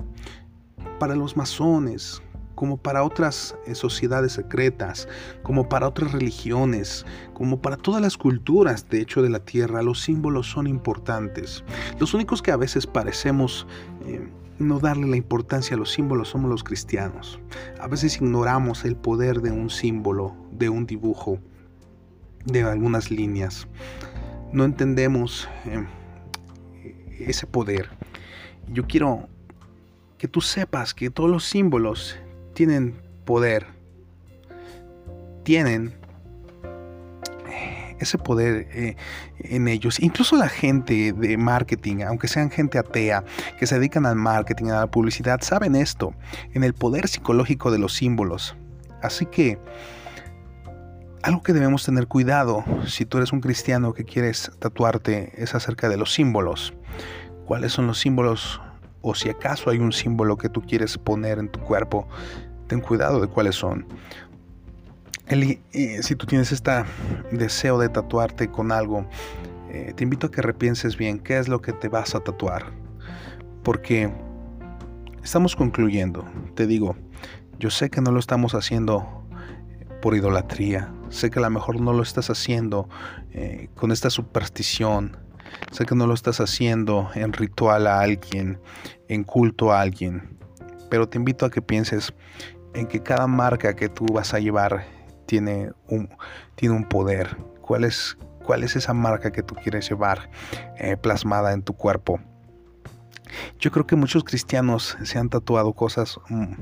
Para 0.99 1.15
los 1.15 1.37
masones, 1.37 2.21
como 2.59 2.75
para 2.75 3.05
otras 3.05 3.55
eh, 3.65 3.73
sociedades 3.73 4.33
secretas, 4.33 5.07
como 5.43 5.69
para 5.69 5.87
otras 5.87 6.11
religiones, 6.11 7.05
como 7.33 7.61
para 7.61 7.77
todas 7.77 8.01
las 8.01 8.17
culturas, 8.17 8.89
de 8.89 8.99
hecho, 8.99 9.21
de 9.21 9.29
la 9.29 9.39
tierra, 9.39 9.81
los 9.81 10.01
símbolos 10.01 10.47
son 10.47 10.67
importantes. 10.67 11.63
Los 12.01 12.13
únicos 12.13 12.41
que 12.41 12.51
a 12.51 12.57
veces 12.57 12.85
parecemos 12.85 13.65
eh, 14.05 14.27
no 14.57 14.81
darle 14.81 15.07
la 15.07 15.15
importancia 15.15 15.77
a 15.77 15.79
los 15.79 15.89
símbolos 15.89 16.27
somos 16.27 16.49
los 16.51 16.65
cristianos. 16.65 17.39
A 17.79 17.87
veces 17.87 18.17
ignoramos 18.17 18.83
el 18.83 18.97
poder 18.97 19.39
de 19.39 19.51
un 19.51 19.69
símbolo, 19.69 20.35
de 20.51 20.67
un 20.67 20.85
dibujo, 20.85 21.39
de 22.43 22.63
algunas 22.63 23.09
líneas. 23.09 23.69
No 24.51 24.65
entendemos 24.65 25.47
eh, 25.63 25.87
ese 27.19 27.47
poder. 27.47 27.87
Yo 28.67 28.85
quiero 28.85 29.29
que 30.17 30.27
tú 30.27 30.41
sepas 30.41 30.93
que 30.93 31.09
todos 31.09 31.29
los 31.29 31.45
símbolos 31.45 32.17
tienen 32.59 32.93
poder, 33.23 33.67
tienen 35.43 35.95
ese 37.99 38.17
poder 38.17 38.67
eh, 38.73 38.97
en 39.39 39.69
ellos. 39.69 40.01
Incluso 40.01 40.35
la 40.35 40.49
gente 40.49 41.13
de 41.13 41.37
marketing, 41.37 42.01
aunque 42.01 42.27
sean 42.27 42.51
gente 42.51 42.77
atea, 42.77 43.23
que 43.57 43.65
se 43.65 43.75
dedican 43.75 44.05
al 44.05 44.17
marketing, 44.17 44.71
a 44.71 44.81
la 44.81 44.87
publicidad, 44.91 45.39
saben 45.39 45.73
esto, 45.73 46.13
en 46.53 46.65
el 46.65 46.73
poder 46.73 47.07
psicológico 47.07 47.71
de 47.71 47.79
los 47.79 47.93
símbolos. 47.93 48.57
Así 49.01 49.25
que 49.25 49.57
algo 51.23 51.41
que 51.41 51.53
debemos 51.53 51.85
tener 51.85 52.07
cuidado 52.07 52.65
si 52.85 53.05
tú 53.05 53.19
eres 53.19 53.31
un 53.31 53.39
cristiano 53.39 53.93
que 53.93 54.03
quieres 54.03 54.51
tatuarte 54.59 55.31
es 55.41 55.55
acerca 55.55 55.87
de 55.87 55.95
los 55.95 56.13
símbolos. 56.13 56.73
¿Cuáles 57.45 57.71
son 57.71 57.87
los 57.87 57.99
símbolos? 57.99 58.59
O 59.01 59.15
si 59.15 59.29
acaso 59.29 59.69
hay 59.69 59.77
un 59.77 59.93
símbolo 59.93 60.35
que 60.35 60.49
tú 60.49 60.61
quieres 60.61 60.97
poner 60.97 61.39
en 61.39 61.47
tu 61.47 61.61
cuerpo, 61.61 62.09
ten 62.69 62.79
cuidado 62.79 63.19
de 63.19 63.27
cuáles 63.27 63.55
son. 63.55 63.85
Eh, 65.27 65.99
si 66.01 66.15
tú 66.15 66.25
tienes 66.25 66.51
este 66.51 66.71
deseo 67.31 67.77
de 67.77 67.89
tatuarte 67.89 68.49
con 68.49 68.71
algo, 68.71 69.05
eh, 69.69 69.93
te 69.95 70.03
invito 70.03 70.27
a 70.27 70.31
que 70.31 70.41
repienses 70.41 70.95
bien 70.97 71.19
qué 71.19 71.37
es 71.37 71.47
lo 71.47 71.61
que 71.61 71.73
te 71.73 71.89
vas 71.89 72.15
a 72.15 72.21
tatuar. 72.21 72.71
Porque 73.63 74.11
estamos 75.23 75.55
concluyendo, 75.55 76.25
te 76.55 76.65
digo, 76.65 76.95
yo 77.59 77.69
sé 77.69 77.89
que 77.89 78.01
no 78.01 78.11
lo 78.11 78.19
estamos 78.19 78.55
haciendo 78.55 79.27
por 80.01 80.15
idolatría, 80.15 80.93
sé 81.09 81.29
que 81.29 81.39
a 81.39 81.41
lo 81.41 81.49
mejor 81.49 81.81
no 81.81 81.91
lo 81.91 82.03
estás 82.03 82.29
haciendo 82.29 82.87
eh, 83.31 83.69
con 83.75 83.91
esta 83.91 84.09
superstición, 84.09 85.17
sé 85.71 85.85
que 85.85 85.93
no 85.93 86.07
lo 86.07 86.13
estás 86.13 86.39
haciendo 86.39 87.09
en 87.15 87.33
ritual 87.33 87.85
a 87.85 87.99
alguien, 87.99 88.59
en 89.09 89.23
culto 89.23 89.73
a 89.73 89.81
alguien, 89.81 90.39
pero 90.89 91.07
te 91.07 91.17
invito 91.17 91.45
a 91.45 91.49
que 91.49 91.61
pienses 91.61 92.13
en 92.73 92.87
que 92.87 93.01
cada 93.01 93.27
marca 93.27 93.75
que 93.75 93.89
tú 93.89 94.05
vas 94.13 94.33
a 94.33 94.39
llevar 94.39 94.85
tiene 95.25 95.71
un, 95.87 96.09
tiene 96.55 96.75
un 96.75 96.83
poder. 96.83 97.37
¿Cuál 97.61 97.83
es, 97.83 98.17
¿Cuál 98.43 98.63
es 98.63 98.75
esa 98.75 98.93
marca 98.93 99.31
que 99.31 99.43
tú 99.43 99.55
quieres 99.55 99.89
llevar 99.89 100.29
eh, 100.77 100.97
plasmada 100.97 101.53
en 101.53 101.61
tu 101.61 101.73
cuerpo? 101.73 102.19
Yo 103.59 103.71
creo 103.71 103.85
que 103.85 103.95
muchos 103.95 104.23
cristianos 104.23 104.97
se 105.03 105.19
han 105.19 105.29
tatuado 105.29 105.73
cosas, 105.73 106.19
mm, 106.29 106.53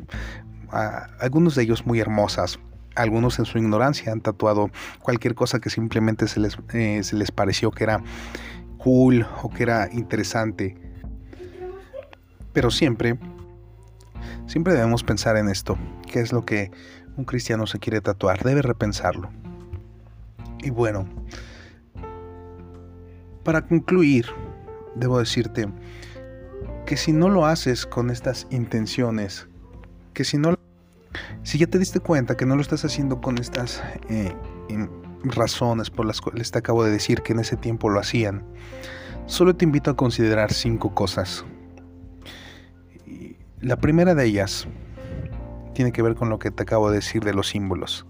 algunos 1.20 1.56
de 1.56 1.64
ellos 1.64 1.86
muy 1.86 2.00
hermosas, 2.00 2.60
algunos 2.96 3.40
en 3.40 3.46
su 3.46 3.58
ignorancia 3.58 4.12
han 4.12 4.22
tatuado 4.22 4.70
cualquier 5.02 5.36
cosa 5.36 5.60
que 5.60 5.70
simplemente 5.70 6.28
se 6.28 6.40
les, 6.40 6.58
eh, 6.74 7.02
se 7.04 7.16
les 7.16 7.32
pareció 7.32 7.72
que 7.72 7.84
era 7.84 8.02
cool 8.78 9.26
o 9.44 9.50
que 9.50 9.64
era 9.64 9.88
interesante. 9.94 10.76
Pero 12.54 12.72
siempre, 12.72 13.18
siempre 14.46 14.74
debemos 14.74 15.04
pensar 15.04 15.38
en 15.38 15.50
esto, 15.50 15.78
qué 16.12 16.20
es 16.20 16.32
lo 16.32 16.46
que 16.46 16.72
un 17.18 17.26
cristiano 17.26 17.68
se 17.68 17.80
quiere 17.80 18.02
tatuar, 18.02 18.44
debe 18.44 18.62
repensarlo. 18.62 19.30
Y 20.60 20.70
bueno, 20.70 21.08
para 23.44 23.62
concluir, 23.62 24.28
debo 24.96 25.20
decirte 25.20 25.68
que 26.86 26.98
si 26.98 27.12
no 27.12 27.30
lo 27.30 27.46
haces 27.46 27.86
con 27.86 28.10
estas 28.10 28.48
intenciones, 28.50 29.48
que 30.14 30.24
si 30.24 30.38
no, 30.38 30.58
si 31.44 31.58
ya 31.58 31.68
te 31.68 31.80
diste 31.80 32.00
cuenta 32.00 32.38
que 32.38 32.46
no 32.46 32.56
lo 32.56 32.62
estás 32.62 32.86
haciendo 32.86 33.22
con 33.22 33.38
estas 33.38 33.84
eh, 34.10 34.34
razones 35.24 35.90
por 35.90 36.06
las 36.06 36.22
cuales 36.22 36.52
te 36.52 36.60
acabo 36.60 36.84
de 36.84 36.92
decir 36.92 37.22
que 37.22 37.34
en 37.34 37.40
ese 37.40 37.58
tiempo 37.58 37.90
lo 37.90 38.00
hacían, 38.00 38.44
solo 39.26 39.56
te 39.56 39.66
invito 39.66 39.92
a 39.92 39.96
considerar 39.96 40.54
cinco 40.54 40.94
cosas. 40.94 41.46
La 43.62 43.76
primera 43.76 44.14
de 44.14 44.24
ellas 44.24 44.68
tiene 45.74 45.92
que 45.92 46.04
ver 46.04 46.14
con 46.14 46.30
lo 46.30 46.38
que 46.38 46.52
te 46.52 46.62
acabo 46.62 46.92
de 46.92 46.98
decir 46.98 47.24
de 47.24 47.34
los 47.34 47.48
símbolos. 47.48 48.06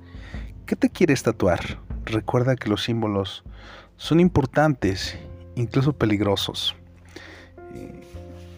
¿Qué 0.65 0.75
te 0.75 0.89
quieres 0.89 1.23
tatuar? 1.23 1.61
Recuerda 2.03 2.57
que 2.57 2.67
los 2.67 2.83
símbolos 2.83 3.45
son 3.95 4.19
importantes, 4.19 5.17
incluso 5.55 5.93
peligrosos. 5.93 6.75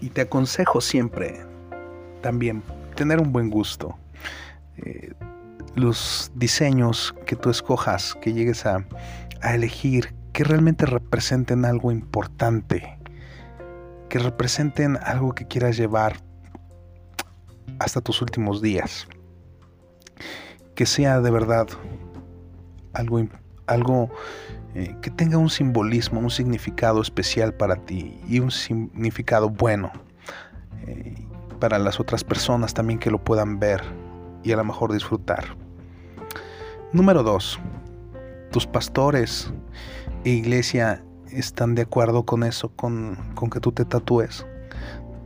Y 0.01 0.09
te 0.09 0.21
aconsejo 0.21 0.81
siempre 0.81 1.45
también 2.21 2.63
tener 2.95 3.21
un 3.21 3.31
buen 3.31 3.51
gusto. 3.51 3.95
Eh, 4.77 5.13
los 5.75 6.31
diseños 6.33 7.13
que 7.27 7.35
tú 7.35 7.51
escojas, 7.51 8.15
que 8.19 8.33
llegues 8.33 8.65
a, 8.65 8.83
a 9.43 9.53
elegir, 9.53 10.15
que 10.33 10.43
realmente 10.43 10.87
representen 10.87 11.65
algo 11.65 11.91
importante, 11.91 12.97
que 14.09 14.17
representen 14.17 14.97
algo 15.03 15.35
que 15.35 15.45
quieras 15.45 15.77
llevar 15.77 16.27
hasta 17.79 18.01
tus 18.01 18.21
últimos 18.21 18.61
días. 18.61 19.07
Que 20.75 20.85
sea 20.85 21.19
de 21.21 21.31
verdad 21.31 21.67
algo, 22.93 23.27
algo 23.67 24.09
eh, 24.75 24.95
que 25.01 25.09
tenga 25.09 25.37
un 25.37 25.49
simbolismo, 25.49 26.19
un 26.19 26.29
significado 26.29 27.01
especial 27.01 27.53
para 27.53 27.75
ti 27.75 28.19
y 28.27 28.39
un 28.39 28.51
significado 28.51 29.49
bueno 29.49 29.91
eh, 30.85 31.15
para 31.59 31.79
las 31.79 31.99
otras 31.99 32.23
personas 32.23 32.73
también 32.73 32.99
que 32.99 33.11
lo 33.11 33.23
puedan 33.23 33.59
ver 33.59 33.81
y 34.43 34.51
a 34.51 34.57
lo 34.57 34.63
mejor 34.63 34.93
disfrutar. 34.93 35.43
Número 36.93 37.23
2. 37.23 37.59
Tus 38.51 38.65
pastores 38.65 39.51
e 40.23 40.29
iglesia 40.29 41.03
están 41.31 41.75
de 41.75 41.83
acuerdo 41.83 42.25
con 42.25 42.43
eso, 42.43 42.69
con, 42.75 43.15
con 43.35 43.49
que 43.49 43.59
tú 43.59 43.71
te 43.71 43.85
tatúes 43.85 44.45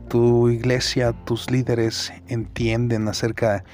tu 0.08 0.48
iglesia, 0.48 1.12
tus 1.24 1.50
líderes 1.50 2.12
entienden 2.28 3.08
acerca 3.08 3.64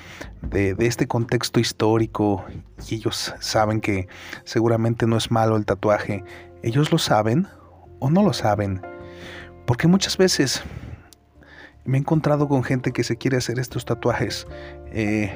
de, 0.43 0.75
este 0.79 1.07
contexto 1.07 1.61
histórico 1.61 2.45
y 2.89 2.97
ellos 2.97 3.35
saben 3.41 3.81
que 3.81 4.09
seguramente 4.45 5.07
no 5.07 5.17
es 5.17 5.31
malo 5.31 5.57
el 5.57 5.67
tatuaje. 5.67 6.25
¿Ellos 6.63 6.93
lo 6.93 6.99
saben 6.99 7.47
o 7.99 8.11
no 8.11 8.23
lo 8.23 8.33
saben? 8.33 8.83
Porque 9.67 9.89
muchas 9.89 10.17
veces 10.17 10.63
me 11.85 11.99
he 11.99 12.01
encontrado 12.01 12.49
con 12.49 12.63
gente 12.63 12.93
que 12.93 13.05
se 13.05 13.17
quiere 13.17 13.37
hacer 13.37 13.59
estos 13.59 13.85
tatuajes 13.85 14.47
eh, 14.93 15.33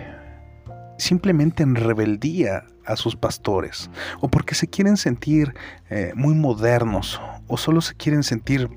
simplemente 0.98 1.62
en 1.62 1.74
rebeldía 1.74 2.64
a 2.86 2.96
sus 2.96 3.16
pastores 3.16 3.90
o 4.20 4.28
porque 4.28 4.54
se 4.54 4.68
quieren 4.68 4.96
sentir 4.96 5.54
eh, 5.90 6.12
muy 6.14 6.34
modernos 6.34 7.20
o 7.46 7.56
solo 7.56 7.80
se 7.80 7.94
quieren 7.94 8.22
sentir 8.22 8.68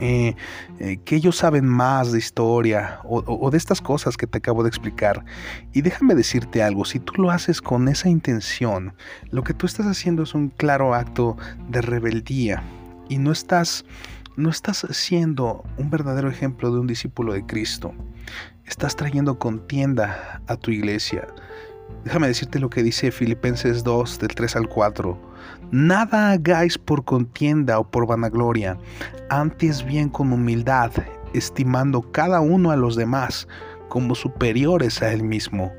eh, 0.00 0.34
eh, 0.78 0.98
que 1.04 1.16
ellos 1.16 1.36
saben 1.36 1.66
más 1.66 2.10
de 2.10 2.18
historia 2.18 3.00
o, 3.04 3.50
de 3.50 3.58
estas 3.58 3.80
cosas 3.80 4.16
que 4.16 4.26
te 4.26 4.38
acabo 4.38 4.62
de 4.62 4.68
explicar. 4.68 5.24
Y 5.72 5.82
déjame 5.82 6.14
decirte 6.14 6.62
algo, 6.62 6.84
si 6.84 6.98
tú 6.98 7.12
lo 7.20 7.30
haces 7.30 7.60
con 7.60 7.88
esa 7.88 8.08
intención, 8.08 8.94
lo 9.30 9.44
que 9.44 9.54
tú 9.54 9.66
estás 9.66 9.86
haciendo 9.86 10.22
es 10.22 10.34
un 10.34 10.48
claro 10.48 10.94
acto 10.94 11.36
de 11.68 11.82
rebeldía 11.82 12.62
y 13.08 13.18
no 13.18 13.30
estás, 13.30 13.84
no 14.36 14.48
estás 14.48 14.86
siendo 14.90 15.64
un 15.76 15.90
verdadero 15.90 16.30
ejemplo 16.30 16.72
de 16.72 16.80
un 16.80 16.86
discípulo 16.86 17.34
de 17.34 17.44
Cristo. 17.44 17.92
Estás 18.64 18.96
trayendo 18.96 19.38
contienda 19.38 20.40
a 20.46 20.56
tu 20.56 20.70
iglesia. 20.70 21.26
Déjame 22.04 22.28
decirte 22.28 22.58
lo 22.58 22.70
que 22.70 22.82
dice 22.82 23.10
Filipenses 23.10 23.84
2 23.84 24.18
del 24.20 24.34
3 24.34 24.56
al 24.56 24.68
4. 24.68 25.29
Nada 25.72 26.32
hagáis 26.32 26.78
por 26.78 27.04
contienda 27.04 27.78
o 27.78 27.88
por 27.88 28.06
vanagloria, 28.06 28.76
antes 29.28 29.84
bien 29.84 30.08
con 30.08 30.32
humildad, 30.32 30.90
estimando 31.32 32.02
cada 32.10 32.40
uno 32.40 32.72
a 32.72 32.76
los 32.76 32.96
demás 32.96 33.46
como 33.88 34.16
superiores 34.16 35.00
a 35.00 35.12
él 35.12 35.22
mismo, 35.22 35.72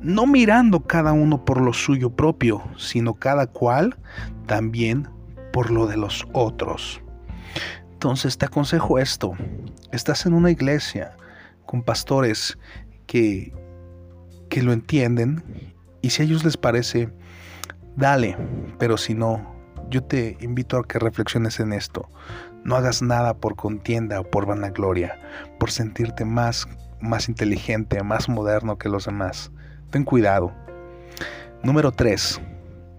no 0.00 0.26
mirando 0.26 0.80
cada 0.80 1.12
uno 1.12 1.44
por 1.44 1.60
lo 1.60 1.74
suyo 1.74 2.08
propio, 2.08 2.62
sino 2.78 3.14
cada 3.14 3.46
cual 3.46 3.98
también 4.46 5.08
por 5.52 5.70
lo 5.70 5.86
de 5.86 5.98
los 5.98 6.26
otros. 6.32 7.02
Entonces 7.92 8.38
te 8.38 8.46
aconsejo 8.46 8.98
esto, 8.98 9.32
estás 9.92 10.24
en 10.24 10.32
una 10.32 10.50
iglesia 10.50 11.16
con 11.66 11.82
pastores 11.82 12.56
que, 13.06 13.52
que 14.48 14.62
lo 14.62 14.72
entienden 14.72 15.74
y 16.00 16.10
si 16.10 16.22
a 16.22 16.24
ellos 16.24 16.44
les 16.44 16.56
parece 16.56 17.10
dale, 17.98 18.36
pero 18.78 18.96
si 18.96 19.14
no, 19.14 19.54
yo 19.90 20.02
te 20.02 20.36
invito 20.40 20.78
a 20.78 20.84
que 20.84 20.98
reflexiones 20.98 21.60
en 21.60 21.72
esto. 21.72 22.08
No 22.64 22.76
hagas 22.76 23.02
nada 23.02 23.34
por 23.34 23.56
contienda 23.56 24.20
o 24.20 24.24
por 24.24 24.46
vanagloria, 24.46 25.20
por 25.58 25.70
sentirte 25.70 26.24
más, 26.24 26.66
más 27.00 27.28
inteligente, 27.28 28.02
más 28.02 28.28
moderno 28.28 28.78
que 28.78 28.88
los 28.88 29.06
demás. 29.06 29.50
Ten 29.90 30.04
cuidado. 30.04 30.52
Número 31.62 31.92
3. 31.92 32.40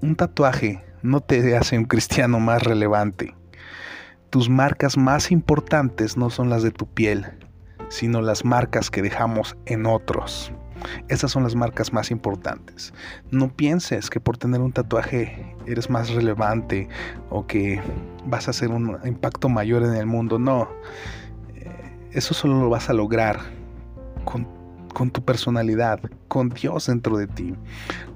Un 0.01 0.15
tatuaje 0.15 0.83
no 1.01 1.21
te 1.21 1.55
hace 1.55 1.77
un 1.77 1.85
cristiano 1.85 2.39
más 2.39 2.63
relevante. 2.63 3.35
Tus 4.29 4.49
marcas 4.49 4.97
más 4.97 5.31
importantes 5.31 6.17
no 6.17 6.29
son 6.29 6.49
las 6.49 6.61
de 6.61 6.71
tu 6.71 6.87
piel, 6.87 7.25
sino 7.89 8.21
las 8.21 8.45
marcas 8.45 8.91
que 8.91 9.01
dejamos 9.01 9.57
en 9.65 9.85
otros. 9.85 10.51
Esas 11.07 11.31
son 11.31 11.43
las 11.43 11.55
marcas 11.55 11.93
más 11.93 12.11
importantes. 12.11 12.93
No 13.31 13.49
pienses 13.49 14.09
que 14.09 14.19
por 14.19 14.37
tener 14.37 14.61
un 14.61 14.71
tatuaje 14.71 15.55
eres 15.65 15.89
más 15.89 16.09
relevante 16.11 16.87
o 17.29 17.47
que 17.47 17.81
vas 18.25 18.47
a 18.47 18.51
hacer 18.51 18.69
un 18.69 18.97
impacto 19.05 19.49
mayor 19.49 19.83
en 19.83 19.95
el 19.95 20.05
mundo. 20.05 20.39
No. 20.39 20.69
Eh, 21.55 22.09
eso 22.11 22.33
solo 22.33 22.59
lo 22.59 22.69
vas 22.69 22.89
a 22.89 22.93
lograr 22.93 23.39
con, 24.25 24.47
con 24.93 25.11
tu 25.11 25.23
personalidad, 25.23 25.99
con 26.27 26.49
Dios 26.49 26.87
dentro 26.87 27.17
de 27.17 27.27
ti. 27.27 27.55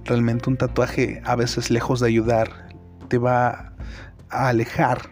Realmente 0.05 0.49
un 0.49 0.57
tatuaje 0.57 1.21
a 1.25 1.35
veces 1.35 1.71
lejos 1.71 1.99
de 1.99 2.07
ayudar 2.07 2.69
te 3.07 3.17
va 3.17 3.73
a 4.29 4.47
alejar 4.49 5.09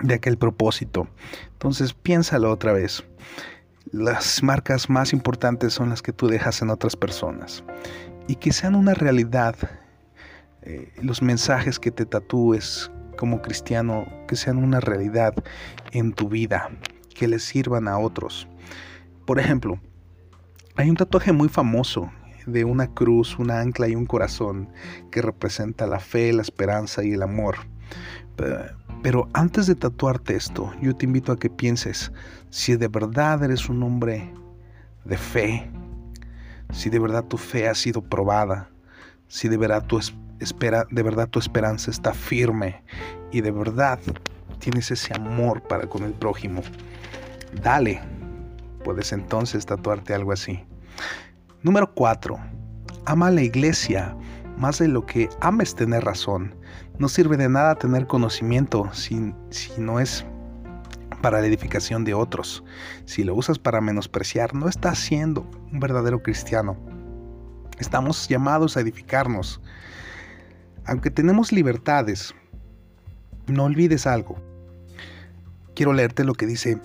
de 0.00 0.14
aquel 0.14 0.36
propósito. 0.36 1.08
Entonces 1.52 1.94
piénsalo 1.94 2.50
otra 2.50 2.72
vez 2.72 3.04
las 3.92 4.42
marcas 4.42 4.90
más 4.90 5.12
importantes 5.12 5.72
son 5.74 5.90
las 5.90 6.02
que 6.02 6.12
tú 6.12 6.28
dejas 6.28 6.60
en 6.62 6.70
otras 6.70 6.96
personas 6.96 7.64
y 8.26 8.36
que 8.36 8.52
sean 8.52 8.74
una 8.74 8.94
realidad 8.94 9.56
eh, 10.62 10.92
los 11.00 11.22
mensajes 11.22 11.78
que 11.78 11.92
te 11.92 12.04
tatúes 12.04 12.90
como 13.16 13.40
cristiano, 13.40 14.04
que 14.26 14.34
sean 14.34 14.58
una 14.58 14.80
realidad 14.80 15.32
en 15.92 16.12
tu 16.12 16.28
vida, 16.28 16.70
que 17.14 17.28
les 17.28 17.44
sirvan 17.44 17.86
a 17.86 17.98
otros. 17.98 18.48
Por 19.26 19.38
ejemplo, 19.38 19.78
hay 20.74 20.90
un 20.90 20.96
tatuaje 20.96 21.32
muy 21.32 21.48
famoso 21.48 22.10
de 22.46 22.64
una 22.64 22.92
cruz, 22.92 23.38
una 23.38 23.60
ancla 23.60 23.86
y 23.88 23.94
un 23.94 24.06
corazón 24.06 24.68
que 25.12 25.22
representa 25.22 25.86
la 25.86 26.00
fe, 26.00 26.32
la 26.32 26.42
esperanza 26.42 27.04
y 27.04 27.12
el 27.12 27.22
amor. 27.22 27.56
Antes 29.34 29.68
de 29.68 29.76
tatuarte 29.76 30.34
esto, 30.34 30.72
yo 30.82 30.92
te 30.92 31.04
invito 31.04 31.30
a 31.30 31.38
que 31.38 31.48
pienses 31.48 32.10
si 32.50 32.74
de 32.74 32.88
verdad 32.88 33.40
eres 33.44 33.68
un 33.68 33.80
hombre 33.84 34.34
de 35.04 35.16
fe, 35.16 35.70
si 36.72 36.90
de 36.90 36.98
verdad 36.98 37.22
tu 37.22 37.38
fe 37.38 37.68
ha 37.68 37.74
sido 37.76 38.02
probada, 38.02 38.68
si 39.28 39.46
de 39.46 39.58
verdad 39.58 39.86
tu, 39.86 40.00
espera, 40.40 40.88
de 40.90 41.02
verdad 41.04 41.28
tu 41.28 41.38
esperanza 41.38 41.88
está 41.88 42.12
firme 42.12 42.82
y 43.30 43.42
de 43.42 43.52
verdad 43.52 44.00
tienes 44.58 44.90
ese 44.90 45.14
amor 45.14 45.62
para 45.62 45.86
con 45.86 46.02
el 46.02 46.12
prójimo. 46.12 46.62
Dale, 47.62 48.00
puedes 48.82 49.12
entonces 49.12 49.66
tatuarte 49.66 50.14
algo 50.14 50.32
así. 50.32 50.64
Número 51.62 51.94
4. 51.94 52.36
Ama 53.04 53.28
a 53.28 53.30
la 53.30 53.42
iglesia 53.42 54.16
más 54.58 54.80
de 54.80 54.88
lo 54.88 55.06
que 55.06 55.28
ames 55.40 55.76
tener 55.76 56.04
razón. 56.04 56.56
No 56.98 57.08
sirve 57.08 57.36
de 57.36 57.48
nada 57.48 57.74
tener 57.74 58.06
conocimiento 58.06 58.88
si, 58.92 59.34
no 59.76 60.00
es 60.00 60.24
para 61.20 61.40
la 61.40 61.46
edificación 61.46 62.04
de 62.04 62.14
otros. 62.14 62.64
Si 63.04 63.22
lo 63.22 63.34
usas 63.34 63.58
para 63.58 63.80
menospreciar, 63.80 64.54
no 64.54 64.68
estás 64.68 64.98
siendo 64.98 65.42
un 65.72 65.78
verdadero 65.78 66.22
cristiano. 66.22 66.76
Estamos 67.78 68.28
llamados 68.28 68.76
a 68.76 68.80
edificarnos. 68.80 69.60
Aunque 70.86 71.10
tenemos 71.10 71.52
libertades, 71.52 72.34
no 73.46 73.64
olvides 73.64 74.06
algo. 74.06 74.36
Quiero 75.74 75.92
leerte 75.92 76.24
lo 76.24 76.32
que 76.34 76.46
dice 76.46 76.78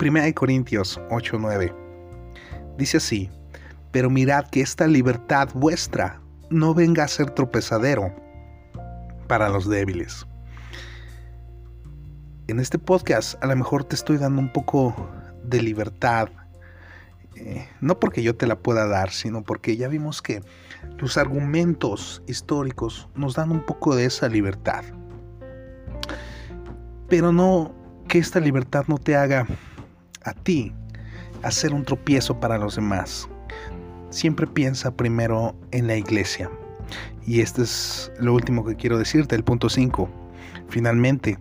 1 0.00 0.34
Corintios 0.34 1.00
8:9. 1.10 1.72
Dice 2.76 2.96
así, 2.96 3.30
pero 3.92 4.10
mirad 4.10 4.48
que 4.48 4.60
esta 4.60 4.88
libertad 4.88 5.48
vuestra 5.54 6.20
no 6.50 6.74
venga 6.74 7.04
a 7.04 7.08
ser 7.08 7.30
tropezadero 7.30 8.23
para 9.26 9.48
los 9.48 9.68
débiles. 9.68 10.26
En 12.46 12.60
este 12.60 12.78
podcast 12.78 13.42
a 13.42 13.46
lo 13.46 13.56
mejor 13.56 13.84
te 13.84 13.94
estoy 13.94 14.18
dando 14.18 14.40
un 14.40 14.52
poco 14.52 14.94
de 15.42 15.62
libertad, 15.62 16.28
eh, 17.36 17.68
no 17.80 17.98
porque 17.98 18.22
yo 18.22 18.36
te 18.36 18.46
la 18.46 18.56
pueda 18.56 18.86
dar, 18.86 19.10
sino 19.10 19.42
porque 19.42 19.76
ya 19.76 19.88
vimos 19.88 20.22
que 20.22 20.42
los 20.98 21.16
argumentos 21.16 22.22
históricos 22.26 23.08
nos 23.14 23.34
dan 23.34 23.50
un 23.50 23.64
poco 23.64 23.96
de 23.96 24.04
esa 24.04 24.28
libertad. 24.28 24.84
Pero 27.08 27.32
no 27.32 27.74
que 28.08 28.18
esta 28.18 28.40
libertad 28.40 28.84
no 28.86 28.98
te 28.98 29.16
haga 29.16 29.46
a 30.22 30.32
ti 30.32 30.72
hacer 31.42 31.74
un 31.74 31.84
tropiezo 31.84 32.40
para 32.40 32.58
los 32.58 32.76
demás 32.76 33.28
siempre 34.14 34.46
piensa 34.46 34.96
primero 34.96 35.56
en 35.72 35.88
la 35.88 35.96
iglesia. 35.96 36.50
Y 37.26 37.40
este 37.40 37.62
es 37.62 38.12
lo 38.18 38.34
último 38.34 38.64
que 38.64 38.76
quiero 38.76 38.98
decirte, 38.98 39.34
el 39.34 39.44
punto 39.44 39.68
5. 39.68 40.08
Finalmente, 40.68 41.38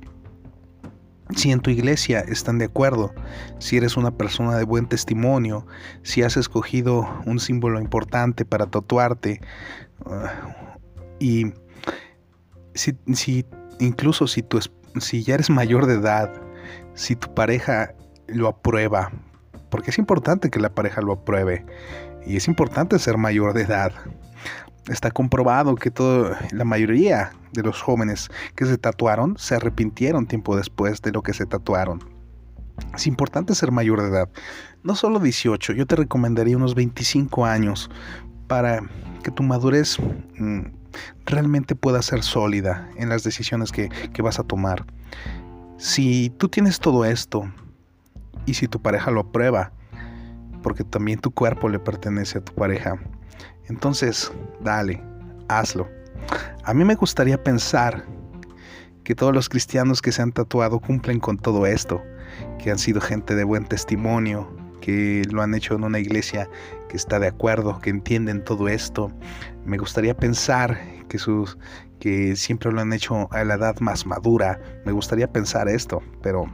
si 1.35 1.51
en 1.51 1.61
tu 1.61 1.69
iglesia 1.69 2.19
están 2.19 2.57
de 2.57 2.65
acuerdo, 2.65 3.13
si 3.59 3.77
eres 3.77 3.97
una 3.97 4.11
persona 4.11 4.55
de 4.57 4.65
buen 4.65 4.87
testimonio, 4.87 5.65
si 6.03 6.21
has 6.21 6.37
escogido 6.37 7.07
un 7.25 7.39
símbolo 7.39 7.79
importante 7.79 8.45
para 8.45 8.67
tatuarte, 8.67 9.41
uh, 10.05 10.27
y 11.19 11.53
si, 12.75 12.97
si, 13.13 13.45
incluso 13.79 14.27
si, 14.27 14.41
tu, 14.43 14.59
si 14.99 15.23
ya 15.23 15.35
eres 15.35 15.49
mayor 15.49 15.85
de 15.85 15.95
edad, 15.95 16.31
si 16.93 17.15
tu 17.15 17.33
pareja 17.33 17.93
lo 18.27 18.47
aprueba, 18.47 19.11
porque 19.69 19.91
es 19.91 19.97
importante 19.97 20.49
que 20.49 20.59
la 20.59 20.73
pareja 20.73 21.01
lo 21.01 21.13
apruebe, 21.13 21.65
y 22.25 22.37
es 22.37 22.47
importante 22.47 22.99
ser 22.99 23.17
mayor 23.17 23.53
de 23.53 23.63
edad. 23.63 23.91
Está 24.87 25.11
comprobado 25.11 25.75
que 25.75 25.91
todo, 25.91 26.35
la 26.51 26.65
mayoría 26.65 27.31
de 27.53 27.63
los 27.63 27.81
jóvenes 27.81 28.29
que 28.55 28.65
se 28.65 28.77
tatuaron 28.77 29.35
se 29.37 29.55
arrepintieron 29.55 30.25
tiempo 30.25 30.55
después 30.55 31.01
de 31.01 31.11
lo 31.11 31.21
que 31.21 31.33
se 31.33 31.45
tatuaron. 31.45 31.99
Es 32.95 33.07
importante 33.07 33.55
ser 33.55 33.71
mayor 33.71 34.01
de 34.01 34.09
edad. 34.09 34.29
No 34.83 34.95
solo 34.95 35.19
18, 35.19 35.73
yo 35.73 35.85
te 35.85 35.95
recomendaría 35.95 36.57
unos 36.57 36.75
25 36.75 37.45
años 37.45 37.89
para 38.47 38.81
que 39.23 39.31
tu 39.31 39.43
madurez 39.43 39.97
mm, 40.37 40.61
realmente 41.25 41.75
pueda 41.75 42.01
ser 42.01 42.23
sólida 42.23 42.89
en 42.97 43.09
las 43.09 43.23
decisiones 43.23 43.71
que, 43.71 43.89
que 43.89 44.21
vas 44.21 44.39
a 44.39 44.43
tomar. 44.43 44.85
Si 45.77 46.29
tú 46.37 46.49
tienes 46.49 46.79
todo 46.79 47.05
esto 47.05 47.49
y 48.45 48.55
si 48.55 48.67
tu 48.67 48.81
pareja 48.81 49.11
lo 49.11 49.21
aprueba, 49.21 49.71
porque 50.61 50.83
también 50.83 51.19
tu 51.19 51.31
cuerpo 51.31 51.69
le 51.69 51.79
pertenece 51.79 52.39
a 52.39 52.41
tu 52.41 52.53
pareja. 52.53 52.97
Entonces, 53.67 54.31
dale, 54.61 55.01
hazlo. 55.47 55.87
A 56.63 56.73
mí 56.73 56.83
me 56.83 56.95
gustaría 56.95 57.41
pensar 57.41 58.05
que 59.03 59.15
todos 59.15 59.33
los 59.33 59.49
cristianos 59.49 60.01
que 60.01 60.11
se 60.11 60.21
han 60.21 60.31
tatuado 60.31 60.79
cumplen 60.79 61.19
con 61.19 61.37
todo 61.37 61.65
esto, 61.65 62.01
que 62.59 62.71
han 62.71 62.79
sido 62.79 63.01
gente 63.01 63.35
de 63.35 63.43
buen 63.43 63.65
testimonio, 63.65 64.49
que 64.81 65.23
lo 65.31 65.41
han 65.41 65.53
hecho 65.53 65.75
en 65.75 65.83
una 65.83 65.99
iglesia 65.99 66.49
que 66.89 66.97
está 66.97 67.19
de 67.19 67.27
acuerdo, 67.27 67.79
que 67.79 67.89
entienden 67.89 68.43
todo 68.43 68.67
esto. 68.67 69.11
Me 69.65 69.77
gustaría 69.77 70.15
pensar 70.15 70.79
que 71.07 71.17
sus 71.19 71.57
que 72.03 72.35
siempre 72.35 72.69
lo 72.69 72.81
han 72.81 72.91
hecho 72.91 73.29
a 73.31 73.45
la 73.45 73.53
edad 73.53 73.79
más 73.79 74.05
madura. 74.05 74.59
Me 74.85 74.91
gustaría 74.91 75.31
pensar 75.31 75.69
esto, 75.69 76.03
pero 76.21 76.51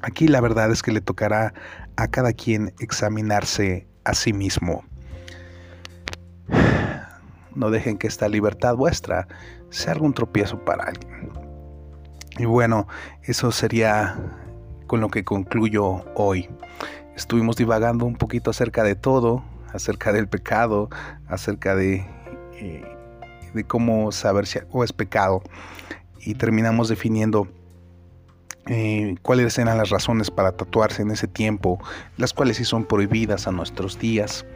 aquí 0.00 0.26
la 0.26 0.40
verdad 0.40 0.70
es 0.70 0.82
que 0.82 0.90
le 0.90 1.02
tocará 1.02 1.52
a 1.96 2.08
cada 2.08 2.32
quien 2.32 2.72
examinarse 2.80 3.86
a 4.04 4.14
sí 4.14 4.32
mismo. 4.32 4.84
No 7.54 7.70
dejen 7.70 7.98
que 7.98 8.06
esta 8.06 8.28
libertad 8.28 8.76
vuestra 8.76 9.26
sea 9.70 9.92
algún 9.92 10.14
tropiezo 10.14 10.64
para 10.64 10.84
alguien. 10.84 11.30
Y 12.38 12.44
bueno, 12.44 12.86
eso 13.24 13.50
sería 13.50 14.16
con 14.86 15.00
lo 15.00 15.08
que 15.08 15.24
concluyo 15.24 16.04
hoy. 16.14 16.48
Estuvimos 17.16 17.56
divagando 17.56 18.06
un 18.06 18.16
poquito 18.16 18.50
acerca 18.50 18.84
de 18.84 18.94
todo, 18.94 19.42
acerca 19.72 20.12
del 20.12 20.28
pecado, 20.28 20.88
acerca 21.26 21.74
de, 21.74 22.06
eh, 22.54 22.84
cómo 23.66 24.12
saber 24.12 24.46
si 24.46 24.60
algo 24.60 24.84
es 24.84 24.92
pecado. 24.92 25.42
Y 26.20 26.34
terminamos 26.34 26.88
definiendo 26.88 27.48
eh, 28.66 29.16
cuáles 29.22 29.58
eran 29.58 29.78
las 29.78 29.90
razones 29.90 30.30
para 30.30 30.52
tatuarse 30.52 31.02
en 31.02 31.10
ese 31.10 31.26
tiempo, 31.26 31.80
las 32.16 32.32
cuales 32.32 32.58
sí 32.58 32.64
son 32.64 32.84
prohibidas 32.84 33.48
a 33.48 33.52
nuestros 33.52 33.98
días 33.98 34.46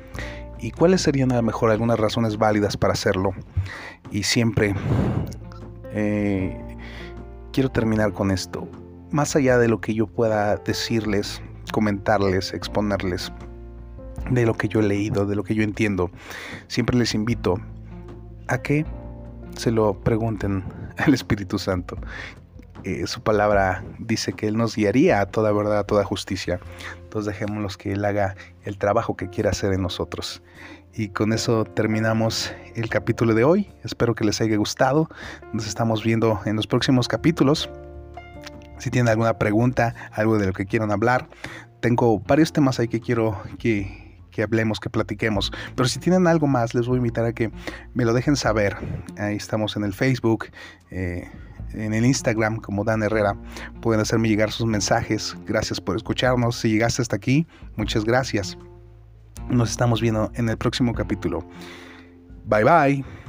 y 0.63 0.71
cuáles 0.71 1.03
serían 1.03 1.33
a 1.33 1.37
lo 1.37 1.43
mejor 1.43 1.71
algunas 1.71 1.99
razones 1.99 2.39
válidas 2.39 2.77
para 2.77 2.95
hacerlo. 2.95 3.33
Y 4.11 4.23
siempre 4.23 4.75
eh, 5.93 6.57
quiero 7.53 7.69
terminar 7.71 8.13
con 8.13 8.31
esto. 8.31 8.69
Más 9.11 9.37
allá 9.37 9.59
de 9.59 9.69
lo 9.69 9.81
que 9.81 9.93
yo 9.93 10.07
pueda 10.07 10.57
decirles, 10.57 11.43
comentarles, 11.73 12.55
exponerles, 12.55 13.33
de 14.31 14.47
lo 14.47 14.55
que 14.55 14.69
yo 14.69 14.81
he 14.81 14.85
leído, 14.85 15.27
de 15.27 15.35
lo 15.35 15.43
que 15.43 15.55
yo 15.55 15.65
entiendo, 15.65 16.11
siempre 16.69 16.97
les 16.97 17.13
invito 17.15 17.57
a 18.47 18.59
que 18.59 18.87
se 19.57 19.73
lo 19.73 20.01
pregunten 20.01 20.65
al 20.97 21.13
Espíritu 21.13 21.59
Santo 21.59 21.99
eh, 22.85 23.07
su 23.07 23.23
palabra 23.23 23.85
dice 23.99 24.33
que 24.33 24.49
Él 24.49 24.57
nos 24.57 24.75
guiaría 24.75 25.21
a 25.21 25.27
toda 25.27 25.53
verdad, 25.53 25.79
a 25.79 25.85
toda 25.85 26.05
justicia. 26.05 26.59
Entonces 27.13 27.35
dejémoslos 27.35 27.77
que 27.77 27.93
Él 27.93 28.03
haga 28.07 28.37
el 28.65 28.79
trabajo 28.79 29.19
que 29.19 29.29
quiera 29.29 29.51
hacer 29.51 29.75
en 29.75 29.83
nosotros. 29.83 30.43
Y 30.95 31.09
con 31.09 31.35
eso 31.35 31.67
terminamos 31.67 32.55
el 32.75 32.89
capítulo 32.89 33.35
de 33.35 33.45
hoy. 33.45 33.71
Espero 33.85 34.15
que 34.15 34.25
les 34.25 34.41
haya 34.41 34.57
gustado. 34.57 35.11
Nos 35.53 35.67
estamos 35.67 36.03
viendo 36.03 36.41
en 36.47 36.57
los 36.57 36.67
próximos 36.67 37.09
capítulos. 37.09 37.69
Si 38.79 38.89
tienen 38.89 39.11
alguna 39.11 39.37
pregunta, 39.37 39.95
algo 40.13 40.39
de 40.39 40.47
lo 40.47 40.53
que 40.55 40.65
quieran 40.65 40.91
hablar, 40.91 41.29
tengo 41.81 42.19
varios 42.21 42.51
temas 42.55 42.81
ahí 42.81 42.89
que 42.89 43.03
quiero 43.03 43.39
que, 43.59 44.19
que 44.31 44.43
hablemos, 44.43 44.81
que 44.81 44.89
platiquemos. 44.89 45.53
Pero 45.77 45.91
si 45.91 45.99
tienen 45.99 46.27
algo 46.27 46.47
más, 46.47 46.75
les 46.75 46.87
voy 46.87 46.95
a 46.95 46.97
invitar 46.97 47.27
a 47.27 47.35
que 47.35 47.53
me 47.93 48.07
lo 48.07 48.15
dejen 48.15 48.37
saber. 48.37 48.75
Ahí 49.19 49.37
estamos 49.37 49.77
en 49.77 49.85
el 49.85 49.93
Facebook. 49.93 50.47
Eh, 50.91 51.31
en 51.75 51.95
el 51.95 52.05
Instagram 52.05 52.57
como 52.57 52.85
Dan 52.85 53.03
Herrera. 53.03 53.37
Pueden 53.81 54.01
hacerme 54.01 54.29
llegar 54.29 54.51
sus 54.51 54.67
mensajes. 54.67 55.37
Gracias 55.47 55.81
por 55.81 55.97
escucharnos. 55.97 56.57
Si 56.57 56.71
llegaste 56.71 57.03
hasta 57.03 57.17
aquí, 57.17 57.47
muchas 57.77 58.05
gracias. 58.05 58.57
Nos 59.49 59.71
estamos 59.71 60.01
viendo 60.01 60.31
en 60.35 60.49
el 60.49 60.57
próximo 60.57 60.95
capítulo. 60.95 61.47
Bye 62.47 62.65
bye. 62.65 63.22